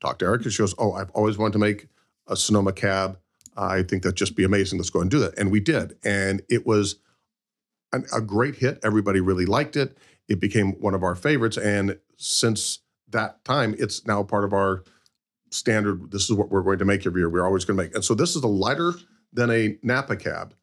"Talk 0.00 0.18
to 0.20 0.24
Eric." 0.24 0.44
And 0.44 0.52
she 0.52 0.62
goes, 0.62 0.74
"Oh, 0.78 0.92
I've 0.92 1.10
always 1.10 1.36
wanted 1.36 1.54
to 1.54 1.58
make 1.58 1.88
a 2.26 2.36
Sonoma 2.36 2.72
Cab. 2.72 3.18
I 3.56 3.82
think 3.82 4.02
that'd 4.02 4.16
just 4.16 4.36
be 4.36 4.44
amazing. 4.44 4.78
Let's 4.78 4.90
go 4.90 5.00
and 5.00 5.10
do 5.10 5.18
that." 5.20 5.38
And 5.38 5.50
we 5.50 5.60
did, 5.60 5.96
and 6.04 6.42
it 6.48 6.66
was 6.66 6.96
an, 7.92 8.04
a 8.14 8.20
great 8.20 8.56
hit. 8.56 8.78
Everybody 8.82 9.20
really 9.20 9.46
liked 9.46 9.76
it. 9.76 9.96
It 10.28 10.40
became 10.40 10.72
one 10.80 10.94
of 10.94 11.02
our 11.02 11.14
favorites, 11.14 11.56
and 11.56 11.98
since 12.16 12.80
that 13.08 13.44
time, 13.44 13.74
it's 13.78 14.06
now 14.06 14.22
part 14.22 14.44
of 14.44 14.52
our 14.52 14.84
standard. 15.50 16.10
This 16.12 16.30
is 16.30 16.36
what 16.36 16.50
we're 16.50 16.62
going 16.62 16.78
to 16.78 16.84
make 16.84 17.06
every 17.06 17.20
year. 17.20 17.28
We're 17.28 17.46
always 17.46 17.64
going 17.64 17.76
to 17.76 17.82
make, 17.84 17.94
and 17.94 18.04
so 18.04 18.14
this 18.14 18.36
is 18.36 18.42
a 18.42 18.48
lighter 18.48 18.94
than 19.32 19.50
a 19.50 19.78
Napa 19.82 20.16
Cab. 20.16 20.54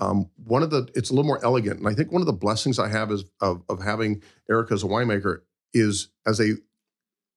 Um, 0.00 0.30
one 0.44 0.62
of 0.62 0.70
the, 0.70 0.88
it's 0.94 1.10
a 1.10 1.12
little 1.12 1.26
more 1.26 1.44
elegant, 1.44 1.80
and 1.80 1.88
I 1.88 1.94
think 1.94 2.12
one 2.12 2.22
of 2.22 2.26
the 2.26 2.32
blessings 2.32 2.78
I 2.78 2.88
have 2.88 3.10
is 3.10 3.24
of, 3.40 3.62
of 3.68 3.82
having 3.82 4.22
Erica 4.48 4.74
as 4.74 4.84
a 4.84 4.86
winemaker 4.86 5.40
is 5.74 6.08
as 6.24 6.40
a 6.40 6.52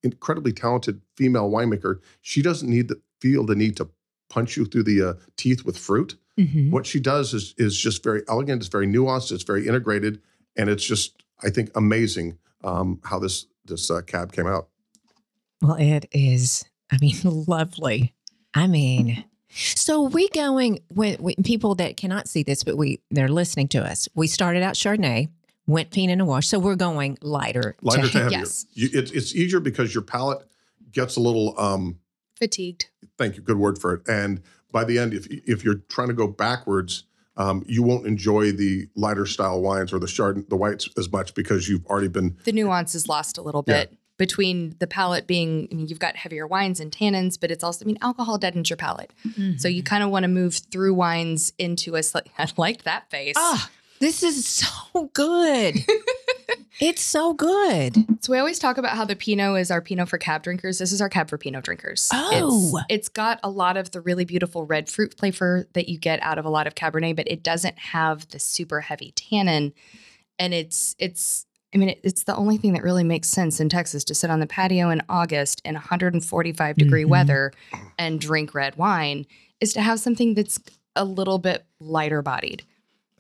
incredibly 0.04 0.54
talented 0.54 1.02
female 1.18 1.50
winemaker. 1.50 2.00
She 2.22 2.42
doesn't 2.42 2.70
need 2.70 2.88
to 2.90 3.02
feel 3.20 3.46
the 3.46 3.56
need 3.56 3.78
to 3.78 3.90
punch 4.32 4.56
you 4.58 4.66
through 4.66 4.84
the 4.84 5.02
uh, 5.10 5.14
teeth 5.36 5.64
with 5.66 5.78
fruit 5.78 6.18
Mhm. 6.40 6.72
what 6.72 6.86
she 6.88 7.00
does 7.00 7.34
is 7.34 7.54
is 7.58 7.78
just 7.78 8.04
very 8.04 8.22
elegant. 8.30 8.62
It's 8.62 8.70
very 8.72 8.88
nuanced. 8.88 9.32
It's 9.34 9.44
very 9.44 9.68
integrated, 9.68 10.22
and 10.56 10.70
it's 10.70 10.84
just 10.84 11.24
I 11.44 11.50
think 11.50 11.70
amazing 11.76 12.38
um, 12.64 13.00
how 13.04 13.20
this 13.20 13.46
this 13.66 13.92
uh, 13.92 14.02
cab 14.02 14.32
came 14.32 14.48
out. 14.48 14.70
Well, 15.62 15.76
it 15.76 16.06
is, 16.12 16.64
I 16.92 16.98
mean, 17.02 17.18
lovely. 17.48 18.14
I 18.54 18.68
mean, 18.68 19.26
so 19.50 20.02
we 20.04 20.30
going 20.30 20.80
when, 20.90 21.16
when 21.16 21.36
people 21.44 21.76
that 21.76 21.98
cannot 21.98 22.28
see 22.30 22.44
this, 22.44 22.64
but 22.64 22.78
we 22.78 23.02
they're 23.12 23.28
listening 23.42 23.68
to 23.70 23.80
us. 23.84 24.08
We 24.16 24.28
started 24.28 24.64
out 24.64 24.76
Chardonnay, 24.76 25.28
went 25.68 25.92
Pinot 25.92 26.18
Noir, 26.18 26.42
so 26.42 26.60
we're 26.60 26.76
going 26.78 27.18
lighter. 27.22 27.76
Lighter 27.82 28.08
to 28.08 28.18
heavier. 28.24 28.40
yes. 28.40 28.66
You, 28.74 28.90
it's 28.94 29.12
it's 29.12 29.36
easier 29.36 29.60
because 29.60 29.94
your 29.94 30.04
palate 30.04 30.48
gets 30.94 31.18
a 31.18 31.20
little. 31.20 31.60
Um, 31.60 31.98
Fatigued. 32.42 32.88
thank 33.18 33.36
you, 33.38 33.42
good 33.42 33.58
word 33.58 33.78
for 33.80 33.94
it. 33.94 34.02
And 34.08 34.42
by 34.72 34.84
the 34.84 34.98
end, 35.00 35.14
if 35.14 35.28
if 35.30 35.64
you're 35.64 35.82
trying 35.90 36.08
to 36.08 36.14
go 36.14 36.28
backwards, 36.28 37.04
um, 37.38 37.64
you 37.68 37.84
won't 37.84 38.06
enjoy 38.08 38.52
the 38.52 38.88
lighter 38.96 39.26
style 39.26 39.62
wines 39.62 39.94
or 39.94 40.00
the 40.00 40.08
chard 40.08 40.50
the 40.50 40.56
whites 40.58 40.90
as 40.98 41.12
much 41.12 41.34
because 41.36 41.70
you've 41.70 41.86
already 41.86 42.08
been 42.08 42.38
The 42.46 42.52
nuance 42.52 42.96
is 42.96 43.08
lost 43.08 43.38
a 43.38 43.42
little 43.42 43.64
Yeah. 43.68 43.86
bit 43.86 43.98
between 44.18 44.76
the 44.80 44.86
palate 44.88 45.26
being, 45.26 45.68
I 45.72 45.76
mean, 45.76 45.88
you've 45.88 45.98
got 46.00 46.16
heavier 46.16 46.46
wines 46.46 46.80
and 46.80 46.92
tannins, 46.92 47.40
but 47.40 47.50
it's 47.50 47.64
also, 47.64 47.84
I 47.84 47.88
mean, 47.88 47.98
alcohol 48.04 48.38
deadens 48.38 48.70
your 48.70 48.78
palate. 48.78 49.12
So 49.58 49.68
you 49.68 49.82
kind 49.82 50.04
of 50.04 50.12
want 50.12 50.24
to 50.24 50.28
move 50.28 50.56
through 50.72 50.94
wines 50.94 51.54
into 51.58 51.96
a, 51.96 52.00
sli- 52.02 52.28
I 52.38 52.48
liked 52.56 52.84
that 52.86 53.10
face. 53.10 53.34
Ah, 53.38 53.70
this 54.00 54.22
is 54.22 54.46
so 54.48 55.10
good. 55.14 55.76
it's 56.80 57.02
so 57.02 57.34
good. 57.34 57.96
So 58.24 58.32
we 58.32 58.38
always 58.40 58.60
talk 58.60 58.78
about 58.78 58.96
how 58.96 59.06
the 59.06 59.16
Pinot 59.16 59.60
is 59.60 59.72
our 59.72 59.82
Pinot 59.82 60.10
for 60.10 60.18
cab 60.18 60.44
drinkers. 60.44 60.78
This 60.80 60.92
is 60.92 61.02
our 61.02 61.10
cab 61.10 61.30
for 61.30 61.38
Pinot 61.38 61.64
drinkers. 61.64 62.10
Oh. 62.14 62.78
It's, 62.78 62.86
it's 62.90 63.10
got 63.10 63.40
a 63.44 63.50
lot 63.50 63.78
of 63.78 63.92
the 63.92 64.02
really 64.02 64.26
beautiful 64.26 64.66
red 64.66 64.90
fruit 64.90 65.14
flavor 65.18 65.68
that 65.74 65.90
you 65.90 65.98
get 65.98 66.22
out 66.24 66.38
of 66.38 66.46
a 66.46 66.50
lot 66.50 66.68
of 66.68 66.76
Cabernet, 66.76 67.16
but 67.16 67.28
it 67.28 67.44
doesn't 67.44 67.78
have 67.80 68.28
the 68.30 68.40
super 68.40 68.82
heavy 68.82 69.12
tannin. 69.16 69.74
And 70.40 70.54
it's 70.54 70.96
it's 71.00 71.46
I 71.74 71.78
mean, 71.78 71.90
it, 71.90 72.02
it's 72.04 72.24
the 72.24 72.36
only 72.36 72.58
thing 72.58 72.74
that 72.74 72.84
really 72.84 73.04
makes 73.06 73.30
sense 73.30 73.60
in 73.62 73.70
Texas 73.70 74.04
to 74.06 74.14
sit 74.16 74.30
on 74.30 74.42
the 74.42 74.48
patio 74.48 74.90
in 74.90 75.02
August 75.08 75.62
in 75.64 75.76
145 75.76 76.76
degree 76.76 77.04
Mhm. 77.06 77.08
weather 77.10 77.54
and 77.98 78.20
drink 78.20 78.54
red 78.54 78.76
wine 78.76 79.26
is 79.62 79.72
to 79.74 79.82
have 79.82 80.00
something 80.00 80.34
that's 80.34 80.60
a 80.98 81.06
little 81.06 81.38
bit 81.38 81.66
lighter 81.80 82.22
bodied. 82.22 82.64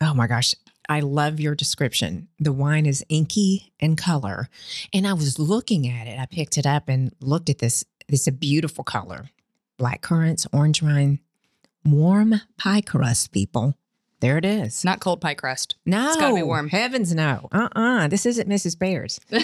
Oh 0.01 0.13
my 0.13 0.27
gosh. 0.27 0.53
I 0.91 0.99
love 0.99 1.39
your 1.39 1.55
description. 1.55 2.27
The 2.37 2.51
wine 2.51 2.85
is 2.85 3.01
inky 3.07 3.71
in 3.79 3.95
color. 3.95 4.49
And 4.93 5.07
I 5.07 5.13
was 5.13 5.39
looking 5.39 5.87
at 5.87 6.05
it. 6.05 6.19
I 6.19 6.25
picked 6.25 6.57
it 6.57 6.65
up 6.65 6.89
and 6.89 7.13
looked 7.21 7.49
at 7.49 7.59
this. 7.59 7.85
It's 8.09 8.27
a 8.27 8.31
beautiful 8.33 8.83
color. 8.83 9.29
Black 9.77 10.01
currants, 10.01 10.45
orange 10.51 10.81
rind, 10.81 11.19
warm 11.85 12.41
pie 12.57 12.81
crust, 12.81 13.31
people. 13.31 13.73
There 14.19 14.37
it 14.37 14.43
is. 14.43 14.83
Not 14.83 14.99
cold 14.99 15.21
pie 15.21 15.33
crust. 15.33 15.77
No, 15.85 16.09
It's 16.09 16.17
gotta 16.17 16.35
be 16.35 16.43
warm. 16.43 16.67
Heavens, 16.67 17.15
no. 17.15 17.47
Uh 17.53 17.69
uh 17.73 18.07
This 18.09 18.25
isn't 18.25 18.49
Mrs. 18.49 18.77
Baird's. 18.77 19.21
no, 19.31 19.41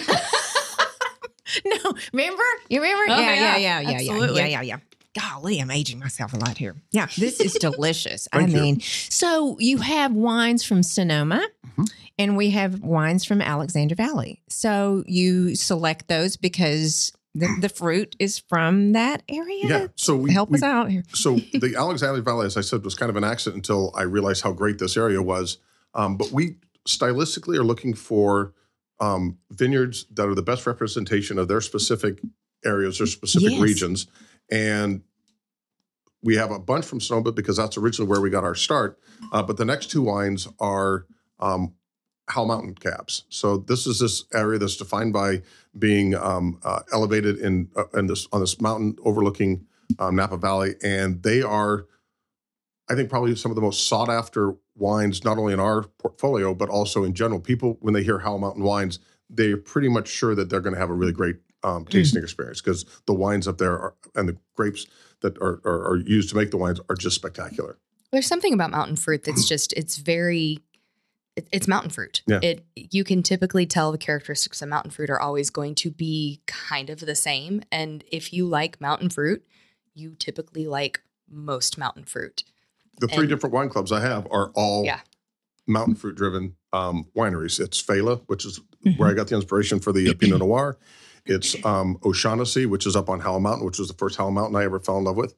remember? 2.12 2.42
You 2.68 2.82
remember? 2.82 3.14
Oh, 3.14 3.18
yeah, 3.20 3.32
yeah. 3.32 3.56
yeah, 3.56 3.56
yeah, 3.56 3.80
yeah, 3.80 3.90
yeah, 4.00 4.12
Absolutely. 4.12 4.40
yeah, 4.42 4.46
yeah, 4.48 4.60
yeah. 4.60 4.76
Golly, 5.18 5.58
I'm 5.60 5.70
aging 5.70 5.98
myself 5.98 6.32
a 6.32 6.36
lot 6.36 6.58
here. 6.58 6.76
Yeah, 6.90 7.06
this 7.16 7.40
is 7.40 7.52
delicious. 7.60 8.28
I 8.32 8.38
Thank 8.40 8.50
you. 8.52 8.60
mean, 8.60 8.80
so 8.80 9.56
you 9.58 9.78
have 9.78 10.12
wines 10.12 10.64
from 10.64 10.82
Sonoma 10.82 11.46
Mhm. 11.76 11.90
and 12.18 12.36
we 12.36 12.50
have 12.50 12.82
wines 12.82 13.24
from 13.24 13.40
Alexander 13.40 13.94
Valley. 13.94 14.42
So 14.48 15.04
you 15.06 15.54
select 15.54 16.08
those 16.08 16.36
because 16.36 17.12
the, 17.34 17.48
the 17.60 17.68
fruit 17.68 18.16
is 18.18 18.38
from 18.38 18.92
that 18.92 19.22
area. 19.28 19.64
Yeah. 19.66 19.86
So 19.96 20.14
we 20.14 20.32
Help 20.32 20.50
we, 20.50 20.58
us 20.58 20.62
out 20.62 20.90
here. 20.90 21.04
so 21.14 21.36
the 21.52 21.74
Alexander 21.76 22.20
Valley, 22.20 22.46
as 22.46 22.56
I 22.56 22.60
said, 22.60 22.84
was 22.84 22.94
kind 22.94 23.10
of 23.10 23.16
an 23.16 23.24
accident 23.24 23.56
until 23.56 23.92
I 23.96 24.02
realized 24.02 24.42
how 24.42 24.52
great 24.52 24.78
this 24.78 24.96
area 24.96 25.22
was. 25.22 25.58
Um, 25.94 26.16
but 26.16 26.30
we 26.32 26.56
stylistically 26.86 27.56
are 27.58 27.64
looking 27.64 27.94
for 27.94 28.52
um, 29.00 29.38
vineyards 29.50 30.06
that 30.12 30.28
are 30.28 30.34
the 30.34 30.42
best 30.42 30.66
representation 30.66 31.38
of 31.38 31.48
their 31.48 31.60
specific 31.60 32.20
areas 32.64 33.00
or 33.00 33.06
specific 33.06 33.52
Yes. 33.52 33.60
regions. 33.60 34.06
And 34.50 35.02
we 36.22 36.36
have 36.36 36.50
a 36.50 36.58
bunch 36.58 36.84
from 36.84 37.00
Sonoma 37.00 37.32
because 37.32 37.56
that's 37.56 37.76
originally 37.76 38.08
where 38.08 38.20
we 38.20 38.30
got 38.30 38.44
our 38.44 38.54
start. 38.54 38.98
Uh, 39.32 39.42
but 39.42 39.56
the 39.56 39.64
next 39.64 39.90
two 39.90 40.02
wines 40.02 40.48
are 40.58 41.06
um, 41.38 41.74
Mountain 42.36 42.74
cabs. 42.74 43.24
So 43.28 43.58
this 43.58 43.86
is 43.86 44.00
this 44.00 44.24
area 44.34 44.58
that's 44.58 44.76
defined 44.76 45.12
by 45.12 45.42
being 45.78 46.14
um, 46.14 46.60
uh, 46.64 46.80
elevated 46.92 47.38
in 47.38 47.68
uh, 47.76 47.84
in 47.94 48.06
this 48.06 48.28
on 48.32 48.40
this 48.40 48.60
mountain 48.60 48.96
overlooking 49.02 49.66
um, 49.98 50.16
Napa 50.16 50.36
Valley, 50.36 50.74
and 50.82 51.22
they 51.22 51.42
are, 51.42 51.86
I 52.90 52.94
think, 52.94 53.08
probably 53.08 53.34
some 53.36 53.50
of 53.50 53.56
the 53.56 53.62
most 53.62 53.86
sought 53.86 54.10
after 54.10 54.54
wines, 54.76 55.24
not 55.24 55.38
only 55.38 55.52
in 55.52 55.60
our 55.60 55.84
portfolio 55.98 56.54
but 56.54 56.68
also 56.68 57.04
in 57.04 57.14
general. 57.14 57.40
People, 57.40 57.78
when 57.80 57.94
they 57.94 58.02
hear 58.02 58.18
Howell 58.18 58.38
Mountain 58.38 58.62
wines, 58.62 58.98
they're 59.30 59.56
pretty 59.56 59.88
much 59.88 60.08
sure 60.08 60.34
that 60.34 60.50
they're 60.50 60.60
going 60.60 60.74
to 60.74 60.80
have 60.80 60.90
a 60.90 60.94
really 60.94 61.12
great 61.12 61.36
um, 61.62 61.84
tasting 61.86 62.22
experience 62.22 62.60
because 62.60 62.84
the 63.06 63.14
wines 63.14 63.48
up 63.48 63.58
there 63.58 63.78
are, 63.78 63.94
and 64.14 64.28
the 64.28 64.36
grapes 64.54 64.86
that 65.20 65.36
are, 65.38 65.60
are, 65.64 65.90
are 65.92 65.96
used 65.96 66.28
to 66.30 66.36
make 66.36 66.50
the 66.50 66.56
wines 66.56 66.80
are 66.88 66.94
just 66.94 67.16
spectacular. 67.16 67.78
There's 68.12 68.26
something 68.26 68.52
about 68.54 68.70
mountain 68.70 68.96
fruit 68.96 69.24
that's 69.24 69.46
just 69.46 69.72
it's 69.74 69.96
very 69.98 70.60
it, 71.36 71.46
it's 71.52 71.68
mountain 71.68 71.90
fruit. 71.90 72.22
Yeah. 72.26 72.40
It 72.42 72.64
you 72.74 73.04
can 73.04 73.22
typically 73.22 73.66
tell 73.66 73.92
the 73.92 73.98
characteristics 73.98 74.62
of 74.62 74.68
mountain 74.68 74.90
fruit 74.90 75.10
are 75.10 75.20
always 75.20 75.50
going 75.50 75.74
to 75.76 75.90
be 75.90 76.40
kind 76.46 76.88
of 76.90 77.00
the 77.00 77.14
same 77.14 77.62
and 77.70 78.02
if 78.10 78.32
you 78.32 78.46
like 78.46 78.80
mountain 78.80 79.10
fruit, 79.10 79.44
you 79.94 80.14
typically 80.18 80.66
like 80.66 81.02
most 81.28 81.76
mountain 81.76 82.04
fruit. 82.04 82.44
The 83.00 83.08
three 83.08 83.18
And- 83.24 83.28
different 83.28 83.52
wine 83.54 83.68
clubs 83.68 83.92
I 83.92 84.00
have 84.00 84.26
are 84.30 84.50
all 84.54 84.84
Yeah. 84.84 85.00
mountain 85.66 85.94
fruit 85.96 86.16
driven 86.16 86.54
um, 86.72 87.06
wineries. 87.16 87.60
It's 87.60 87.82
Failla, 87.82 88.22
which 88.26 88.46
is 88.46 88.60
Mm-hmm. 88.86 88.96
where 88.96 89.10
I 89.10 89.12
got 89.14 89.26
the 89.26 89.34
inspiration 89.34 89.80
for 89.80 89.92
the 89.92 90.14
Pinot 90.14 90.38
Noir. 90.46 90.78
It's 91.28 91.62
um, 91.64 91.98
O'Shaughnessy, 92.04 92.66
which 92.66 92.86
is 92.86 92.96
up 92.96 93.08
on 93.08 93.20
Howell 93.20 93.40
Mountain, 93.40 93.66
which 93.66 93.78
was 93.78 93.88
the 93.88 93.94
first 93.94 94.16
Howell 94.16 94.30
Mountain 94.30 94.56
I 94.56 94.64
ever 94.64 94.80
fell 94.80 94.98
in 94.98 95.04
love 95.04 95.16
with. 95.16 95.34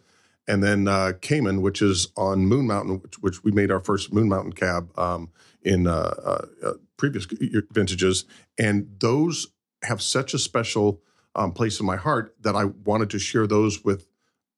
And 0.46 0.62
then 0.62 0.88
uh, 0.88 1.12
Kamen, 1.20 1.60
which 1.60 1.82
is 1.82 2.08
on 2.16 2.46
Moon 2.46 2.66
Mountain, 2.66 3.00
which, 3.00 3.16
which 3.20 3.44
we 3.44 3.50
made 3.50 3.70
our 3.70 3.80
first 3.80 4.12
Moon 4.12 4.28
Mountain 4.28 4.52
cab 4.54 4.96
um, 4.98 5.30
in 5.62 5.86
uh, 5.86 6.14
uh, 6.24 6.46
uh, 6.64 6.72
previous 6.96 7.26
vintages. 7.72 8.24
And 8.58 8.88
those 8.98 9.48
have 9.82 10.00
such 10.00 10.32
a 10.32 10.38
special 10.38 11.02
um, 11.34 11.52
place 11.52 11.80
in 11.80 11.86
my 11.86 11.96
heart 11.96 12.34
that 12.40 12.56
I 12.56 12.64
wanted 12.64 13.10
to 13.10 13.18
share 13.18 13.46
those 13.46 13.84
with 13.84 14.06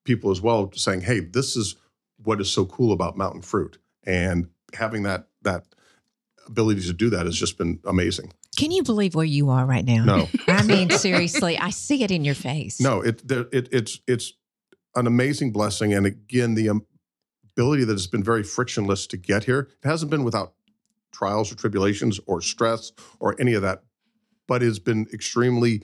people 0.05 0.31
as 0.31 0.41
well, 0.41 0.71
saying, 0.75 1.03
"Hey, 1.03 1.21
this 1.21 1.57
is 1.57 1.77
what 2.23 2.41
is 2.41 2.51
so 2.51 2.65
cool 2.65 2.93
about 2.93 3.17
mountain 3.17 3.43
fruit," 3.43 3.79
and 4.05 4.49
having 4.75 5.03
that 5.03 5.29
that 5.43 5.67
ability 6.47 6.83
to 6.83 6.93
do 6.93 7.11
that 7.11 7.27
has 7.27 7.37
just 7.37 7.59
been 7.59 7.81
amazing. 7.85 8.33
Can 8.57 8.71
you 8.71 8.83
believe 8.83 9.15
where 9.15 9.25
you 9.25 9.51
are 9.51 9.65
right 9.65 9.85
now? 9.85 10.05
No, 10.05 10.29
I 10.47 10.63
mean, 10.63 10.91
seriously, 10.91 11.57
I 11.59 11.71
see 11.71 12.03
it 12.05 12.11
in 12.11 12.25
your 12.25 12.35
face. 12.35 12.81
no, 12.81 13.01
it, 13.01 13.27
there- 13.27 13.47
it 13.53 13.69
it's 13.73 14.01
it's 14.07 14.33
an 14.95 15.07
amazing 15.07 15.53
blessing, 15.53 15.95
and 15.95 16.05
again, 16.07 16.55
the 16.55 16.69
ability 17.55 17.85
that 17.85 17.93
has 17.93 18.07
been 18.07 18.23
very 18.23 18.43
frictionless 18.43 19.07
to 19.09 19.17
get 19.17 19.45
here. 19.45 19.69
It 19.83 19.89
hasn't 19.89 20.11
been 20.11 20.23
without 20.25 20.53
trials 21.13 21.51
or 21.51 21.55
tribulations 21.57 22.21
or 22.27 22.41
stress 22.43 22.93
or 23.21 23.35
any 23.41 23.55
of 23.55 23.63
that, 23.63 23.83
but 24.47 24.63
it's 24.63 24.79
been 24.79 25.07
extremely 25.13 25.83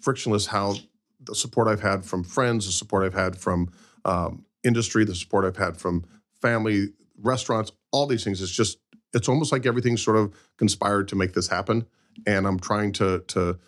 frictionless. 0.00 0.46
How 0.46 0.74
the 1.20 1.34
support 1.36 1.68
I've 1.68 1.82
had 1.82 2.04
from 2.04 2.24
friends, 2.24 2.66
the 2.66 2.72
support 2.72 3.04
I've 3.04 3.14
had 3.14 3.36
from 3.36 3.70
um, 4.04 4.44
industry, 4.64 5.04
the 5.04 5.14
support 5.14 5.44
I've 5.44 5.56
had 5.56 5.76
from 5.76 6.04
family, 6.42 6.88
restaurants, 7.20 7.70
all 7.92 8.06
these 8.06 8.24
things. 8.24 8.40
It's 8.42 8.50
just 8.52 8.78
it's 9.14 9.28
almost 9.28 9.52
like 9.52 9.66
everything 9.66 9.96
sort 9.96 10.16
of 10.16 10.34
conspired 10.58 11.06
to 11.08 11.16
make 11.16 11.32
this 11.34 11.48
happen, 11.48 11.86
and 12.26 12.46
I'm 12.46 12.58
trying 12.58 12.92
to 12.94 13.20
to 13.28 13.58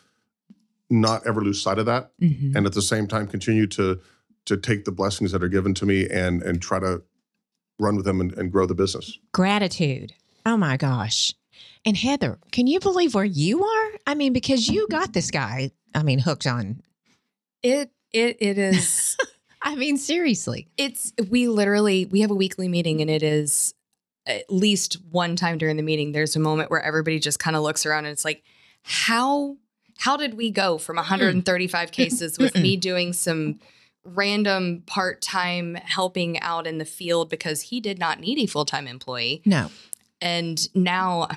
not 0.88 1.26
ever 1.26 1.40
lose 1.42 1.62
sight 1.62 1.78
of 1.78 1.86
that 1.86 2.10
Mhm. 2.20 2.56
and 2.56 2.66
at 2.66 2.72
the 2.72 2.82
same 2.82 3.06
time 3.06 3.26
continue 3.26 3.66
to 3.68 4.00
to 4.46 4.56
take 4.56 4.84
the 4.84 4.92
blessings 4.92 5.32
that 5.32 5.42
are 5.42 5.48
given 5.48 5.74
to 5.74 5.86
me 5.86 6.08
and 6.08 6.42
and 6.42 6.60
try 6.60 6.78
to 6.80 7.02
run 7.78 7.96
with 7.96 8.04
them 8.04 8.20
and, 8.20 8.32
and 8.34 8.50
grow 8.52 8.66
the 8.66 8.74
business. 8.74 9.18
Gratitude. 9.32 10.12
Oh 10.44 10.56
my 10.56 10.76
gosh. 10.76 11.34
And 11.86 11.96
Heather, 11.96 12.38
can 12.52 12.66
you 12.66 12.78
believe 12.80 13.14
where 13.14 13.24
you 13.24 13.64
are? 13.64 13.90
I 14.06 14.14
mean, 14.14 14.32
because 14.32 14.68
you 14.68 14.86
got 14.88 15.12
this 15.14 15.30
guy, 15.30 15.70
I 15.94 16.02
mean, 16.02 16.18
hooked 16.18 16.46
on. 16.46 16.82
It 17.62 17.90
it 18.12 18.36
it 18.40 18.58
is 18.58 19.16
I 19.62 19.76
mean, 19.76 19.96
seriously. 19.98 20.68
it's 20.76 21.12
we 21.30 21.46
literally 21.48 22.06
we 22.06 22.20
have 22.22 22.30
a 22.30 22.34
weekly 22.34 22.68
meeting 22.68 23.00
and 23.00 23.10
it 23.10 23.22
is 23.22 23.74
at 24.26 24.50
least 24.50 24.94
one 25.10 25.36
time 25.36 25.58
during 25.58 25.76
the 25.76 25.82
meeting 25.82 26.12
there's 26.12 26.36
a 26.36 26.40
moment 26.40 26.70
where 26.70 26.82
everybody 26.82 27.18
just 27.18 27.38
kind 27.38 27.56
of 27.56 27.62
looks 27.62 27.86
around 27.86 28.04
and 28.04 28.12
it's 28.12 28.24
like 28.24 28.42
how 28.82 29.56
how 29.98 30.16
did 30.16 30.34
we 30.34 30.50
go 30.50 30.78
from 30.78 30.96
135 30.96 31.88
hmm. 31.88 31.92
cases 31.92 32.38
with 32.38 32.54
me 32.54 32.76
doing 32.78 33.12
some 33.12 33.58
random 34.04 34.82
part-time 34.86 35.74
helping 35.74 36.40
out 36.40 36.66
in 36.66 36.78
the 36.78 36.84
field 36.86 37.28
because 37.28 37.60
he 37.60 37.80
did 37.80 37.98
not 37.98 38.18
need 38.18 38.38
a 38.38 38.46
full-time 38.46 38.86
employee 38.86 39.42
No. 39.44 39.70
and 40.20 40.68
now 40.74 41.28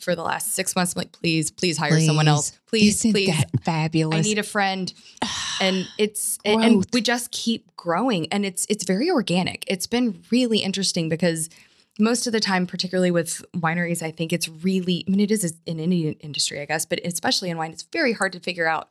for 0.00 0.14
the 0.14 0.22
last 0.22 0.54
6 0.54 0.76
months 0.76 0.94
I'm 0.94 1.00
like 1.00 1.12
please 1.12 1.50
please 1.50 1.76
hire 1.78 2.00
someone 2.00 2.28
else 2.28 2.58
please 2.68 3.04
Isn't 3.04 3.12
please 3.12 3.44
fabulous? 3.62 4.18
I 4.18 4.20
need 4.22 4.38
a 4.38 4.44
friend. 4.44 4.92
And 5.60 5.88
it's 5.98 6.38
and, 6.44 6.62
and 6.62 6.86
we 6.92 7.00
just 7.00 7.32
keep 7.32 7.76
growing 7.76 8.32
and 8.32 8.46
it's 8.46 8.64
it's 8.70 8.84
very 8.84 9.10
organic. 9.10 9.64
It's 9.66 9.88
been 9.88 10.22
really 10.30 10.58
interesting 10.60 11.08
because 11.08 11.50
most 11.98 12.26
of 12.26 12.32
the 12.32 12.40
time, 12.40 12.66
particularly 12.66 13.10
with 13.10 13.44
wineries, 13.56 14.02
I 14.02 14.10
think 14.10 14.32
it's 14.32 14.48
really 14.48 15.04
I 15.06 15.10
mean 15.10 15.20
it 15.20 15.30
is 15.30 15.56
in 15.66 15.80
any 15.80 16.10
industry, 16.10 16.60
I 16.60 16.64
guess, 16.64 16.86
but 16.86 17.00
especially 17.04 17.50
in 17.50 17.58
wine, 17.58 17.72
it's 17.72 17.86
very 17.92 18.12
hard 18.12 18.32
to 18.32 18.40
figure 18.40 18.66
out 18.66 18.88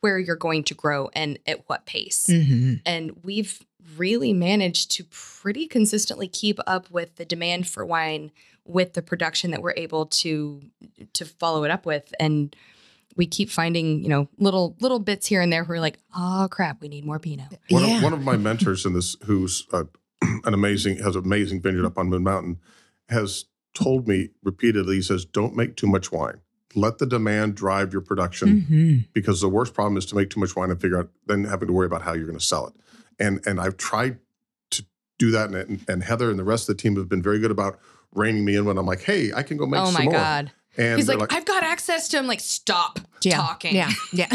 where 0.00 0.18
you're 0.18 0.36
going 0.36 0.64
to 0.64 0.74
grow 0.74 1.08
and 1.14 1.38
at 1.46 1.68
what 1.68 1.86
pace. 1.86 2.26
Mhm. 2.28 2.82
And 2.84 3.24
we've 3.24 3.64
really 3.96 4.32
managed 4.32 4.90
to 4.92 5.04
pretty 5.04 5.66
consistently 5.66 6.28
keep 6.28 6.58
up 6.66 6.90
with 6.90 7.16
the 7.16 7.24
demand 7.24 7.68
for 7.68 7.84
wine 7.84 8.30
with 8.66 8.94
the 8.94 9.02
production 9.02 9.50
that 9.50 9.62
we're 9.62 9.74
able 9.76 10.06
to 10.06 10.62
to 11.12 11.24
follow 11.24 11.64
it 11.64 11.70
up 11.70 11.86
with 11.86 12.14
and 12.20 12.54
we 13.16 13.26
keep 13.26 13.48
finding, 13.48 14.02
you 14.02 14.08
know, 14.08 14.28
little 14.38 14.76
little 14.80 14.98
bits 14.98 15.26
here 15.26 15.40
and 15.40 15.52
there 15.52 15.64
where 15.64 15.76
we're 15.76 15.80
like, 15.80 15.98
oh 16.16 16.48
crap, 16.50 16.80
we 16.80 16.88
need 16.88 17.04
more 17.04 17.18
Pinot. 17.18 17.58
One, 17.68 17.84
yeah. 17.84 17.98
of, 17.98 18.02
one 18.02 18.12
of 18.12 18.22
my 18.22 18.36
mentors 18.48 18.84
in 18.84 18.92
this, 18.92 19.16
who's 19.24 19.66
uh, 19.72 19.84
an 20.46 20.54
amazing, 20.54 20.98
has 20.98 21.16
an 21.16 21.24
amazing 21.24 21.60
vineyard 21.62 21.84
up 21.86 21.98
on 21.98 22.08
Moon 22.08 22.22
Mountain, 22.22 22.58
has 23.08 23.44
told 23.74 24.06
me 24.08 24.30
repeatedly. 24.42 24.96
He 24.96 25.02
says, 25.02 25.24
"Don't 25.24 25.54
make 25.56 25.76
too 25.76 25.86
much 25.86 26.10
wine." 26.12 26.40
let 26.76 26.98
the 26.98 27.06
demand 27.06 27.54
drive 27.54 27.92
your 27.92 28.02
production 28.02 28.62
Mm-hmm. 28.62 28.96
because 29.12 29.40
the 29.40 29.48
worst 29.48 29.74
problem 29.74 29.96
is 29.96 30.04
to 30.06 30.16
make 30.16 30.28
too 30.30 30.40
much 30.40 30.56
wine 30.56 30.72
and 30.72 30.80
figure 30.80 30.98
out 30.98 31.08
then 31.24 31.44
having 31.44 31.68
to 31.68 31.72
worry 31.72 31.86
about 31.86 32.02
how 32.02 32.12
you're 32.14 32.26
going 32.26 32.36
to 32.36 32.44
sell 32.44 32.66
it. 32.66 32.72
And 33.20 33.40
and 33.46 33.60
I've 33.60 33.76
tried 33.76 34.18
to 34.72 34.84
do 35.20 35.30
that, 35.30 35.50
and, 35.50 35.84
and 35.88 36.02
Heather 36.02 36.30
and 36.30 36.36
the 36.38 36.42
rest 36.42 36.68
of 36.68 36.76
the 36.76 36.82
team 36.82 36.96
have 36.96 37.08
been 37.08 37.22
very 37.22 37.38
good 37.38 37.52
about 37.52 37.78
reining 38.12 38.44
me 38.44 38.56
in 38.56 38.64
when 38.64 38.76
I'm 38.76 38.86
like, 38.86 39.02
hey, 39.02 39.30
I 39.32 39.44
can 39.44 39.56
go 39.56 39.66
make 39.66 39.80
oh 39.80 39.84
some 39.84 39.94
my 39.94 40.02
more. 40.04 40.12
god. 40.14 40.50
And 40.76 40.96
He's 40.96 41.06
they're 41.06 41.16
like, 41.16 41.32
I've 41.32 41.44
got 41.44 41.62
access 41.62 42.08
to 42.08 42.18
him. 42.18 42.26
Like, 42.26 42.40
stop 42.40 42.98
Yeah. 43.22 43.36
talking. 43.36 43.76
Yeah. 43.76 43.92
Yeah. 44.12 44.26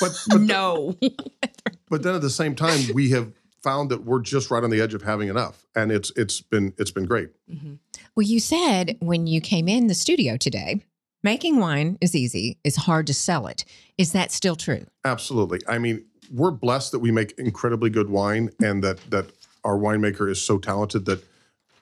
but 0.00 0.18
but, 0.28 0.40
no. 0.40 0.96
but 1.90 2.02
then 2.02 2.14
at 2.14 2.22
the 2.22 2.30
same 2.30 2.54
time, 2.54 2.80
we 2.94 3.10
have 3.10 3.30
found 3.62 3.90
that 3.90 4.04
we're 4.04 4.20
just 4.20 4.50
right 4.50 4.62
on 4.62 4.70
the 4.70 4.80
edge 4.80 4.94
of 4.94 5.02
having 5.02 5.28
enough, 5.28 5.66
and 5.74 5.90
it's 5.92 6.12
it's 6.16 6.40
been 6.40 6.74
it's 6.78 6.90
been 6.90 7.06
great. 7.06 7.30
Mhm. 7.50 7.78
Well, 8.16 8.26
you 8.26 8.40
said 8.40 8.96
when 9.00 9.26
you 9.26 9.40
came 9.40 9.68
in 9.68 9.86
the 9.86 9.94
studio 9.94 10.36
today, 10.36 10.80
making 11.22 11.58
wine 11.58 11.98
is 12.00 12.14
easy, 12.14 12.58
it's 12.64 12.76
hard 12.76 13.06
to 13.06 13.14
sell 13.14 13.46
it. 13.46 13.64
Is 13.98 14.12
that 14.12 14.32
still 14.32 14.56
true? 14.56 14.86
Absolutely. 15.04 15.60
I 15.68 15.78
mean, 15.78 16.04
we're 16.32 16.50
blessed 16.50 16.92
that 16.92 16.98
we 16.98 17.10
make 17.10 17.32
incredibly 17.38 17.90
good 17.90 18.10
wine 18.10 18.50
and 18.62 18.82
that 18.84 18.98
that 19.10 19.26
our 19.64 19.76
winemaker 19.76 20.30
is 20.30 20.42
so 20.42 20.58
talented 20.58 21.04
that 21.06 21.24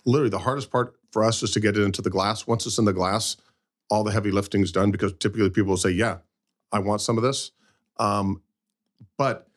literally 0.05 0.31
the 0.31 0.39
hardest 0.39 0.70
part 0.70 0.95
for 1.12 1.24
us 1.24 1.43
is 1.43 1.51
to 1.53 1.61
get 1.61 1.76
it 1.76 1.83
into 1.83 2.03
the 2.03 2.11
glass. 2.11 2.47
Once 2.47 2.66
it's 2.66 2.78
in 2.78 2.85
the 2.85 2.93
glass, 2.93 3.37
all 3.89 4.05
the 4.05 4.12
heavy 4.12 4.31
lifting 4.31 4.62
is 4.62 4.70
done 4.70 4.91
because 4.91 5.12
typically 5.14 5.51
people 5.51 5.70
will 5.70 5.76
say, 5.76 5.91
"Yeah, 5.91 6.18
I 6.72 6.78
want 6.78 7.01
some 7.01 7.16
of 7.16 7.22
this." 7.24 7.51
Um, 7.99 8.43
but 9.18 9.49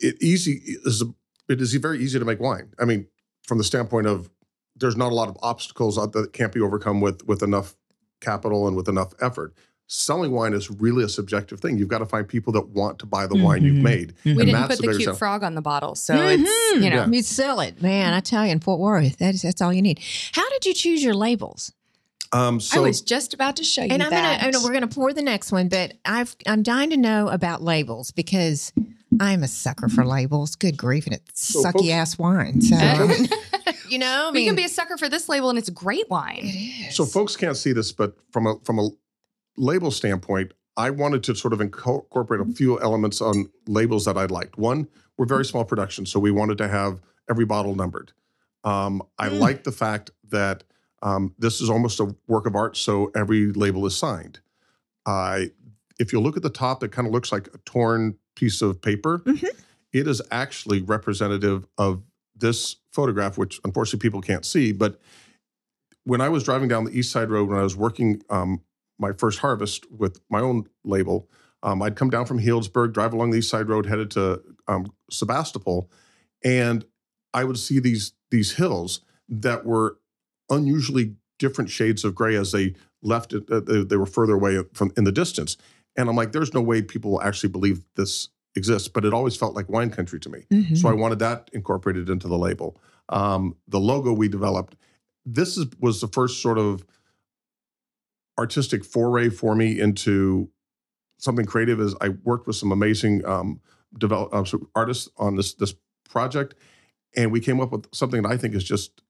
it 0.00 0.14
it 0.14 0.22
easy 0.22 0.62
is 0.84 1.02
it 1.48 1.60
is 1.60 1.72
very 1.74 1.98
easy 2.02 2.18
to 2.18 2.24
make 2.24 2.40
wine. 2.40 2.72
I 2.78 2.84
mean, 2.84 3.06
from 3.46 3.58
the 3.58 3.64
standpoint 3.64 4.06
of 4.06 4.30
there's 4.76 4.96
not 4.96 5.10
a 5.12 5.14
lot 5.14 5.28
of 5.28 5.36
obstacles 5.42 5.96
that 5.96 6.30
can't 6.32 6.52
be 6.52 6.60
overcome 6.60 7.00
with 7.00 7.26
with 7.26 7.42
enough 7.42 7.74
capital 8.20 8.66
and 8.68 8.76
with 8.76 8.88
enough 8.88 9.12
effort. 9.20 9.54
Selling 9.90 10.32
wine 10.32 10.52
is 10.52 10.70
really 10.70 11.02
a 11.02 11.08
subjective 11.08 11.60
thing. 11.60 11.78
You've 11.78 11.88
got 11.88 12.00
to 12.00 12.06
find 12.06 12.28
people 12.28 12.52
that 12.52 12.68
want 12.68 12.98
to 12.98 13.06
buy 13.06 13.26
the 13.26 13.36
wine 13.42 13.64
you've 13.64 13.76
Mhm. 13.76 13.82
made. 13.82 14.14
We 14.24 14.32
And 14.32 14.40
didn't 14.40 14.66
put 14.66 14.78
the 14.80 14.86
the 14.88 14.92
cute 14.92 15.02
sell. 15.04 15.14
frog 15.14 15.42
on 15.42 15.54
the 15.54 15.62
bottle. 15.62 15.94
So 15.94 16.14
it's, 16.28 16.42
you 16.74 16.90
know, 16.90 16.96
Yeah. 16.96 17.08
You 17.08 17.22
sell 17.22 17.60
it, 17.60 17.80
man. 17.80 18.12
I 18.12 18.20
tell 18.20 18.44
you, 18.44 18.52
in 18.52 18.60
Fort 18.60 18.80
Worth, 18.80 19.16
that 19.16 19.34
is, 19.34 19.40
that's 19.42 19.62
all 19.62 19.72
you 19.72 19.80
need. 19.80 19.98
How 20.32 20.46
did 20.50 20.66
you 20.66 20.74
choose 20.74 21.02
your 21.02 21.14
labels? 21.14 21.72
Um, 22.32 22.60
I 22.74 22.80
was 22.80 23.00
just 23.00 23.32
about 23.32 23.56
to 23.56 23.64
show 23.64 23.82
you 23.82 23.88
and 23.90 24.02
I'm 24.02 24.10
that. 24.10 24.40
gonna, 24.40 24.48
I 24.48 24.50
know 24.50 24.62
we're 24.62 24.74
gonna 24.74 24.88
pour 24.88 25.14
the 25.14 25.22
next 25.22 25.50
one, 25.52 25.68
but 25.68 25.94
I've 26.04 26.36
I'm 26.46 26.62
dying 26.62 26.90
to 26.90 26.98
know 26.98 27.28
about 27.28 27.62
labels 27.62 28.10
because 28.10 28.70
I'm 29.20 29.42
a 29.42 29.48
sucker 29.48 29.88
for 29.88 30.04
labels. 30.04 30.54
Good 30.56 30.76
grief, 30.76 31.06
and 31.06 31.14
it's 31.14 31.52
So 31.52 31.62
sucky 31.62 31.72
folks- 31.72 31.88
ass 31.90 32.18
wine. 32.18 32.60
So 32.60 32.76
you 33.88 33.98
know, 33.98 34.26
I 34.28 34.30
we 34.30 34.38
mean, 34.40 34.48
can 34.48 34.54
be 34.56 34.64
a 34.64 34.68
sucker 34.68 34.96
for 34.98 35.08
this 35.08 35.28
label 35.28 35.48
and 35.50 35.58
it's 35.58 35.70
great 35.70 36.08
wine. 36.10 36.40
it 36.42 36.88
is. 36.88 36.94
so 36.96 37.04
folks 37.06 37.36
can't 37.36 37.56
see 37.56 37.72
this, 37.72 37.90
but 37.92 38.16
from 38.32 38.46
a 38.46 38.56
from 38.64 38.78
a 38.78 38.88
label 39.56 39.90
standpoint, 39.90 40.52
I 40.76 40.90
wanted 40.90 41.22
to 41.24 41.34
sort 41.34 41.52
of 41.52 41.60
incorporate 41.60 42.40
a 42.40 42.44
few 42.52 42.80
elements 42.80 43.20
on 43.20 43.50
labels 43.66 44.04
that 44.04 44.16
I 44.16 44.26
liked. 44.26 44.58
One, 44.58 44.88
we're 45.16 45.26
very 45.26 45.44
small 45.44 45.64
production, 45.64 46.06
so 46.06 46.20
we 46.20 46.30
wanted 46.30 46.58
to 46.58 46.68
have 46.68 47.00
every 47.30 47.44
bottle 47.44 47.74
numbered. 47.74 48.12
Um, 48.64 49.02
I 49.18 49.28
Mm. 49.30 49.38
like 49.40 49.64
the 49.64 49.72
fact 49.72 50.10
that 50.28 50.64
um, 51.02 51.34
this 51.38 51.60
is 51.60 51.70
almost 51.70 51.98
a 52.00 52.14
work 52.26 52.46
of 52.46 52.54
art, 52.56 52.76
so 52.76 53.10
every 53.16 53.52
label 53.52 53.86
is 53.86 53.96
signed. 53.96 54.40
I, 55.06 55.52
if 55.98 56.12
you 56.12 56.20
look 56.20 56.36
at 56.36 56.42
the 56.42 56.50
top, 56.50 56.82
it 56.82 56.90
kind 56.92 57.06
of 57.06 57.12
looks 57.14 57.30
like 57.32 57.48
a 57.54 57.58
torn 57.58 58.16
piece 58.38 58.62
of 58.62 58.80
paper. 58.80 59.18
Mhm. 59.26 59.48
It 59.92 60.06
is 60.06 60.22
actually 60.30 60.82
representative 60.82 61.66
of 61.76 62.02
this 62.36 62.76
photograph, 62.92 63.36
which 63.36 63.60
unfortunately 63.64 64.06
people 64.06 64.20
can't 64.20 64.44
see. 64.44 64.72
But 64.72 65.00
when 66.04 66.20
I 66.20 66.28
was 66.28 66.44
driving 66.44 66.68
down 66.68 66.84
the 66.84 66.96
East 66.96 67.10
Side 67.10 67.30
Road 67.30 67.48
when 67.48 67.58
I 67.58 67.62
was 67.62 67.76
working 67.76 68.22
um, 68.30 68.60
my 68.98 69.12
first 69.12 69.40
harvest 69.40 69.90
with 69.90 70.20
my 70.30 70.40
own 70.40 70.68
label, 70.84 71.28
um, 71.62 71.82
I'd 71.82 71.96
come 71.96 72.10
down 72.10 72.26
from 72.26 72.38
Healdsburg, 72.38 72.92
drive 72.92 73.12
along 73.12 73.30
the 73.30 73.38
East 73.38 73.50
Side 73.50 73.68
Road, 73.68 73.86
headed 73.86 74.10
to 74.12 74.40
um, 74.68 74.92
Sebastopol, 75.10 75.90
and 76.44 76.84
I 77.34 77.44
would 77.44 77.58
see 77.58 77.80
these 77.80 78.12
these 78.30 78.52
hills 78.52 79.00
that 79.28 79.64
were 79.64 79.98
unusually 80.48 81.16
different 81.38 81.70
shades 81.70 82.04
of 82.04 82.14
gray 82.14 82.36
as 82.36 82.52
they 82.52 82.74
left 83.02 83.32
it. 83.32 83.50
Uh, 83.50 83.60
they, 83.60 83.82
they 83.82 83.96
were 83.96 84.06
further 84.06 84.34
away 84.34 84.62
from 84.74 84.92
in 84.96 85.04
the 85.04 85.12
distance, 85.12 85.56
and 85.98 86.08
I'm 86.08 86.16
like, 86.16 86.32
"There's 86.32 86.54
no 86.54 86.62
way 86.62 86.80
people 86.80 87.10
will 87.10 87.22
actually 87.22 87.50
believe 87.50 87.84
this 87.96 88.30
exists." 88.54 88.88
But 88.88 89.04
it 89.04 89.12
always 89.12 89.36
felt 89.36 89.54
like 89.54 89.68
wine 89.68 89.90
country 89.90 90.18
to 90.20 90.30
me. 90.30 90.46
Mhm. 90.50 90.78
So 90.78 90.88
I 90.88 90.94
wanted 90.94 91.18
that 91.18 91.50
incorporated 91.52 92.08
into 92.08 92.28
the 92.28 92.38
label. 92.38 92.80
Um, 93.10 93.56
the 93.66 93.80
logo 93.80 94.12
we 94.12 94.28
developed. 94.28 94.76
This 95.26 95.58
is, 95.58 95.66
was 95.80 96.00
the 96.00 96.08
first 96.08 96.40
sort 96.40 96.58
of 96.58 96.86
artistic 98.38 98.84
foray 98.84 99.28
for 99.28 99.54
me 99.54 99.78
into 99.78 100.50
something 101.18 101.44
creative. 101.44 101.80
Is 101.80 101.94
I 102.00 102.10
worked 102.10 102.46
with 102.46 102.56
some 102.56 102.72
amazing 102.72 103.24
um, 103.26 103.60
develop 103.98 104.32
uh, 104.32 104.58
artists 104.74 105.08
on 105.16 105.36
this 105.36 105.54
this 105.54 105.74
project, 106.08 106.54
and 107.16 107.32
we 107.32 107.40
came 107.40 107.60
up 107.60 107.72
with 107.72 107.86
something 107.92 108.22
that 108.22 108.30
I 108.30 108.36
think 108.36 108.54
is 108.54 108.64
just 108.64 109.02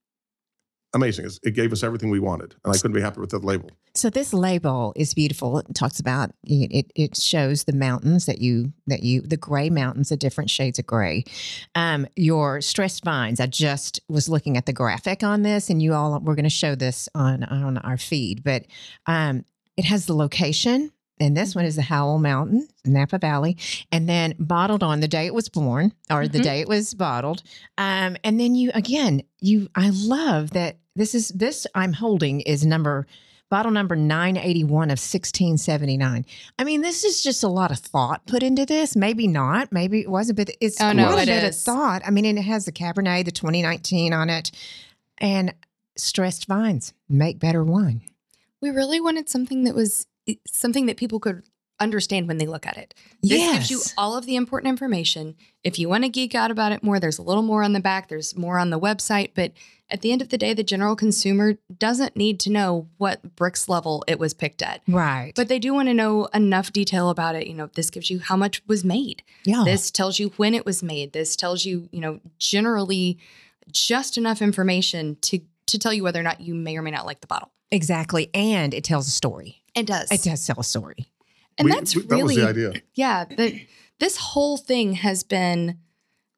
amazing. 0.95 1.29
It 1.43 1.53
gave 1.53 1.73
us 1.73 1.83
everything 1.83 2.11
we 2.11 2.21
wanted, 2.21 2.55
and 2.65 2.75
I 2.75 2.79
couldn't 2.79 2.95
be 2.95 3.01
happier 3.01 3.21
with 3.21 3.31
the 3.31 3.39
label. 3.39 3.71
So 3.95 4.11
this 4.11 4.33
label 4.33 4.93
is 4.97 5.15
beautiful. 5.15 5.59
It 5.59 5.67
talks 5.75 6.01
about 6.01 6.31
it. 6.45 6.91
It 6.95 7.17
shows 7.17 7.65
the 7.65 7.73
mountains 7.73 8.27
that 8.27 8.41
you 8.41 8.73
that 8.87 9.03
you 9.03 9.23
the 9.23 9.37
gray 9.37 9.71
mountains, 9.71 10.11
the 10.11 10.17
different 10.17 10.51
shades 10.51 10.79
of 10.79 10.87
gray. 10.87 11.25
Um, 11.75 12.07
your 12.17 12.61
stressed 12.61 13.05
vines. 13.05 13.41
I 13.41 13.47
just 13.47 14.01
was 14.09 14.29
looking 14.29 14.57
at 14.57 14.67
the 14.67 14.73
graphic 14.73 15.23
on 15.23 15.43
this, 15.43 15.71
and 15.71 15.83
you 15.83 15.95
all 15.95 16.19
we're 16.21 16.35
going 16.35 16.45
to 16.45 16.51
show 16.51 16.75
this 16.75 17.09
on 17.15 17.45
on 17.45 17.79
our 17.79 17.97
feed. 17.97 18.45
But 18.45 18.67
um, 19.07 19.45
it 19.77 19.85
has 19.85 20.07
the 20.07 20.15
location, 20.15 20.93
and 21.21 21.37
this 21.37 21.55
one 21.55 21.65
is 21.65 21.77
the 21.77 21.83
Howell 21.83 22.19
Mountain, 22.19 22.69
Napa 22.85 23.19
Valley, 23.19 23.57
and 23.93 24.09
then 24.09 24.35
bottled 24.39 24.83
on 24.83 25.01
the 25.01 25.09
day 25.09 25.27
it 25.27 25.35
was 25.35 25.49
born 25.49 25.93
or 26.11 26.27
the 26.29 26.39
Mhm. 26.39 26.43
day 26.45 26.61
it 26.61 26.69
was 26.69 26.95
bottled. 26.95 27.43
Um, 27.77 28.17
and 28.25 28.39
then 28.41 28.55
you 28.55 28.71
again, 28.75 29.23
you 29.41 29.69
I 29.75 29.91
love 29.91 30.51
that 30.53 30.79
this 30.97 31.15
is 31.15 31.29
this 31.29 31.67
I'm 31.75 31.93
holding 31.93 32.41
is 32.41 32.65
number 32.67 33.07
bottle 33.51 33.73
number 33.73 33.97
981 33.97 34.91
of 34.91 34.99
1679. 34.99 36.27
I 36.59 36.65
mean, 36.65 36.83
this 36.83 37.03
is 37.03 37.23
just 37.23 37.43
a 37.43 37.49
lot 37.49 37.71
of 37.71 37.79
thought 37.79 38.27
put 38.27 38.43
into 38.43 38.67
this. 38.67 38.95
Maybe 38.95 39.27
not, 39.27 39.73
maybe 39.73 40.01
it 40.01 40.11
wasn't, 40.11 40.37
but 40.37 40.51
it's 40.61 40.79
Oh, 40.83 40.91
a 40.91 40.95
no, 40.95 41.11
lot 41.11 41.23
it 41.27 41.31
of 41.31 41.45
is. 41.51 41.63
thought. 41.65 42.03
I 42.05 42.11
mean, 42.11 42.27
and 42.27 42.39
it 42.39 42.43
has 42.43 42.67
the 42.67 42.73
Cabernet, 42.73 43.25
the 43.25 43.31
2019 43.33 44.13
on 44.13 44.29
it, 44.29 44.51
and 45.17 45.55
stressed 45.97 46.47
vines 46.47 46.93
make 47.09 47.39
better 47.39 47.65
wine. 47.65 48.03
We 48.61 48.69
really 48.71 49.01
wanted 49.01 49.29
something 49.31 49.65
that 49.65 49.75
was 49.75 50.07
something 50.47 50.87
that 50.87 50.97
people 50.97 51.21
could 51.21 51.43
understand 51.81 52.27
when 52.27 52.39
they 52.39 52.47
look 52.47 52.67
at 52.67 52.77
it. 52.77 52.93
This 53.23 53.53
gives 53.53 53.71
you 53.71 53.81
all 53.97 54.17
of 54.17 54.27
the 54.27 54.35
important 54.37 54.69
information. 54.69 55.37
If 55.63 55.79
you 55.79 55.89
want 55.89 56.05
to 56.05 56.09
geek 56.09 56.35
out 56.35 56.51
about 56.51 56.73
it 56.73 56.83
more, 56.83 56.99
there's 56.99 57.19
a 57.19 57.23
little 57.23 57.43
more 57.43 57.63
on 57.63 57.73
the 57.73 57.81
back, 57.81 58.09
there's 58.09 58.37
more 58.37 58.59
on 58.59 58.71
the 58.71 58.81
website, 58.81 59.31
but 59.35 59.53
at 59.89 60.01
the 60.01 60.13
end 60.13 60.21
of 60.21 60.29
the 60.29 60.37
day, 60.37 60.53
the 60.55 60.65
general 60.65 60.97
consumer 60.97 61.55
doesn't 61.79 62.17
need 62.17 62.41
to 62.41 62.51
know 62.51 62.89
what 62.99 63.37
Brix 63.37 63.69
level 63.69 64.05
it 64.07 64.19
was 64.19 64.35
picked 64.35 64.61
at. 64.61 64.83
right. 64.89 65.33
But 65.37 65.49
they 65.49 65.59
do 65.59 65.73
want 65.73 65.89
to 65.89 65.95
know 65.95 66.27
enough 66.35 66.73
detail 66.73 67.11
about 67.11 67.37
it. 67.37 67.47
You 67.47 67.55
know, 67.55 67.71
this 67.75 67.91
gives 67.91 68.11
you 68.11 68.19
how 68.19 68.37
much 68.37 68.61
was 68.67 68.85
made. 68.85 69.23
yeah. 69.45 69.63
This 69.65 69.91
tells 69.91 70.19
you 70.19 70.31
when 70.37 70.55
it 70.55 70.67
was 70.67 70.83
made. 70.83 71.13
This 71.13 71.37
tells 71.37 71.65
you, 71.65 71.89
you 71.93 72.01
know, 72.01 72.21
generally 72.39 73.19
just 73.71 74.19
enough 74.19 74.43
information 74.43 75.17
to 75.23 75.41
to 75.67 75.79
tell 75.79 75.93
you 75.93 76.03
whether 76.03 76.19
or 76.19 76.23
not 76.23 76.41
you 76.41 76.55
may 76.55 76.77
or 76.77 76.83
may 76.83 76.91
not 76.91 77.05
like 77.07 77.21
the 77.21 77.27
bottle. 77.27 77.51
exactly. 77.71 78.31
And 78.35 78.73
it 78.75 78.85
tells 78.85 79.07
a 79.07 79.11
story. 79.11 79.63
It 79.79 79.87
does. 79.87 80.11
It 80.11 80.23
does 80.23 80.47
tell 80.47 80.57
a 80.59 80.65
story. 80.65 81.09
And 81.57 81.67
We- 81.67 81.73
that's 81.73 81.95
we- 81.97 82.03
that 82.03 82.15
really 82.15 82.23
was 82.25 82.37
the 82.37 82.49
idea. 82.49 82.73
yeah, 82.95 83.25
the, 83.25 83.61
this 83.99 84.17
whole 84.17 84.57
thing 84.57 84.93
has 84.95 85.23
been 85.25 85.79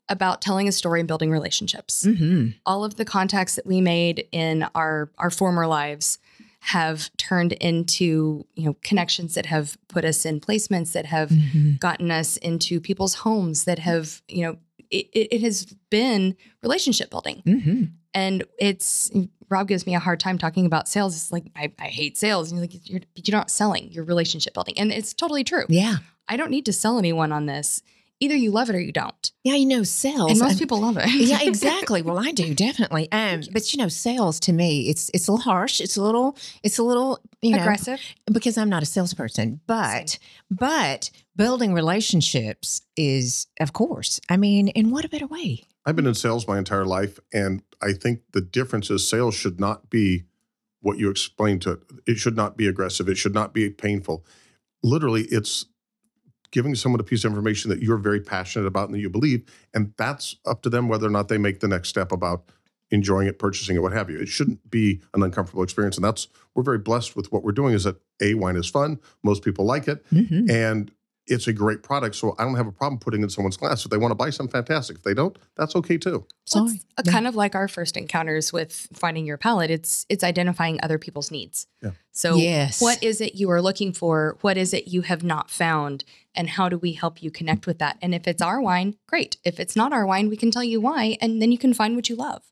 about 0.09 0.41
telling 0.43 0.67
a 0.67 0.73
story 0.73 1.01
and 1.01 1.07
building 1.07 1.31
relationships. 1.31 2.05
Mm-hmm. 2.07 2.51
All 2.67 2.85
of 2.85 2.97
the 2.97 3.05
contacts 3.05 3.55
that 3.57 3.67
we 3.67 3.81
made 3.81 4.27
in 4.33 4.67
our 4.75 5.11
our 5.19 5.31
former 5.31 5.67
lives 5.67 6.19
have 6.63 7.11
turned 7.17 7.53
into, 7.53 8.45
you 8.55 8.65
know, 8.67 8.77
connections 8.83 9.35
that 9.35 9.47
have 9.47 9.79
put 9.89 10.05
us 10.05 10.27
in 10.27 10.41
placements 10.41 10.93
that 10.93 11.07
have 11.07 11.31
Mm-hmm. 11.31 11.77
gotten 11.77 12.11
us 12.11 12.37
into 12.39 12.81
people's 12.81 13.15
homes 13.15 13.65
that 13.65 13.79
have, 13.79 14.21
you 14.29 14.43
know, 14.45 14.57
it, 14.91 15.07
it 15.13 15.29
it 15.37 15.41
has 15.43 15.67
been 15.91 16.37
relationship 16.63 17.09
building. 17.11 17.43
Mm-hmm. 17.47 17.83
And 18.13 18.45
it's 18.59 19.11
Rob 19.51 19.69
gives 19.69 19.87
me 19.87 19.95
a 19.95 19.99
hard 19.99 20.21
time 20.21 20.39
talking 20.39 20.65
about 20.65 20.89
sales. 20.89 21.17
It's 21.17 21.33
like 21.33 21.47
I, 21.57 21.73
I 21.79 21.87
hate 21.89 22.17
sales. 22.17 22.51
And 22.51 22.59
you're 22.59 22.69
like, 22.69 22.89
you're, 22.89 23.01
you're 23.17 23.37
not 23.37 23.51
selling, 23.51 23.91
you're 23.91 24.05
relationship 24.05 24.55
building. 24.55 24.79
And 24.79 24.93
it's 24.93 25.13
totally 25.13 25.45
true. 25.45 25.65
Yeah. 25.69 25.97
I 26.29 26.37
don't 26.37 26.51
need 26.51 26.67
to 26.67 26.73
sell 26.73 26.99
anyone 26.99 27.33
on 27.33 27.47
this. 27.47 27.83
Either 28.23 28.37
you 28.37 28.51
love 28.51 28.69
it 28.69 28.77
or 28.77 28.81
you 28.81 28.93
don't. 28.93 29.33
Yeah, 29.45 29.55
you 29.55 29.65
know, 29.65 29.83
sales. 29.83 30.33
And 30.33 30.41
most 30.41 30.59
people 30.59 30.79
love 30.83 30.99
it. 30.99 31.09
yeah, 31.09 31.39
exactly. 31.43 32.03
Well, 32.03 32.19
I 32.19 32.33
do 32.33 32.55
definitely. 32.55 33.11
Um, 33.11 33.41
but 33.51 33.73
you 33.73 33.79
know, 33.79 33.89
sales 33.89 34.39
to 34.41 34.53
me, 34.53 34.91
it's 34.91 35.11
it's 35.15 35.27
a 35.27 35.33
little 35.33 35.43
harsh. 35.43 35.81
It's 35.81 35.97
a 35.97 36.03
little, 36.03 36.37
it's 36.63 36.77
a 36.79 36.83
little, 36.83 37.19
you 37.41 37.57
know, 37.57 37.63
Aggressive. 37.63 37.99
because 38.31 38.59
I'm 38.59 38.69
not 38.69 38.83
a 38.83 38.87
salesperson. 38.87 39.61
But 39.67 40.19
but 40.51 41.11
building 41.35 41.73
relationships 41.73 42.83
is, 42.95 43.47
of 43.59 43.73
course. 43.73 44.21
I 44.29 44.37
mean, 44.37 44.69
in 44.69 44.91
what 44.91 45.07
a 45.07 45.09
better 45.09 45.27
way? 45.27 45.65
I've 45.87 45.97
been 45.97 46.07
in 46.07 46.15
sales 46.15 46.47
my 46.47 46.59
entire 46.59 46.85
life, 46.85 47.19
and 47.33 47.63
I 47.83 47.93
think 47.93 48.21
the 48.33 48.41
difference 48.41 48.91
is 48.91 49.09
sales 49.09 49.35
should 49.35 49.59
not 49.59 49.89
be 49.91 50.25
what 50.83 50.99
you 50.99 51.11
explain 51.11 51.59
to 51.61 51.73
it. 51.73 51.81
It 52.07 52.17
should 52.17 52.37
not 52.37 52.57
be 52.57 52.67
aggressive. 52.67 53.09
It 53.09 53.17
should 53.17 53.35
not 53.35 53.53
be 53.55 53.69
painful. 53.71 54.25
Literally, 54.83 55.23
it's 55.25 55.67
giving 56.53 56.75
someone 56.75 57.01
a 57.01 57.05
piece 57.05 57.25
of 57.25 57.31
information 57.31 57.71
that 57.71 57.83
you're 57.83 57.97
very 57.97 58.21
passionate 58.21 58.67
about 58.67 58.87
and 58.89 58.95
that 58.95 59.01
you 59.01 59.11
believe, 59.11 59.45
and 59.73 59.93
that's 59.97 60.37
up 60.47 60.63
to 60.63 60.71
them 60.71 60.89
whether 60.89 61.07
or 61.07 61.11
not 61.11 61.29
they 61.29 61.39
make 61.39 61.61
the 61.61 61.69
next 61.69 61.89
step 61.89 62.13
about 62.13 62.45
enjoying 62.91 63.29
it, 63.29 63.39
purchasing 63.39 63.77
it, 63.77 63.83
what 63.83 63.93
have 63.93 64.11
you. 64.11 64.19
It 64.19 64.29
shouldn't 64.29 64.69
be 64.69 65.01
an 65.15 65.23
uncomfortable 65.23 65.63
experience, 65.63 65.97
and 65.97 66.05
that's 66.05 66.27
we're 66.55 66.65
very 66.65 66.79
blessed 66.79 67.15
with 67.15 67.31
what 67.31 67.45
we're 67.45 67.53
doing. 67.53 67.73
Is 67.73 67.85
that 67.85 67.97
a 68.21 68.35
wine 68.35 68.57
is 68.57 68.69
fun, 68.69 68.99
most 69.23 69.45
people 69.45 69.65
like 69.65 69.87
it, 69.87 70.05
Mhm. 70.11 70.51
and 70.51 70.91
it's 71.31 71.47
a 71.47 71.53
great 71.53 71.83
product. 71.83 72.17
So 72.17 72.35
I 72.39 72.45
don't 72.45 72.57
have 72.57 72.67
a 72.67 72.73
problem 72.73 72.99
putting 72.99 73.21
it 73.21 73.25
in 73.25 73.31
someone's 73.31 73.57
glass. 73.57 73.85
If 73.85 73.91
they 73.91 73.97
want 73.97 74.11
to 74.11 74.17
buy 74.17 74.31
some, 74.31 74.49
fantastic. 74.49 74.97
If 74.97 75.03
they 75.05 75.15
don't, 75.15 75.39
that's 75.57 75.75
okay 75.77 75.97
too. 75.97 76.27
So 76.45 76.67
it's 76.67 76.85
Yeah. 77.07 77.13
kind 77.13 77.27
of 77.27 77.35
like 77.37 77.55
our 77.55 77.69
first 77.69 77.97
encounters 77.97 78.53
with 78.53 78.89
finding 78.93 79.25
your 79.27 79.37
palette. 79.39 79.71
It's 79.71 80.05
it's 80.09 80.25
identifying 80.25 80.79
other 80.83 80.99
people's 80.99 81.31
needs. 81.31 81.67
Yeah. 81.83 81.93
So 82.13 82.37
Yes. 82.37 82.81
what 82.83 83.03
is 83.03 83.21
it 83.21 83.37
you 83.37 83.51
are 83.51 83.63
looking 83.63 83.93
for? 83.93 84.37
What 84.43 84.57
is 84.59 84.75
it 84.75 84.89
you 84.89 85.03
have 85.03 85.23
not 85.23 85.51
found? 85.51 86.05
And 86.35 86.49
how 86.51 86.69
do 86.69 86.79
we 86.79 86.93
help 86.93 87.23
you 87.23 87.31
connect 87.31 87.67
with 87.67 87.79
that? 87.79 87.97
And 88.03 88.15
if 88.15 88.29
it's 88.29 88.43
our 88.43 88.61
wine, 88.61 88.97
great. 89.07 89.37
If 89.45 89.59
it's 89.59 89.75
not 89.77 89.93
our 89.93 90.07
wine, 90.07 90.29
we 90.29 90.37
can 90.37 90.51
tell 90.51 90.65
you 90.65 90.81
why, 90.81 91.17
and 91.21 91.41
then 91.41 91.51
you 91.53 91.59
can 91.59 91.75
find 91.75 91.97
what 91.97 92.09
you 92.09 92.17
love. 92.17 92.43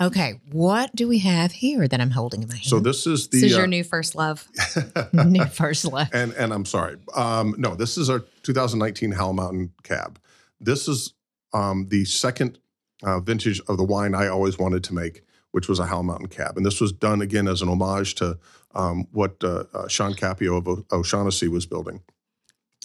Okay, 0.00 0.40
what 0.50 0.94
do 0.96 1.06
we 1.06 1.18
have 1.18 1.52
here 1.52 1.86
that 1.86 2.00
I'm 2.00 2.10
holding 2.10 2.42
in 2.42 2.48
my 2.48 2.54
hand? 2.54 2.64
So 2.66 2.80
this 2.80 3.06
is 3.06 3.28
the 3.28 3.40
this 3.42 3.50
is 3.50 3.56
uh, 3.56 3.58
your 3.58 3.66
new 3.66 3.84
first 3.84 4.14
love. 4.14 4.48
New 5.12 5.44
first 5.44 5.84
love. 5.84 6.08
and 6.14 6.32
and 6.34 6.54
I'm 6.54 6.64
sorry. 6.64 6.96
Um, 7.14 7.54
no, 7.58 7.74
this 7.74 7.98
is 7.98 8.08
our 8.08 8.20
2019 8.42 9.12
Howell 9.12 9.34
Mountain 9.34 9.72
Cab. 9.82 10.18
This 10.58 10.88
is 10.88 11.12
um, 11.52 11.88
the 11.88 12.06
second 12.06 12.58
uh, 13.02 13.20
vintage 13.20 13.60
of 13.68 13.76
the 13.76 13.84
wine 13.84 14.14
I 14.14 14.28
always 14.28 14.58
wanted 14.58 14.84
to 14.84 14.94
make, 14.94 15.22
which 15.50 15.68
was 15.68 15.78
a 15.78 15.86
Howell 15.86 16.04
Mountain 16.04 16.28
Cab, 16.28 16.56
and 16.56 16.64
this 16.64 16.80
was 16.80 16.92
done 16.92 17.20
again 17.20 17.46
as 17.46 17.60
an 17.60 17.68
homage 17.68 18.14
to 18.16 18.38
um, 18.74 19.06
what 19.12 19.42
uh, 19.44 19.64
uh, 19.74 19.88
Sean 19.88 20.14
Capiaux 20.14 20.56
of 20.56 20.68
O- 20.68 20.84
O'Shaughnessy 20.92 21.48
was 21.48 21.66
building. 21.66 22.00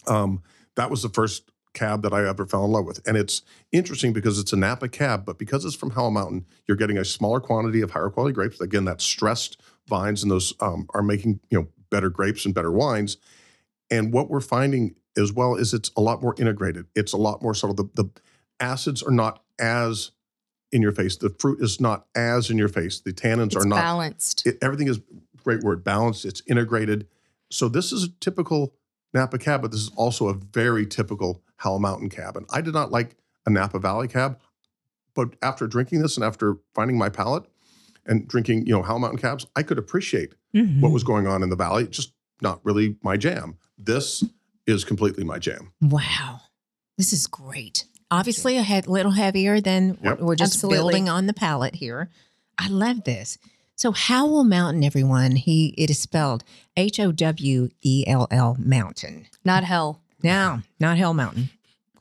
Um, 0.05 0.43
that 0.76 0.89
was 0.91 1.01
the 1.01 1.09
first 1.09 1.49
cab 1.76 2.01
that 2.01 2.13
I 2.13 2.28
ever 2.28 2.47
fell 2.47 2.65
in 2.65 2.71
love 2.71 2.86
with, 2.86 3.07
and 3.07 3.15
it's 3.15 3.43
interesting 3.71 4.11
because 4.13 4.39
it's 4.39 4.53
a 4.53 4.57
Napa 4.57 4.88
cab, 4.88 5.26
but 5.26 5.38
because 5.38 5.63
it's 5.65 5.76
from 5.76 5.91
Howell 5.91 6.11
Mountain, 6.11 6.45
you're 6.67 6.78
getting 6.78 6.97
a 6.97 7.05
smaller 7.05 7.39
quantity 7.39 7.82
of 7.82 7.91
higher 7.91 8.09
quality 8.09 8.34
grapes. 8.34 8.59
Again, 8.59 8.86
that's 8.86 9.03
stressed 9.03 9.61
vines, 9.88 10.23
and 10.23 10.32
those 10.32 10.53
um, 10.59 10.88
are 10.95 11.03
making 11.03 11.39
you 11.51 11.59
know 11.59 11.67
better 11.91 12.09
grapes 12.09 12.45
and 12.45 12.55
better 12.55 12.71
wines. 12.71 13.17
And 13.91 14.11
what 14.11 14.30
we're 14.32 14.41
finding 14.41 14.95
as 15.17 15.32
well 15.32 15.55
is 15.55 15.73
it's 15.73 15.91
a 15.95 16.01
lot 16.01 16.21
more 16.21 16.36
integrated. 16.39 16.88
It's 16.95 17.13
a 17.13 17.17
lot 17.17 17.41
more 17.43 17.53
subtle. 17.53 17.76
The, 17.76 17.89
the 17.93 18.09
acids 18.59 19.03
are 19.03 19.11
not 19.11 19.43
as 19.59 20.11
in 20.71 20.82
your 20.82 20.91
face. 20.91 21.15
The 21.17 21.30
fruit 21.39 21.61
is 21.61 21.80
not 21.80 22.07
as 22.15 22.49
in 22.49 22.57
your 22.57 22.67
face. 22.67 22.99
The 22.99 23.13
tannins 23.13 23.47
It's 23.47 23.57
are 23.57 23.65
not. 23.65 23.76
balanced. 23.76 24.45
It, 24.45 24.57
everything 24.61 24.88
is 24.88 24.99
great 25.43 25.61
word 25.61 25.84
balanced. 25.84 26.26
It's 26.26 26.41
integrated. 26.47 27.07
So 27.51 27.69
this 27.69 27.91
is 27.91 28.03
a 28.03 28.09
typical 28.19 28.73
Napa 29.16 29.38
cab, 29.39 29.61
but 29.61 29.72
this 29.72 29.80
is 29.80 29.91
also 29.95 30.28
a 30.28 30.34
very 30.34 30.86
typical 30.86 31.41
Howell 31.57 31.80
Mountain 31.80 32.09
cab. 32.09 32.36
And 32.38 32.45
I 32.51 32.61
did 32.61 32.74
not 32.74 32.91
like 32.91 33.16
a 33.45 33.49
Napa 33.49 33.80
Valley 33.80 34.07
cab, 34.07 34.39
but 35.16 35.36
after 35.41 35.66
drinking 35.68 36.01
this 36.01 36.18
and 36.18 36.24
after 36.24 36.57
finding 36.76 36.97
my 36.97 37.09
palate 37.09 37.45
and 38.05 38.28
drinking, 38.28 38.68
you 38.68 38.74
know, 38.74 38.84
Howell 38.84 38.99
Mountain 38.99 39.20
cabs, 39.20 39.47
I 39.55 39.63
could 39.63 39.80
appreciate 39.80 40.34
Mhm. 40.53 40.82
what 40.82 40.91
was 40.91 41.03
going 41.03 41.26
on 41.28 41.41
in 41.41 41.49
the 41.49 41.55
valley. 41.55 41.88
Just 41.88 42.11
not 42.41 42.59
really 42.66 42.97
my 43.01 43.16
jam. 43.18 43.57
This 43.78 44.24
is 44.68 44.84
completely 44.84 45.24
my 45.24 45.39
jam. 45.39 45.72
Wow, 45.82 46.41
this 46.97 47.13
is 47.13 47.26
great. 47.28 47.86
Obviously, 48.11 48.57
a 48.57 48.63
head, 48.63 48.88
little 48.88 49.11
heavier 49.13 49.59
than 49.61 49.97
Yep. 50.03 50.20
we're 50.20 50.36
just 50.36 50.55
Absolutely. 50.55 50.78
building 50.78 51.09
on 51.09 51.26
the 51.28 51.34
palette 51.34 51.76
here. 51.76 52.09
I 52.57 52.68
love 52.68 53.03
this. 53.05 53.38
So 53.76 53.91
Howell 53.91 54.45
Mountain, 54.45 54.84
everyone. 54.84 55.32
He 55.36 55.73
it 55.78 55.89
is 55.89 55.99
spelled 55.99 56.43
H 56.78 56.99
O 56.99 57.11
W 57.11 57.69
E 57.82 58.03
L 58.07 58.28
L 58.32 58.55
Mountain. 58.59 59.28
Not 59.43 59.63
hell. 59.63 60.01
Now, 60.23 60.61
not 60.80 60.97
Hell 60.97 61.13
Mountain. 61.13 61.49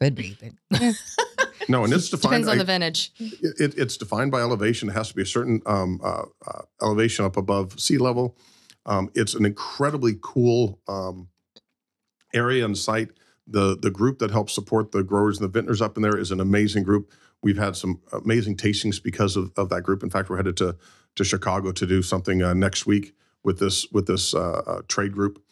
Could 0.00 0.14
be, 0.14 0.36
but 0.70 0.80
No, 1.68 1.84
and 1.84 1.92
it's 1.92 2.10
defined. 2.10 2.44
Depends 2.44 2.48
on 2.48 2.54
I- 2.54 2.58
the 2.58 2.64
vintage. 2.64 3.12
it, 3.18 3.74
it's 3.76 3.96
defined 3.96 4.30
by 4.30 4.40
elevation. 4.40 4.88
It 4.88 4.92
has 4.92 5.08
to 5.08 5.14
be 5.14 5.22
a 5.22 5.26
certain 5.26 5.62
um, 5.66 6.00
uh, 6.02 6.24
uh, 6.46 6.62
elevation 6.82 7.24
up 7.24 7.36
above 7.36 7.78
sea 7.80 7.98
level. 7.98 8.36
Um, 8.86 9.10
it's 9.14 9.34
an 9.34 9.44
incredibly 9.46 10.16
cool 10.20 10.78
um, 10.88 11.28
area 12.32 12.64
and 12.64 12.76
site. 12.78 13.10
The 13.46 13.76
the 13.76 13.90
group 13.90 14.20
that 14.20 14.30
helps 14.30 14.54
support 14.54 14.92
the 14.92 15.02
growers 15.02 15.38
and 15.40 15.44
the 15.48 15.52
vintners 15.52 15.82
up 15.82 15.96
in 15.96 16.02
there 16.02 16.16
is 16.16 16.30
an 16.30 16.40
amazing 16.40 16.82
group. 16.84 17.10
We've 17.42 17.58
had 17.58 17.76
some 17.76 18.00
amazing 18.12 18.56
tastings 18.56 19.02
because 19.02 19.36
of, 19.36 19.52
of 19.56 19.68
that 19.70 19.82
group. 19.82 20.02
In 20.02 20.08
fact, 20.10 20.30
we're 20.30 20.36
headed 20.38 20.56
to 20.58 20.76
to 21.16 21.24
Chicago 21.24 21.72
to 21.72 21.86
do 21.86 22.02
something 22.02 22.42
uh, 22.42 22.54
next 22.54 22.86
week 22.86 23.14
with 23.42 23.58
this 23.58 23.90
with 23.92 24.06
this 24.06 24.34
uh, 24.34 24.62
uh, 24.66 24.82
trade 24.88 25.12
group. 25.12 25.42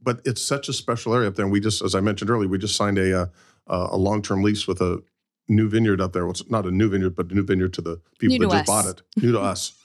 But 0.00 0.20
it's 0.24 0.42
such 0.42 0.68
a 0.68 0.72
special 0.72 1.14
area 1.14 1.28
up 1.28 1.34
there. 1.34 1.44
And 1.44 1.52
we 1.52 1.60
just, 1.60 1.82
as 1.82 1.94
I 1.94 2.00
mentioned 2.00 2.30
earlier, 2.30 2.48
we 2.48 2.58
just 2.58 2.76
signed 2.76 2.98
a 2.98 3.22
uh, 3.22 3.26
a 3.66 3.96
long 3.96 4.22
term 4.22 4.42
lease 4.42 4.66
with 4.66 4.80
a 4.80 5.02
new 5.48 5.68
vineyard 5.68 6.00
up 6.00 6.12
there. 6.12 6.24
Well, 6.24 6.32
it's 6.32 6.48
not 6.50 6.66
a 6.66 6.70
new 6.70 6.88
vineyard, 6.88 7.16
but 7.16 7.30
a 7.30 7.34
new 7.34 7.42
vineyard 7.42 7.72
to 7.74 7.82
the 7.82 8.00
people 8.18 8.38
New 8.38 8.48
that 8.48 8.66
just 8.66 8.66
bought 8.66 8.86
it, 8.86 9.02
new 9.16 9.32
to 9.32 9.40
us. 9.40 9.74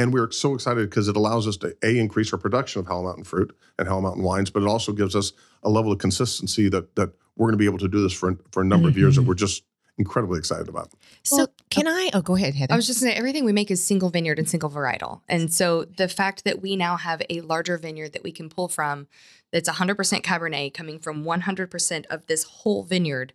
And 0.00 0.12
we're 0.12 0.30
so 0.30 0.54
excited 0.54 0.88
because 0.88 1.08
it 1.08 1.16
allows 1.16 1.48
us 1.48 1.56
to 1.56 1.76
a 1.82 1.98
increase 1.98 2.32
our 2.32 2.38
production 2.38 2.78
of 2.78 2.86
Howell 2.86 3.02
Mountain 3.02 3.24
fruit 3.24 3.52
and 3.80 3.88
Howell 3.88 4.02
Mountain 4.02 4.22
wines, 4.22 4.48
but 4.48 4.62
it 4.62 4.68
also 4.68 4.92
gives 4.92 5.16
us 5.16 5.32
a 5.64 5.68
level 5.68 5.90
of 5.90 5.98
consistency 5.98 6.68
that 6.68 6.94
that 6.94 7.10
we're 7.36 7.46
going 7.46 7.54
to 7.54 7.58
be 7.58 7.64
able 7.64 7.78
to 7.78 7.88
do 7.88 8.00
this 8.00 8.12
for 8.12 8.38
for 8.52 8.62
a 8.62 8.64
number 8.64 8.86
of 8.86 8.96
years 8.96 9.18
and 9.18 9.26
we're 9.26 9.34
just 9.34 9.64
incredibly 9.98 10.38
excited 10.38 10.68
about. 10.68 10.90
so 11.22 11.36
Well, 11.36 11.48
can 11.70 11.86
I? 11.88 12.10
Oh, 12.14 12.22
go 12.22 12.36
ahead, 12.36 12.54
Heather. 12.54 12.72
I 12.72 12.76
was 12.76 12.86
just 12.86 13.00
saying 13.00 13.16
everything 13.16 13.44
we 13.44 13.52
make 13.52 13.70
is 13.70 13.82
single 13.82 14.10
vineyard 14.10 14.38
and 14.38 14.48
single 14.48 14.70
varietal. 14.70 15.20
And 15.28 15.52
so 15.52 15.84
the 15.84 16.08
fact 16.08 16.44
that 16.44 16.62
we 16.62 16.76
now 16.76 16.96
have 16.96 17.20
a 17.28 17.40
larger 17.42 17.76
vineyard 17.76 18.12
that 18.12 18.22
we 18.22 18.32
can 18.32 18.48
pull 18.48 18.68
from 18.68 19.08
that's 19.52 19.68
100% 19.68 19.96
Cabernet 20.22 20.72
coming 20.74 20.98
from 20.98 21.24
100% 21.24 22.06
of 22.06 22.26
this 22.26 22.44
whole 22.44 22.82
vineyard, 22.84 23.32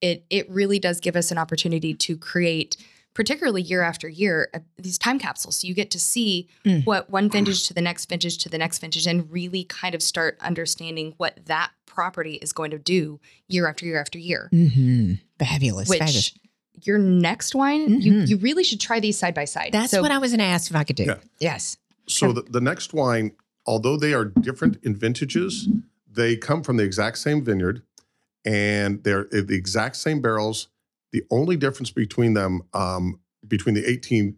it 0.00 0.24
it 0.30 0.48
really 0.50 0.78
does 0.78 1.00
give 1.00 1.16
us 1.16 1.30
an 1.30 1.38
opportunity 1.38 1.92
to 1.94 2.16
create 2.16 2.76
particularly 3.14 3.62
year 3.62 3.80
after 3.82 4.08
year 4.10 4.50
uh, 4.52 4.58
these 4.78 4.98
time 4.98 5.18
capsules. 5.18 5.56
So 5.56 5.66
you 5.66 5.74
get 5.74 5.90
to 5.92 5.98
see 5.98 6.48
Mm. 6.66 6.84
what 6.84 7.08
one 7.08 7.30
vintage 7.30 7.66
to 7.68 7.74
the 7.74 7.80
next 7.80 8.06
vintage 8.10 8.36
to 8.38 8.48
the 8.50 8.58
next 8.58 8.78
vintage 8.78 9.06
and 9.06 9.30
really 9.32 9.64
kind 9.64 9.94
of 9.94 10.02
start 10.02 10.36
understanding 10.40 11.14
what 11.16 11.40
that 11.46 11.70
property 11.96 12.34
is 12.42 12.52
going 12.52 12.70
to 12.70 12.78
do 12.78 13.18
year 13.48 13.66
after 13.66 13.84
year 13.86 13.98
after 14.00 14.18
year 14.18 14.48
hmm 14.52 15.14
Fabulous. 15.38 15.88
which 15.88 15.98
fabulous. 15.98 16.32
your 16.82 16.98
next 16.98 17.54
wine, 17.54 18.00
you, 18.02 18.12
Mhm. 18.12 18.28
you 18.28 18.36
really 18.36 18.62
should 18.64 18.80
try 18.80 19.00
these 19.00 19.18
side 19.18 19.34
by 19.34 19.46
side. 19.46 19.70
That's 19.72 19.90
So 19.90 20.02
what 20.02 20.10
I 20.12 20.18
was 20.18 20.30
going 20.32 20.40
to 20.40 20.44
ask 20.56 20.70
if 20.70 20.76
I 20.76 20.84
could 20.84 20.96
do. 20.96 21.04
Yeah. 21.04 21.18
Yes. 21.40 21.78
So 22.06 22.32
the, 22.32 22.42
the 22.42 22.60
next 22.60 22.92
wine, 22.92 23.32
although 23.64 23.96
they 23.96 24.12
are 24.12 24.26
different 24.26 24.76
in 24.82 24.94
vintages, 24.94 25.68
they 26.10 26.36
come 26.36 26.62
from 26.62 26.76
the 26.76 26.84
exact 26.84 27.16
same 27.18 27.42
vineyard 27.42 27.82
and 28.44 29.02
they're 29.04 29.24
the 29.30 29.54
exact 29.54 29.96
same 29.96 30.20
barrels. 30.20 30.68
The 31.12 31.22
only 31.30 31.56
difference 31.56 31.90
between 31.90 32.34
them, 32.34 32.62
um, 32.74 33.20
between 33.46 33.74
the 33.74 33.84
18 33.90 34.36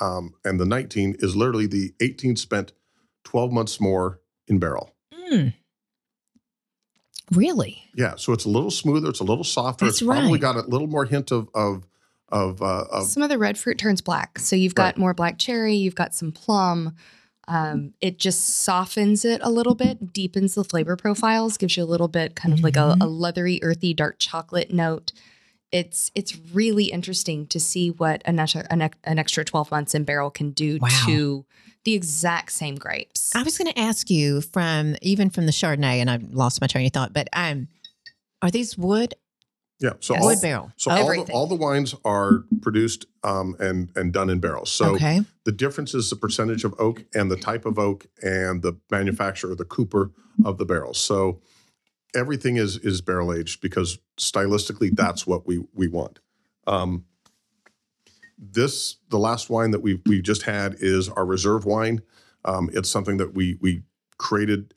um, 0.00 0.34
and 0.44 0.58
the 0.60 0.66
19, 0.66 1.16
is 1.20 1.34
literally 1.36 1.66
the 1.66 1.94
18 2.00 2.36
spent 2.36 2.72
12 3.24 3.52
months 3.52 3.80
more 3.80 4.20
in 4.48 4.58
barrel. 4.58 4.92
Mm. 5.32 5.54
Really? 7.32 7.82
Yeah, 7.94 8.14
so 8.16 8.32
it's 8.32 8.44
a 8.44 8.48
little 8.48 8.70
smoother, 8.70 9.08
it's 9.08 9.20
a 9.20 9.24
little 9.24 9.44
softer. 9.44 9.84
That's 9.86 10.00
it's 10.00 10.06
probably 10.06 10.38
got 10.38 10.56
a 10.56 10.62
little 10.62 10.86
more 10.86 11.04
hint 11.04 11.30
of 11.32 11.48
of 11.54 11.86
of, 12.28 12.60
uh, 12.60 12.84
of 12.90 13.04
some 13.04 13.22
of 13.22 13.28
the 13.28 13.38
red 13.38 13.56
fruit 13.56 13.78
turns 13.78 14.00
black. 14.00 14.38
So 14.40 14.56
you've 14.56 14.74
got 14.74 14.94
Right. 14.94 14.98
more 14.98 15.14
black 15.14 15.38
cherry, 15.38 15.74
you've 15.76 15.94
got 15.94 16.12
some 16.14 16.32
plum. 16.32 16.96
Um, 17.48 17.92
it 18.00 18.18
just 18.18 18.44
softens 18.64 19.24
it 19.24 19.40
a 19.44 19.50
little 19.50 19.76
bit, 19.76 20.12
deepens 20.12 20.56
the 20.56 20.64
flavor 20.64 20.96
profiles, 20.96 21.56
gives 21.56 21.76
you 21.76 21.84
a 21.84 21.86
little 21.86 22.08
bit 22.08 22.34
kind 22.34 22.52
of 22.52 22.64
like 22.64 22.76
a, 22.76 22.96
a 23.00 23.06
leathery, 23.06 23.60
earthy, 23.62 23.94
dark 23.94 24.16
chocolate 24.18 24.72
note. 24.72 25.12
It's 25.70 26.10
it's 26.16 26.36
really 26.52 26.86
interesting 26.86 27.46
to 27.48 27.60
see 27.60 27.90
what 27.90 28.22
an 28.24 28.40
extra, 28.40 28.66
an, 28.70 28.90
an 29.04 29.18
extra 29.20 29.44
12 29.44 29.70
months 29.70 29.94
in 29.94 30.02
barrel 30.02 30.30
can 30.30 30.50
do 30.50 30.78
Wow. 30.80 30.88
to 31.06 31.44
the 31.86 31.94
exact 31.94 32.52
same 32.52 32.74
grapes. 32.74 33.34
I 33.34 33.44
was 33.44 33.56
going 33.56 33.72
to 33.72 33.78
ask 33.78 34.10
you 34.10 34.40
from 34.40 34.96
even 35.00 35.30
from 35.30 35.46
the 35.46 35.52
Chardonnay, 35.52 36.00
and 36.00 36.10
I've 36.10 36.34
lost 36.34 36.60
my 36.60 36.66
train 36.66 36.84
of 36.84 36.92
thought, 36.92 37.12
but 37.12 37.28
um, 37.32 37.68
are 38.42 38.50
these 38.50 38.76
wood 38.76 39.14
yeah. 39.78 39.92
So 40.00 40.14
Yes. 40.14 40.22
all, 40.22 40.28
wood 40.28 40.40
barrel? 40.40 40.72
so 40.76 40.90
all 40.90 41.24
the, 41.24 41.32
all 41.32 41.46
the 41.46 41.54
wines 41.54 41.94
are 42.04 42.44
produced 42.62 43.06
um, 43.22 43.56
and 43.60 43.90
and 43.94 44.12
done 44.12 44.30
in 44.30 44.40
barrels. 44.40 44.70
So 44.70 44.96
okay. 44.96 45.22
The 45.44 45.52
difference 45.52 45.94
is 45.94 46.10
the 46.10 46.16
percentage 46.16 46.64
of 46.64 46.74
oak 46.78 47.04
and 47.14 47.30
the 47.30 47.36
type 47.36 47.66
of 47.66 47.78
oak 47.78 48.06
and 48.20 48.62
the 48.62 48.78
manufacturer, 48.90 49.54
the 49.54 49.64
cooper 49.64 50.10
of 50.44 50.58
the 50.58 50.64
barrels. 50.64 50.98
So 50.98 51.40
everything 52.14 52.56
is 52.56 52.78
is 52.78 53.00
barrel 53.00 53.32
aged 53.32 53.60
because 53.60 53.98
stylistically 54.18 54.96
that's 54.96 55.26
what 55.26 55.46
we 55.46 55.62
we 55.74 55.88
want. 55.88 56.20
Um, 56.66 57.04
this 58.38 58.96
the 59.08 59.18
last 59.18 59.50
wine 59.50 59.70
that 59.70 59.80
we 59.80 60.00
we 60.06 60.20
just 60.22 60.42
had 60.42 60.76
is 60.78 61.08
our 61.08 61.24
reserve 61.24 61.64
wine. 61.64 62.02
Um, 62.44 62.70
it's 62.72 62.90
something 62.90 63.16
that 63.16 63.34
we 63.34 63.58
we 63.60 63.82
created 64.18 64.74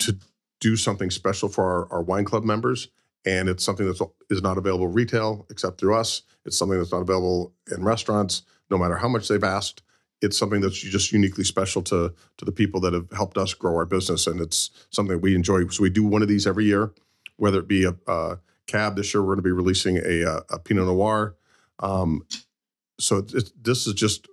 to 0.00 0.16
do 0.60 0.76
something 0.76 1.10
special 1.10 1.48
for 1.48 1.64
our, 1.64 1.92
our 1.92 2.02
wine 2.02 2.24
club 2.24 2.44
members, 2.44 2.88
and 3.24 3.48
it's 3.48 3.64
something 3.64 3.86
that 3.86 4.08
is 4.30 4.42
not 4.42 4.58
available 4.58 4.88
retail 4.88 5.46
except 5.50 5.78
through 5.78 5.96
us. 5.96 6.22
It's 6.44 6.56
something 6.56 6.78
that's 6.78 6.92
not 6.92 7.02
available 7.02 7.54
in 7.74 7.84
restaurants, 7.84 8.42
no 8.70 8.78
matter 8.78 8.96
how 8.96 9.08
much 9.08 9.28
they've 9.28 9.42
asked 9.42 9.82
it's 10.22 10.38
something 10.38 10.60
that's 10.60 10.78
just 10.78 11.12
uniquely 11.12 11.44
special 11.44 11.82
to 11.82 12.14
to 12.38 12.44
the 12.44 12.52
people 12.52 12.80
that 12.80 12.94
have 12.94 13.10
helped 13.10 13.36
us 13.36 13.52
grow 13.52 13.74
our 13.74 13.84
business, 13.84 14.26
and 14.26 14.40
it's 14.40 14.70
something 14.90 15.16
that 15.16 15.22
we 15.22 15.34
enjoy. 15.34 15.66
So 15.68 15.82
we 15.82 15.90
do 15.90 16.04
one 16.04 16.22
of 16.22 16.28
these 16.28 16.46
every 16.46 16.64
year, 16.64 16.92
whether 17.36 17.58
it 17.58 17.68
be 17.68 17.84
a, 17.84 17.94
a 18.06 18.38
cab. 18.66 18.96
This 18.96 19.12
year 19.12 19.22
we're 19.22 19.34
going 19.34 19.38
to 19.38 19.42
be 19.42 19.52
releasing 19.52 19.98
a, 19.98 20.22
a, 20.22 20.36
a 20.50 20.58
Pinot 20.60 20.86
Noir. 20.86 21.34
Um, 21.80 22.24
so 23.02 23.18
it's, 23.18 23.52
this 23.60 23.86
is 23.86 23.94
just 23.94 24.26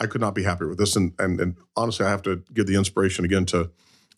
I 0.00 0.06
could 0.06 0.20
not 0.20 0.34
be 0.34 0.44
happier 0.44 0.68
with 0.68 0.78
this, 0.78 0.96
and 0.96 1.12
and, 1.18 1.40
and 1.40 1.56
honestly, 1.76 2.06
I 2.06 2.10
have 2.10 2.22
to 2.22 2.42
give 2.52 2.66
the 2.66 2.76
inspiration 2.76 3.24
again 3.24 3.46
to 3.46 3.70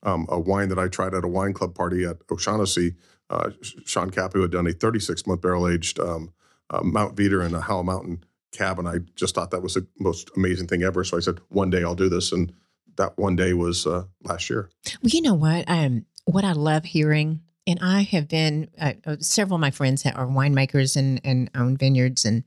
um, 0.02 0.26
a 0.28 0.38
wine 0.38 0.68
that 0.68 0.78
I 0.78 0.88
tried 0.88 1.14
at 1.14 1.24
a 1.24 1.28
wine 1.28 1.52
club 1.52 1.74
party 1.74 2.04
at 2.04 2.18
O'Shaughnessy. 2.30 2.94
Uh, 3.28 3.50
Sean 3.84 4.10
Capiaux 4.10 4.42
had 4.42 4.50
done 4.50 4.66
a 4.66 4.72
36 4.72 5.26
month 5.26 5.40
barrel 5.40 5.68
aged 5.68 6.00
um, 6.00 6.32
uh, 6.70 6.80
Mount 6.82 7.14
Veeder 7.16 7.44
and 7.44 7.54
a 7.54 7.60
Howell 7.60 7.84
Mountain 7.84 8.24
cab, 8.52 8.78
and 8.78 8.88
I 8.88 8.98
just 9.14 9.34
thought 9.34 9.50
that 9.52 9.62
was 9.62 9.74
the 9.74 9.86
most 9.98 10.30
amazing 10.36 10.66
thing 10.66 10.82
ever. 10.82 11.04
So 11.04 11.16
I 11.16 11.20
said, 11.20 11.40
one 11.48 11.70
day 11.70 11.82
I'll 11.82 11.94
do 11.94 12.08
this, 12.08 12.32
and 12.32 12.52
that 12.96 13.16
one 13.18 13.36
day 13.36 13.52
was 13.52 13.86
uh, 13.86 14.04
last 14.24 14.50
year. 14.50 14.68
Well, 15.02 15.10
you 15.10 15.22
know 15.22 15.34
what? 15.34 15.64
Um, 15.68 16.06
what 16.24 16.44
I 16.44 16.52
love 16.52 16.84
hearing, 16.84 17.40
and 17.66 17.78
I 17.80 18.02
have 18.02 18.28
been 18.28 18.68
uh, 18.80 18.94
uh 19.06 19.16
several 19.20 19.56
of 19.56 19.60
my 19.60 19.70
friends 19.70 20.04
are 20.06 20.26
winemakers 20.26 20.96
and 20.96 21.20
and 21.24 21.50
own 21.54 21.76
vineyards, 21.76 22.24
and 22.24 22.44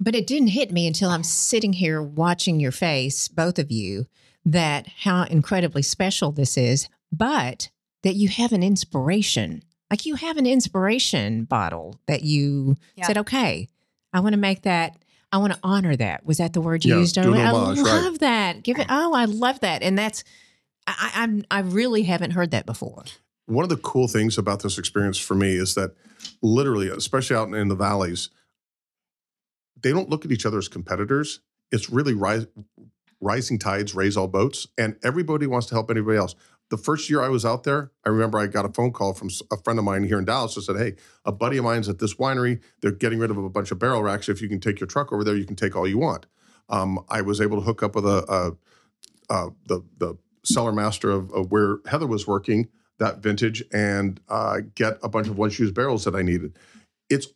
but 0.00 0.14
it 0.14 0.26
didn't 0.26 0.48
hit 0.48 0.70
me 0.72 0.86
until 0.86 1.10
I'm 1.10 1.22
sitting 1.22 1.72
here 1.72 2.02
watching 2.02 2.60
your 2.60 2.72
face, 2.72 3.28
both 3.28 3.58
of 3.58 3.70
you, 3.70 4.06
that 4.44 4.86
how 5.00 5.24
incredibly 5.24 5.82
special 5.82 6.32
this 6.32 6.56
is, 6.56 6.88
but 7.10 7.70
that 8.02 8.14
you 8.14 8.28
have 8.28 8.52
an 8.52 8.62
inspiration. 8.62 9.62
Like 9.90 10.06
you 10.06 10.16
have 10.16 10.36
an 10.36 10.46
inspiration 10.46 11.44
bottle 11.44 12.00
that 12.06 12.22
you 12.22 12.76
Yeah. 12.96 13.06
said, 13.06 13.18
okay, 13.18 13.68
I 14.12 14.20
want 14.20 14.34
to 14.34 14.38
make 14.40 14.62
that. 14.62 14.96
I 15.32 15.38
want 15.38 15.52
to 15.54 15.58
honor 15.62 15.96
that. 15.96 16.24
Was 16.24 16.38
that 16.38 16.52
the 16.52 16.60
word 16.60 16.84
you 16.84 16.94
Yeah, 16.94 17.00
used? 17.00 17.14
do 17.16 17.22
an 17.22 17.28
earlier? 17.28 17.44
I 17.46 17.48
homage, 17.50 17.78
right. 17.78 18.02
love 18.02 18.18
that. 18.20 18.62
Give 18.62 18.78
it. 18.78 18.86
Oh, 18.88 19.12
I 19.14 19.24
love 19.24 19.60
that. 19.60 19.82
And 19.82 19.98
that's. 19.98 20.22
I, 20.86 21.10
I- 21.14 21.22
I'm. 21.22 21.44
I 21.50 21.60
really 21.60 22.04
haven't 22.04 22.30
heard 22.30 22.52
that 22.52 22.64
before. 22.66 23.04
One 23.46 23.64
of 23.64 23.68
the 23.68 23.76
cool 23.76 24.06
things 24.08 24.38
about 24.38 24.62
this 24.62 24.78
experience 24.78 25.18
for 25.18 25.34
me 25.34 25.56
is 25.56 25.74
that 25.74 25.92
literally, 26.42 26.88
especially 26.88 27.36
out 27.36 27.52
in 27.52 27.68
the 27.68 27.74
valleys, 27.74 28.30
they 29.80 29.92
don't 29.92 30.08
look 30.08 30.24
at 30.24 30.32
each 30.32 30.46
other 30.46 30.58
as 30.58 30.68
competitors. 30.68 31.40
It's 31.70 31.90
really 31.90 32.14
rising 33.20 33.58
tides 33.58 33.94
raise 33.94 34.16
all 34.16 34.28
boats, 34.28 34.66
and 34.78 34.96
everybody 35.02 35.46
wants 35.46 35.66
to 35.68 35.74
help 35.74 35.90
anybody 35.90 36.18
else. 36.18 36.34
The 36.68 36.76
first 36.76 37.08
year 37.08 37.22
I 37.22 37.28
was 37.28 37.44
out 37.44 37.62
there, 37.62 37.92
I 38.04 38.08
remember 38.08 38.38
I 38.38 38.48
got 38.48 38.64
a 38.64 38.72
phone 38.72 38.92
call 38.92 39.14
from 39.14 39.30
a 39.52 39.56
friend 39.58 39.78
of 39.78 39.84
mine 39.84 40.04
here 40.04 40.18
in 40.18 40.24
Dallas 40.24 40.54
that 40.56 40.62
said, 40.62 40.76
"Hey, 40.76 40.94
a 41.24 41.32
buddy 41.32 41.58
of 41.58 41.64
mine's 41.64 41.88
at 41.88 41.98
this 41.98 42.14
winery. 42.14 42.60
They're 42.80 42.90
getting 42.90 43.18
rid 43.18 43.30
of 43.30 43.38
a 43.38 43.48
bunch 43.48 43.70
of 43.70 43.78
barrel 43.78 44.02
racks. 44.02 44.28
If 44.28 44.42
you 44.42 44.48
can 44.48 44.60
take 44.60 44.80
your 44.80 44.88
truck 44.88 45.12
over 45.12 45.22
there, 45.22 45.36
you 45.36 45.44
can 45.44 45.56
take 45.56 45.76
all 45.76 45.86
you 45.86 45.98
want." 45.98 46.26
Um, 46.68 47.04
I 47.08 47.22
was 47.22 47.40
able 47.40 47.58
to 47.58 47.62
hook 47.62 47.82
up 47.82 47.94
with 47.94 48.04
a, 48.04 48.24
a, 49.30 49.32
uh 49.32 49.50
the 49.66 49.84
the 49.98 50.16
cellar 50.44 50.72
master 50.72 51.10
of, 51.10 51.30
of 51.32 51.50
where 51.50 51.78
Heather 51.86 52.06
was 52.06 52.26
working 52.26 52.68
that 52.98 53.18
vintage 53.18 53.62
and 53.72 54.20
uh, 54.28 54.60
get 54.74 54.98
a 55.02 55.08
bunch 55.08 55.28
of 55.28 55.36
one 55.36 55.50
shoes 55.50 55.70
barrels 55.70 56.04
that 56.04 56.14
I 56.14 56.22
needed. 56.22 56.56
It's 57.10 57.28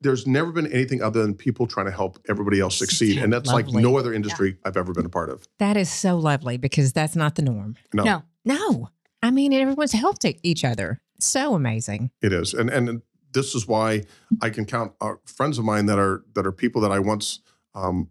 there's 0.00 0.26
never 0.26 0.52
been 0.52 0.66
anything 0.68 1.02
other 1.02 1.22
than 1.22 1.34
people 1.34 1.66
trying 1.66 1.86
to 1.86 1.92
help 1.92 2.18
everybody 2.28 2.60
else 2.60 2.78
succeed, 2.78 3.18
and 3.18 3.32
that's 3.32 3.50
like 3.50 3.68
no 3.68 3.98
other 3.98 4.12
industry 4.12 4.56
I've 4.64 4.76
ever 4.76 4.92
been 4.92 5.06
a 5.06 5.10
part 5.10 5.30
of. 5.30 5.44
That 5.58 5.76
is 5.76 5.90
so 5.90 6.16
lovely 6.16 6.56
because 6.56 6.92
that's 6.92 7.16
not 7.16 7.34
the 7.34 7.42
norm. 7.42 7.76
No, 7.92 8.04
No. 8.04 8.22
No, 8.44 8.88
I 9.22 9.30
mean 9.30 9.52
everyone's 9.52 9.92
helped 9.92 10.24
e- 10.24 10.38
each 10.42 10.64
other. 10.64 11.00
So 11.20 11.54
amazing. 11.54 12.10
it 12.22 12.32
is, 12.32 12.54
and 12.54 12.70
and 12.70 13.02
this 13.32 13.54
is 13.54 13.66
why 13.66 14.04
I 14.40 14.50
can 14.50 14.64
count 14.64 14.92
uh, 15.00 15.14
friends 15.26 15.58
of 15.58 15.64
mine 15.64 15.86
that 15.86 15.98
are 15.98 16.24
that 16.34 16.46
are 16.46 16.52
people 16.52 16.80
that 16.82 16.92
I 16.92 16.98
once 16.98 17.40
um, 17.74 18.08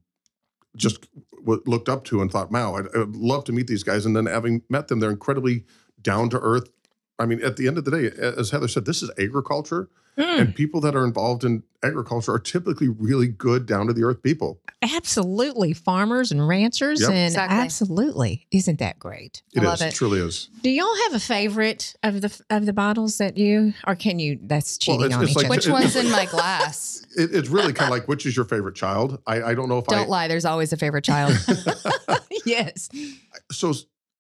just 0.76 1.08
w- 1.40 1.64
looked 1.66 1.90
up 1.90 2.04
to 2.06 2.22
and 2.22 2.32
thought, 2.32 2.52
"Wow, 2.52 2.76
I'd, 2.76 2.86
I'd 2.96 3.16
love 3.16 3.46
to 3.46 3.52
meet 3.54 3.68
these 3.68 3.84
guys." 3.84 4.06
And 4.06 4.16
then 4.16 4.26
having 4.26 4.62
met 4.70 4.90
them, 4.90 5.00
they're 5.00 5.10
incredibly 5.10 5.66
down 6.02 6.30
to 6.30 6.40
earth. 6.40 6.70
I 7.20 7.26
mean, 7.26 7.42
at 7.44 7.58
the 7.58 7.68
end 7.68 7.78
of 7.78 7.86
the 7.86 7.92
day, 7.92 8.12
as 8.18 8.52
Heather 8.52 8.68
said, 8.68 8.86
this 8.86 9.02
is 9.02 9.10
agriculture, 9.20 9.90
Mm, 10.18 10.40
and 10.40 10.56
people 10.56 10.82
that 10.82 10.96
are 10.96 11.06
involved 11.06 11.44
in 11.44 11.62
agriculture 11.84 12.34
are 12.34 12.40
typically 12.40 12.88
really 12.88 13.28
good, 13.28 13.68
down 13.68 13.86
to 13.86 13.94
the 13.94 14.04
earth 14.04 14.24
people. 14.24 14.60
absolutely, 14.82 15.74
farmers 15.74 16.32
and 16.32 16.48
ranchers, 16.48 17.02
Yep. 17.02 17.10
and 17.12 17.28
Exactly. 17.28 17.58
absolutely, 17.60 18.48
isn't 18.50 18.80
that 18.80 18.98
great? 18.98 19.44
It 19.54 19.60
I 19.60 19.62
is, 19.62 19.68
love 19.82 19.82
it. 19.90 19.94
truly 19.94 20.20
is. 20.20 20.50
Do 20.64 20.72
y'all 20.72 20.96
have 21.04 21.14
a 21.14 21.20
favorite 21.20 21.94
of 22.02 22.22
the 22.22 22.42
of 22.50 22.66
the 22.66 22.74
bottles 22.74 23.20
that 23.20 23.38
you, 23.38 23.76
or 23.86 23.94
can 23.94 24.18
you? 24.18 24.40
That's 24.42 24.80
Well, 24.88 24.98
cheating 24.98 25.06
it's- 25.12 25.18
on 25.18 25.22
it's 25.24 25.32
each 25.34 25.38
like- 25.38 25.46
other. 25.46 25.56
Which 25.56 25.68
it- 25.68 25.72
one's 25.72 25.96
in 25.96 26.10
my 26.12 26.26
glass? 26.26 27.06
It, 27.16 27.34
it's 27.36 27.50
really 27.50 27.74
kind 27.74 27.92
of 27.92 27.98
like 27.98 28.08
which 28.08 28.26
is 28.28 28.36
your 28.36 28.46
favorite 28.46 28.76
child? 28.76 29.20
I, 29.28 29.42
I 29.42 29.54
don't 29.56 29.70
know 29.70 29.78
if 29.80 29.86
I 29.90 29.96
Don't 29.96 30.10
lie. 30.10 30.28
There's 30.28 30.46
always 30.46 30.72
a 30.74 30.78
favorite 30.78 31.04
child. 31.04 31.34
yes. 32.46 32.90
So 33.52 33.74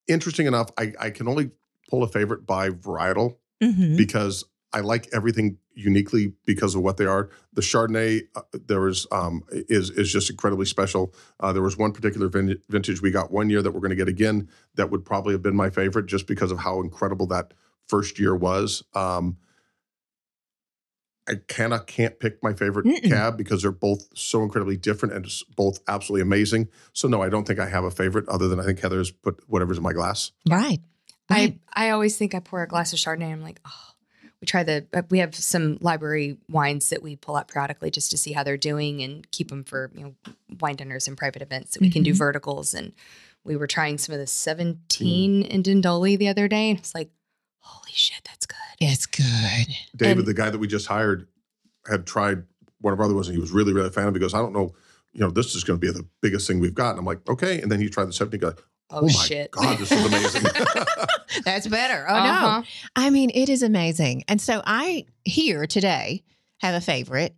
interesting 0.07 0.45
enough, 0.47 0.69
I, 0.77 0.93
I 0.99 1.09
can 1.11 1.27
only 1.27 1.51
pull 1.87 2.03
a 2.03 2.07
favorite 2.07 2.45
by 2.45 2.69
varietal 2.69 3.37
Mhm. 3.63 3.97
because 3.97 4.43
I 4.73 4.81
like 4.81 5.07
everything 5.13 5.57
uniquely 5.73 6.33
because 6.45 6.75
of 6.75 6.81
what 6.81 6.97
they 6.97 7.05
are. 7.05 7.29
The 7.53 7.61
Chardonnay 7.61 8.23
uh, 8.35 8.41
there 8.53 8.81
was 8.81 9.07
um, 9.11 9.43
is 9.49 9.89
is 9.91 10.11
just 10.11 10.29
incredibly 10.29 10.65
special. 10.65 11.13
Uh, 11.39 11.53
there 11.53 11.61
was 11.63 11.77
one 11.77 11.93
particular 11.93 12.27
vin- 12.27 12.59
vintage 12.69 13.01
we 13.01 13.09
got 13.11 13.31
one 13.31 13.49
year 13.49 13.61
that 13.61 13.71
we're 13.71 13.79
going 13.79 13.91
to 13.91 13.95
get 13.95 14.07
again 14.09 14.49
that 14.75 14.91
would 14.91 15.05
probably 15.05 15.33
have 15.33 15.41
been 15.41 15.55
my 15.55 15.69
favorite 15.69 16.05
just 16.07 16.27
because 16.27 16.51
of 16.51 16.59
how 16.59 16.81
incredible 16.81 17.25
that 17.27 17.53
first 17.87 18.19
year 18.19 18.35
was. 18.35 18.83
Um, 18.93 19.37
I 21.29 21.35
cannot 21.47 21.87
can't 21.87 22.19
pick 22.19 22.41
my 22.41 22.53
favorite 22.53 22.85
Mm-mm. 22.85 23.09
cab 23.09 23.37
because 23.37 23.61
they're 23.61 23.71
both 23.71 24.07
so 24.17 24.43
incredibly 24.43 24.77
different 24.77 25.13
and 25.13 25.27
both 25.57 25.79
absolutely 25.87 26.21
amazing. 26.21 26.69
So 26.93 27.07
no, 27.09 27.21
I 27.21 27.27
don't 27.29 27.45
think 27.45 27.59
I 27.59 27.67
have 27.67 27.83
a 27.83 27.91
favorite 27.91 28.27
other 28.29 28.47
than 28.47 28.59
I 28.59 28.63
think 28.63 28.79
Heather's 28.79 29.11
put 29.11 29.41
whatever's 29.47 29.77
in 29.77 29.83
my 29.83 29.91
glass. 29.93 30.31
Right. 30.49 30.79
Right. 31.29 31.59
I 31.73 31.87
I 31.87 31.89
always 31.91 32.17
think 32.17 32.33
I 32.35 32.39
pour 32.39 32.63
a 32.63 32.67
glass 32.67 32.93
of 32.93 32.99
Chardonnay. 32.99 33.31
I'm 33.31 33.41
like, 33.41 33.59
oh, 33.65 33.89
we 34.41 34.45
try 34.45 34.63
the. 34.63 34.85
uh, 34.93 35.01
We 35.09 35.19
have 35.19 35.35
some 35.35 35.77
library 35.81 36.37
wines 36.49 36.89
that 36.89 37.01
we 37.03 37.15
pull 37.15 37.35
out 37.35 37.47
periodically 37.47 37.91
just 37.91 38.11
to 38.11 38.17
see 38.17 38.31
how 38.33 38.43
they're 38.43 38.55
doing 38.57 39.01
and 39.01 39.29
keep 39.31 39.49
them 39.49 39.63
for 39.63 39.91
you 39.95 40.03
know 40.03 40.15
wine 40.59 40.75
dinners 40.75 41.07
and 41.07 41.17
private 41.17 41.41
events 41.41 41.71
that 41.73 41.81
we 41.81 41.89
can 41.89 42.03
do 42.03 42.13
Mhm. 42.13 42.17
verticals. 42.17 42.73
And 42.73 42.93
we 43.43 43.55
were 43.55 43.67
trying 43.67 43.97
some 43.97 44.13
of 44.13 44.19
the 44.19 44.27
17 44.27 45.43
in 45.43 45.63
Dindoli 45.63 46.17
the 46.17 46.27
other 46.27 46.47
day, 46.47 46.69
and 46.69 46.79
it's 46.79 46.93
like, 46.93 47.09
holy 47.59 47.91
shit, 47.93 48.21
that's 48.25 48.45
good. 48.45 48.57
It's 48.79 49.05
good. 49.05 49.67
David, 49.95 50.19
And- 50.19 50.27
the 50.27 50.33
guy 50.33 50.49
that 50.49 50.59
we 50.59 50.67
just 50.67 50.87
hired, 50.87 51.27
had 51.89 52.05
tried 52.05 52.43
one 52.81 52.93
of 52.93 52.99
our 52.99 53.05
other 53.05 53.15
ones, 53.15 53.27
and 53.27 53.35
he 53.35 53.41
was 53.41 53.51
really, 53.51 53.73
really 53.73 53.87
a 53.87 53.91
fan 53.91 54.07
of. 54.07 54.15
it. 54.15 54.17
He 54.17 54.21
goes, 54.21 54.33
"I 54.33 54.39
don't 54.39 54.53
know, 54.53 54.73
you 55.13 55.21
know, 55.21 55.31
this 55.31 55.55
is 55.55 55.63
going 55.63 55.79
to 55.79 55.85
be 55.85 55.91
the 55.91 56.05
biggest 56.21 56.47
thing 56.47 56.59
we've 56.59 56.75
got." 56.75 56.91
And 56.91 56.99
I'm 56.99 57.05
like, 57.05 57.27
"Okay." 57.27 57.59
And 57.61 57.71
then 57.71 57.79
he 57.79 57.89
tried 57.89 58.05
the 58.05 58.13
17. 58.13 58.39
Guy, 58.39 58.51
Oh, 58.89 58.99
oh, 58.99 59.01
my 59.03 59.09
shit, 59.11 59.51
god, 59.51 59.77
this 59.79 59.91
is 59.91 60.05
amazing. 60.05 60.43
That's 61.43 61.67
better. 61.67 62.05
Oh 62.09 62.13
Uh-huh. 62.15 62.59
no. 62.61 62.63
I 62.95 63.09
mean, 63.09 63.31
it 63.33 63.49
is 63.49 63.61
amazing. 63.63 64.23
And 64.27 64.39
so 64.41 64.61
I 64.65 65.05
here 65.25 65.65
today 65.67 66.23
have 66.61 66.73
a 66.75 66.81
favorite, 66.81 67.35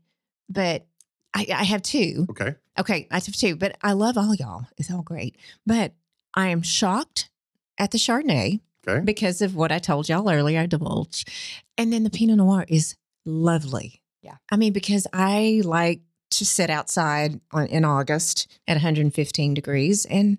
but 0.48 0.86
I, 1.34 1.48
I 1.54 1.64
have 1.64 1.82
two. 1.82 2.28
okay, 2.30 2.56
Okay, 2.78 3.08
I 3.12 3.16
have 3.16 3.36
two, 3.36 3.56
but 3.56 3.76
I 3.82 3.94
love 3.94 4.18
all 4.18 4.34
y'all. 4.36 4.66
It's 4.78 4.90
all 4.92 5.02
great. 5.02 5.36
But 5.66 5.94
I 6.36 6.48
am 6.50 6.62
shocked 6.62 7.30
at 7.78 7.92
the 7.92 7.98
Chardonnay 7.98 8.62
okay. 8.88 9.04
because 9.04 9.42
of 9.42 9.56
what 9.56 9.72
I 9.72 9.80
told 9.80 10.08
y'all 10.08 10.30
earlier. 10.30 10.60
I 10.62 10.66
divulged. 10.68 11.28
And 11.78 11.92
then 11.92 12.04
the 12.04 12.10
Pinot 12.10 12.38
Noir 12.38 12.66
is 12.68 12.96
lovely. 13.26 14.02
Yeah. 14.22 14.36
I 14.52 14.56
mean, 14.58 14.72
because 14.74 15.08
I 15.14 15.62
like 15.66 16.02
to 16.32 16.46
sit 16.46 16.70
outside 16.70 17.40
on, 17.52 17.66
in 17.68 17.84
August 17.86 18.48
at 18.68 18.74
115 18.76 19.54
degrees 19.54 20.06
and 20.06 20.38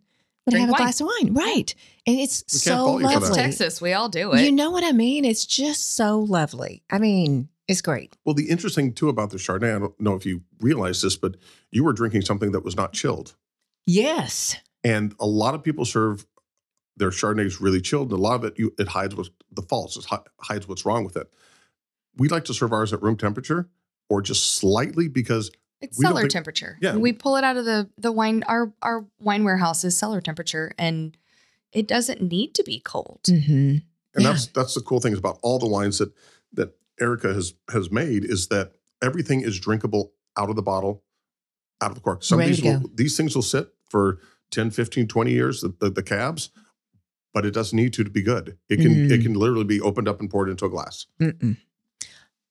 would 0.51 0.59
Drink 0.59 0.67
have 0.67 0.69
a 0.71 0.73
wine. 0.73 0.83
glass 0.83 1.01
of 1.01 1.07
wine. 1.07 1.35
Right. 1.35 1.75
And 2.07 2.19
it's 2.19 2.45
We 2.53 2.59
so 2.59 2.77
fault 2.87 3.01
you 3.03 3.09
for 3.09 3.13
that. 3.13 3.17
It's 3.19 3.29
lovely. 3.31 3.43
Texas. 3.43 3.81
We 3.81 3.93
all 3.93 4.09
do 4.09 4.33
it. 4.33 4.43
You 4.45 4.53
know 4.53 4.71
what 4.71 4.85
I 4.85 4.93
mean? 4.93 5.25
It's 5.25 5.45
just 5.47 5.95
so 5.97 6.21
lovely. 6.21 6.83
I 6.91 6.99
mean, 6.99 7.49
it's 7.69 7.81
great. 7.83 8.17
Well, 8.25 8.35
the 8.35 8.49
interesting 8.49 8.93
too 8.93 9.09
about 9.09 9.31
the 9.31 9.37
Chardonnay, 9.39 9.77
I 9.77 9.79
don't 9.79 10.01
know 10.01 10.15
if 10.15 10.27
you 10.27 10.43
realize 10.61 11.03
this, 11.03 11.17
but 11.17 11.37
you 11.71 11.85
were 11.85 11.93
drinking 11.93 12.23
something 12.23 12.53
that 12.53 12.65
was 12.65 12.77
not 12.77 12.93
chilled, 12.93 13.35
Yes. 13.87 14.57
and 14.85 15.15
a 15.21 15.27
lot 15.27 15.55
of 15.55 15.63
people 15.63 15.85
serve 15.85 16.27
their 16.97 17.11
Chardonnays 17.11 17.61
really 17.61 17.81
chilled, 17.81 18.11
and 18.11 18.19
a 18.19 18.23
lot 18.23 18.35
of 18.35 18.45
it 18.45 18.59
you, 18.59 18.75
it 18.79 18.89
hides 18.89 19.15
what 19.15 19.29
the 19.53 19.63
faults, 19.63 19.97
it 19.97 20.05
hides 20.41 20.67
what's 20.69 20.85
wrong 20.85 21.05
with 21.05 21.17
it. 21.17 21.33
We 22.17 22.29
like 22.29 22.45
to 22.47 22.55
serve 22.55 22.73
ours 22.73 22.93
at 22.93 23.03
room 23.03 23.17
temperature 23.17 23.69
or 24.09 24.21
just 24.21 24.57
slightly 24.57 25.07
because 25.09 25.51
It's 25.81 25.99
We 25.99 26.05
cellar 26.05 26.23
think- 26.23 26.33
temperature. 26.33 26.77
Yeah. 26.81 26.97
We 26.97 27.13
pull 27.13 27.37
it 27.37 27.45
out 27.45 27.57
of 27.57 27.65
the 27.65 27.89
the 27.99 28.13
wine 28.13 28.43
our 28.47 28.73
our 28.83 29.07
wine 29.21 29.45
warehouse 29.45 29.83
is 29.85 29.97
cellar 29.97 30.21
temperature 30.21 30.73
and 30.79 31.17
it 31.73 31.87
doesn't 31.89 32.21
need 32.21 32.55
to 32.55 32.63
be 32.65 32.81
cold. 32.81 33.21
Mm-hmm. 33.27 33.53
and 33.53 33.83
Yeah. 34.19 34.31
that's 34.31 34.47
that's 34.49 34.75
the 34.75 34.81
cool 34.83 35.01
thing 35.01 35.15
about 35.17 35.39
all 35.43 35.59
the 35.59 35.69
wines 35.69 35.99
that 35.99 36.13
that 36.53 36.77
Erica 37.01 37.33
has 37.33 37.55
has 37.73 37.91
made 37.91 38.25
is 38.25 38.49
that 38.49 38.73
everything 39.03 39.41
is 39.41 39.59
drinkable 39.59 40.13
out 40.37 40.51
of 40.51 40.57
the 40.57 40.63
bottle, 40.63 41.03
out 41.81 41.91
of 41.91 41.95
the 41.97 42.01
cork. 42.03 42.23
Some 42.25 42.41
of 42.41 42.47
these 42.47 42.61
to 42.61 42.79
will, 42.81 42.91
these 42.95 43.17
things 43.17 43.35
will 43.35 43.43
sit 43.43 43.73
for 43.89 44.19
10, 44.51 44.71
15, 44.71 45.07
20 45.09 45.31
years, 45.33 45.61
the, 45.63 45.75
the, 45.81 45.91
the 45.91 46.03
cabs, 46.03 46.51
but 47.33 47.47
it 47.47 47.53
doesn't 47.53 47.75
need 47.77 47.93
to 47.95 48.05
to 48.05 48.11
be 48.11 48.21
good. 48.23 48.59
It 48.69 48.77
can 48.77 49.11
it 49.11 49.21
Mm. 49.21 49.23
can 49.23 49.35
literally 49.35 49.65
be 49.65 49.81
opened 49.81 50.09
up 50.09 50.21
and 50.21 50.29
poured 50.29 50.51
into 50.51 50.67
a 50.67 50.69
glass. 50.69 51.07
Mm-mm. 51.21 51.57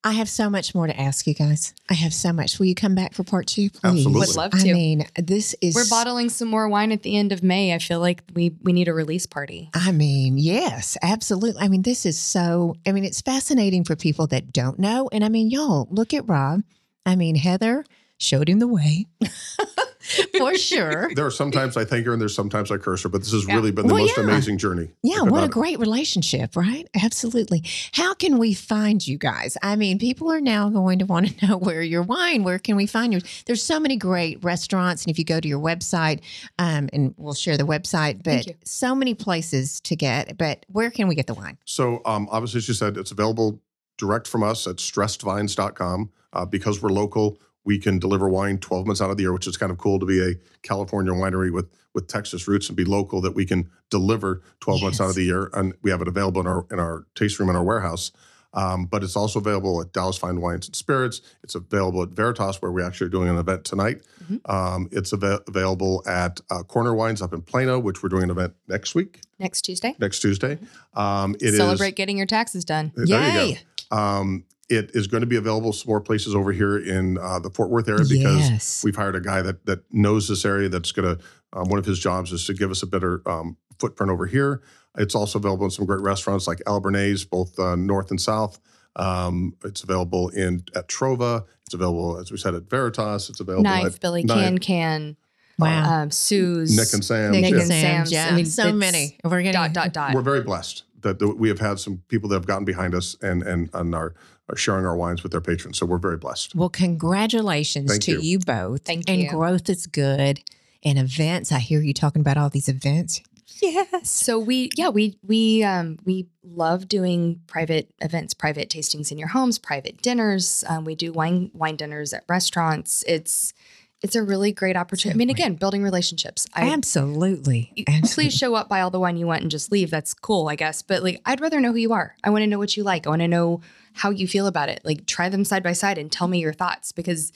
I 0.01 0.13
have 0.13 0.29
so 0.29 0.49
much 0.49 0.73
more 0.73 0.87
to 0.87 0.97
ask 0.97 1.27
you 1.27 1.33
guys. 1.33 1.73
I 1.89 1.93
have 1.93 2.13
so 2.13 2.31
much. 2.31 2.57
Will 2.57 2.67
you 2.67 2.75
come 2.75 2.95
back 2.95 3.13
for 3.13 3.23
part 3.25 3.47
two, 3.47 3.69
please? 3.69 4.05
Absolutely. 4.05 4.19
Would 4.19 4.35
love 4.35 4.51
I 4.53 4.63
mean, 4.63 5.05
this 5.17 5.55
is 5.59 5.75
We're 5.75 5.89
bottling 5.89 6.29
some 6.29 6.47
more 6.47 6.69
wine 6.69 6.93
at 6.93 7.03
the 7.03 7.17
end 7.17 7.33
of 7.33 7.43
May. 7.43 7.73
I 7.73 7.79
feel 7.79 7.99
like 7.99 8.23
we 8.33 8.55
we 8.61 8.71
need 8.71 8.87
a 8.87 8.93
release 8.93 9.25
party. 9.25 9.69
I 9.73 9.91
mean, 9.91 10.37
yes, 10.37 10.97
absolutely. 11.01 11.61
I 11.61 11.67
mean, 11.67 11.81
this 11.81 12.05
is 12.05 12.17
so, 12.17 12.75
I 12.87 12.93
mean, 12.93 13.03
it's 13.03 13.19
fascinating 13.19 13.83
for 13.83 13.97
people 13.97 14.27
that 14.27 14.53
don't 14.53 14.79
know. 14.79 15.09
And 15.11 15.25
I 15.25 15.29
mean, 15.29 15.49
y'all, 15.49 15.87
look 15.91 16.13
at 16.13 16.27
Rob. 16.29 16.63
I 17.05 17.17
mean, 17.17 17.35
Heather 17.35 17.83
showed 18.17 18.47
him 18.47 18.59
the 18.59 18.67
way 18.67 19.07
for 20.37 20.55
sure. 20.55 21.09
There 21.15 21.25
are 21.25 21.31
sometimes 21.31 21.77
I 21.77 21.85
thank 21.85 22.05
her 22.05 22.13
and 22.13 22.21
there's 22.21 22.35
sometimes 22.35 22.71
I 22.71 22.77
curse 22.77 23.03
her, 23.03 23.09
but 23.09 23.21
this 23.21 23.31
has 23.31 23.47
Yeah. 23.47 23.55
really 23.55 23.71
been 23.71 23.87
the 23.87 23.93
Well, 23.93 24.03
most 24.03 24.17
yeah. 24.17 24.23
amazing 24.23 24.57
journey. 24.57 24.89
Yeah, 25.03 25.21
what 25.21 25.39
a 25.39 25.47
not- 25.47 25.51
great 25.51 25.79
relationship, 25.79 26.55
right? 26.55 26.87
Absolutely. 27.01 27.63
How 27.93 28.13
can 28.13 28.37
we 28.37 28.53
find 28.53 29.05
you 29.05 29.17
guys? 29.17 29.57
I 29.61 29.75
mean, 29.75 29.99
people 29.99 30.31
are 30.31 30.41
now 30.41 30.69
going 30.69 30.99
to 30.99 31.05
want 31.05 31.37
to 31.39 31.47
know 31.47 31.57
where 31.57 31.81
your 31.81 32.01
wine, 32.01 32.43
where 32.43 32.59
can 32.59 32.75
we 32.75 32.85
find 32.85 33.13
you? 33.13 33.21
There's 33.45 33.63
so 33.63 33.79
many 33.79 33.95
great 33.97 34.43
restaurants. 34.43 35.03
And 35.03 35.11
if 35.11 35.19
you 35.19 35.25
go 35.25 35.39
to 35.39 35.47
your 35.47 35.59
website, 35.59 36.19
um, 36.57 36.89
and 36.93 37.13
we'll 37.17 37.33
share 37.33 37.57
the 37.57 37.65
website, 37.65 38.23
but 38.23 38.47
so 38.65 38.95
many 38.95 39.13
places 39.13 39.79
to 39.81 39.95
get. 39.95 40.37
But 40.37 40.65
where 40.71 40.89
can 40.91 41.07
we 41.07 41.15
get 41.15 41.27
the 41.27 41.33
wine? 41.33 41.57
So, 41.65 42.01
um, 42.05 42.27
obviously, 42.31 42.59
as 42.59 42.67
you 42.67 42.73
said, 42.73 42.97
it's 42.97 43.11
available 43.11 43.61
direct 43.97 44.27
from 44.27 44.43
us 44.43 44.65
at 44.67 44.77
stressedvines.com. 44.77 46.09
Uh, 46.31 46.45
because 46.45 46.79
we're 46.79 46.89
local, 46.91 47.39
we 47.69 47.77
can 47.77 47.99
deliver 47.99 48.27
wine 48.27 48.57
12 48.57 48.87
months 48.87 48.99
out 48.99 49.11
of 49.11 49.17
the 49.17 49.21
year, 49.23 49.31
which 49.31 49.45
is 49.45 49.55
kind 49.55 49.71
of 49.71 49.77
cool 49.77 49.99
to 49.99 50.05
be 50.07 50.19
a 50.19 50.33
California 50.63 51.13
winery 51.13 51.51
with 51.53 51.67
with 51.93 52.07
Texas 52.07 52.47
roots 52.47 52.67
and 52.67 52.75
be 52.75 52.83
local 52.83 53.21
that 53.21 53.35
we 53.35 53.45
can 53.45 53.69
deliver 53.91 54.41
12 54.61 54.81
months 54.81 54.99
out 55.01 55.09
of 55.09 55.15
the 55.15 55.23
year. 55.23 55.49
And 55.53 55.73
we 55.83 55.91
have 55.91 56.01
it 56.01 56.07
available 56.07 56.41
in 56.41 56.47
our 56.47 56.65
in 56.71 56.79
our 56.79 57.05
taste 57.13 57.37
room 57.39 57.47
in 57.49 57.55
our 57.55 57.63
warehouse. 57.63 58.11
Um, 58.51 58.85
but 58.87 59.03
it's 59.03 59.15
also 59.15 59.37
available 59.37 59.79
at 59.81 59.93
Dallas 59.93 60.17
Fine 60.17 60.41
Wines 60.41 60.65
and 60.65 60.75
Spirits. 60.75 61.21
It's 61.43 61.53
available 61.53 62.01
at 62.01 62.09
Veritas, 62.09 62.59
where 62.63 62.71
we 62.71 62.81
actually 62.81 63.05
are 63.05 63.11
doing 63.11 63.29
an 63.29 63.37
event 63.37 63.63
tonight. 63.63 64.01
Mhm. 64.27 64.39
Um, 64.51 64.89
it's 64.91 65.13
ava- 65.13 65.43
available 65.47 66.01
at 66.07 66.41
uh, 66.49 66.63
Corner 66.63 66.95
Wines 66.95 67.21
up 67.21 67.31
in 67.31 67.43
Plano, 67.43 67.77
which 67.77 68.01
we're 68.01 68.09
doing 68.09 68.23
an 68.23 68.31
event 68.31 68.53
next 68.67 68.95
week, 68.95 69.21
Next 69.37 69.61
Tuesday. 69.61 69.95
next 69.99 70.19
Tuesday. 70.21 70.57
Um, 70.95 71.35
it 71.35 71.43
is 71.53 71.57
Celebrate 71.57 71.95
getting 71.95 72.17
your 72.17 72.25
taxes 72.25 72.65
done. 72.65 72.91
there. 72.95 73.05
Yay. 73.05 73.59
Um, 73.91 74.45
it 74.69 74.91
is 74.93 75.07
going 75.07 75.21
to 75.21 75.27
be 75.27 75.35
available 75.35 75.73
some 75.73 75.89
more 75.89 75.99
places 76.01 76.35
over 76.35 76.51
here 76.51 76.77
in 76.77 77.17
uh, 77.17 77.39
the 77.39 77.49
Fort 77.49 77.69
Worth 77.69 77.89
area 77.89 78.05
because 78.07 78.49
Yes. 78.49 78.83
we've 78.83 78.95
hired 78.95 79.15
a 79.15 79.21
guy 79.21 79.41
that 79.41 79.65
that 79.65 79.79
knows 79.91 80.27
this 80.27 80.45
area. 80.45 80.69
That's 80.69 80.91
going 80.91 81.17
to 81.17 81.23
um, 81.53 81.69
one 81.69 81.79
of 81.79 81.85
his 81.85 81.99
jobs 81.99 82.31
is 82.31 82.45
to 82.45 82.53
give 82.53 82.69
us 82.71 82.83
a 82.83 82.87
better 82.87 83.21
um, 83.25 83.57
footprint 83.79 84.11
over 84.11 84.25
here. 84.27 84.61
It's 84.97 85.15
also 85.15 85.39
available 85.39 85.65
in 85.65 85.71
some 85.71 85.85
great 85.85 86.01
restaurants 86.01 86.47
like 86.47 86.61
Al 86.67 86.81
Biernat's, 86.81 87.23
both 87.25 87.57
uh, 87.59 87.75
north 87.75 88.09
and 88.11 88.19
south. 88.21 88.59
Um, 88.95 89.55
it's 89.63 89.81
available 89.83 90.29
in 90.29 90.63
at 90.75 90.87
Trova. 90.87 91.45
It's 91.65 91.73
available, 91.73 92.17
as 92.17 92.31
we 92.31 92.37
said, 92.37 92.53
at 92.55 92.69
Veritas. 92.69 93.29
It's 93.29 93.39
available 93.39 93.63
Knife, 93.63 93.95
at 93.95 93.99
Billy, 94.01 94.23
Knife, 94.23 94.37
Can 94.45 94.57
Can, 94.59 95.17
Wow. 95.57 96.01
um, 96.03 96.11
Sue's, 96.11 96.75
Nick 96.75 96.91
and 96.93 97.05
Sam's. 97.05 97.31
Nick 97.33 97.41
Nick 97.43 97.51
and 97.53 97.61
and 97.61 97.67
Sam's, 97.69 97.81
Sam's. 98.09 98.11
yeah. 98.11 98.27
I 98.29 98.35
mean, 98.35 98.45
so 98.45 98.73
many. 98.73 99.17
We're 99.23 99.41
getting 99.41 99.53
dot 99.53 99.73
dot 99.73 99.93
dot. 99.93 100.13
We're 100.15 100.21
very 100.21 100.41
blessed 100.41 100.83
that 101.01 101.19
that 101.19 101.37
we 101.37 101.49
have 101.49 101.59
had 101.59 101.79
some 101.79 102.01
people 102.07 102.29
that 102.29 102.35
have 102.35 102.47
gotten 102.47 102.65
behind 102.65 102.93
us 102.95 103.15
and 103.21 103.43
and 103.43 103.69
and 103.73 103.95
are, 103.95 104.13
are 104.49 104.55
sharing 104.55 104.85
our 104.85 104.95
wines 104.95 105.23
with 105.23 105.31
their 105.31 105.41
patrons. 105.41 105.77
So 105.77 105.85
we're 105.85 105.97
very 105.97 106.17
blessed. 106.17 106.55
Well, 106.55 106.69
congratulations 106.69 107.89
Thank 107.89 108.03
to 108.03 108.11
you. 108.13 108.19
you. 108.19 108.39
both. 108.39 108.81
Thank 108.81 109.09
and 109.09 109.21
you. 109.21 109.29
growth 109.29 109.69
is 109.69 109.87
good. 109.87 110.41
And 110.83 110.97
events, 110.97 111.51
I 111.51 111.59
hear 111.59 111.81
you 111.81 111.93
talking 111.93 112.21
about 112.21 112.37
all 112.37 112.49
these 112.49 112.69
events. 112.69 113.21
Yes. 113.61 114.09
So 114.09 114.39
we, 114.39 114.69
yeah, 114.77 114.89
we 114.89 115.17
we 115.25 115.63
um, 115.63 115.97
we 116.05 116.27
love 116.43 116.87
doing 116.87 117.41
private 117.47 117.91
events, 117.99 118.33
private 118.33 118.69
tastings 118.69 119.11
in 119.11 119.17
your 119.17 119.29
homes, 119.29 119.59
private 119.59 120.01
dinners. 120.01 120.63
Um, 120.67 120.85
we 120.85 120.95
do 120.95 121.11
wine 121.11 121.51
wine 121.53 121.75
dinners 121.75 122.13
at 122.13 122.23
restaurants. 122.29 123.03
It's 123.07 123.53
it's 124.01 124.15
a 124.15 124.23
really 124.23 124.51
great 124.51 124.77
opportunity. 124.77 125.15
I 125.15 125.17
mean, 125.17 125.29
again, 125.29 125.55
building 125.55 125.83
relationships. 125.83 126.47
I, 126.53 126.69
Absolutely. 126.69 127.71
you- 127.75 127.83
Absolutely. 127.87 128.13
please 128.29 128.33
show 128.37 128.55
up, 128.55 128.69
buy 128.69 128.81
all 128.81 128.89
the 128.89 128.99
wine 128.99 129.17
you 129.17 129.27
want, 129.27 129.41
and 129.41 129.51
just 129.51 129.71
leave. 129.71 129.89
That's 129.91 130.13
cool, 130.13 130.47
I 130.47 130.55
guess. 130.55 130.81
But 130.81 131.03
like, 131.03 131.21
I'd 131.25 131.41
rather 131.41 131.59
know 131.59 131.71
who 131.71 131.77
you 131.79 131.93
are. 131.93 132.15
I 132.23 132.29
want 132.29 132.43
to 132.43 132.47
know 132.47 132.57
what 132.59 132.77
you 132.77 132.83
like. 132.83 133.05
I 133.05 133.09
want 133.09 133.21
to 133.21 133.27
know 133.27 133.61
how 133.93 134.09
you 134.11 134.27
feel 134.27 134.47
about 134.47 134.69
it. 134.69 134.81
Like, 134.85 135.05
try 135.05 135.27
them 135.29 135.43
side 135.43 135.63
by 135.63 135.73
side 135.73 135.97
and 135.97 136.11
tell 136.11 136.27
me 136.27 136.39
your 136.39 136.53
thoughts. 136.53 136.91
Because 136.91 137.33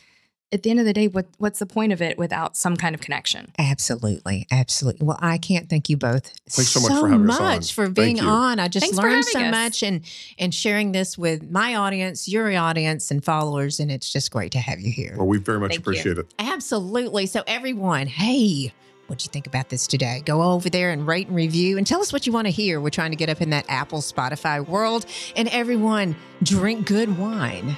at 0.54 0.64
the 0.64 0.70
end 0.70 0.80
of 0.80 0.86
the 0.86 0.94
day, 0.94 1.08
what 1.08 1.26
what's 1.40 1.60
the 1.60 1.66
point 1.66 1.92
of 1.92 2.02
it 2.02 2.18
without 2.18 2.56
some 2.56 2.78
kind 2.78 2.94
of 2.96 3.02
connection? 3.02 3.52
Absolutely, 3.58 4.48
absolutely. 4.52 5.06
Well, 5.06 5.20
I 5.20 5.38
can't 5.38 5.70
thank 5.70 5.90
you 5.90 5.98
both 5.98 6.34
Thanks 6.50 6.70
so 6.72 6.80
much 6.80 6.92
for 6.92 7.10
having 7.10 7.30
us 7.30 7.40
on. 7.40 7.62
for 7.76 7.90
being 7.90 8.20
on. 8.20 8.60
I 8.60 8.68
just 8.68 8.86
Thanks 8.86 8.98
learned 8.98 9.26
so 9.26 9.42
us. 9.42 9.52
much 9.52 9.84
and 9.84 10.02
and 10.38 10.54
sharing 10.54 10.92
this 10.92 11.18
with 11.18 11.50
my 11.50 11.76
audience, 11.76 12.28
your 12.28 12.56
audience, 12.56 13.10
and 13.12 13.24
followers, 13.24 13.80
and 13.80 13.92
it's 13.92 14.12
just 14.14 14.32
great 14.32 14.52
to 14.54 14.60
have 14.60 14.80
you 14.80 14.92
here. 14.92 15.16
Well, 15.18 15.28
we 15.28 15.40
very 15.40 15.60
much 15.60 15.72
Thank 15.72 15.80
you. 15.80 15.84
appreciate 15.84 16.18
it. 16.20 16.34
Absolutely. 16.38 17.26
So, 17.26 17.44
everyone, 17.48 18.08
hey, 18.08 18.72
what'd 19.08 19.26
you 19.26 19.32
think 19.32 19.48
about 19.48 19.70
this 19.70 19.88
today? 19.88 20.22
Go 20.26 20.42
over 20.44 20.70
there 20.70 20.92
and 20.92 21.08
rate 21.08 21.28
and 21.28 21.36
review 21.36 21.78
and 21.78 21.88
tell 21.88 22.02
us 22.02 22.14
what 22.14 22.28
you 22.28 22.32
want 22.34 22.46
to 22.46 22.52
hear. 22.52 22.80
We're 22.80 22.90
trying 22.90 23.12
to 23.12 23.18
get 23.18 23.30
up 23.30 23.42
in 23.42 23.50
that 23.50 23.66
Apple, 23.70 24.00
Spotify 24.00 24.66
world. 24.66 25.06
And 25.36 25.48
everyone, 25.50 26.16
drink 26.44 26.86
good 26.86 27.18
wine, 27.18 27.76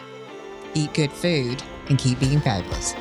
eat 0.74 0.94
good 0.94 1.12
food, 1.12 1.64
and 1.90 1.98
keep 1.98 2.20
being 2.20 2.40
fabulous. 2.40 2.94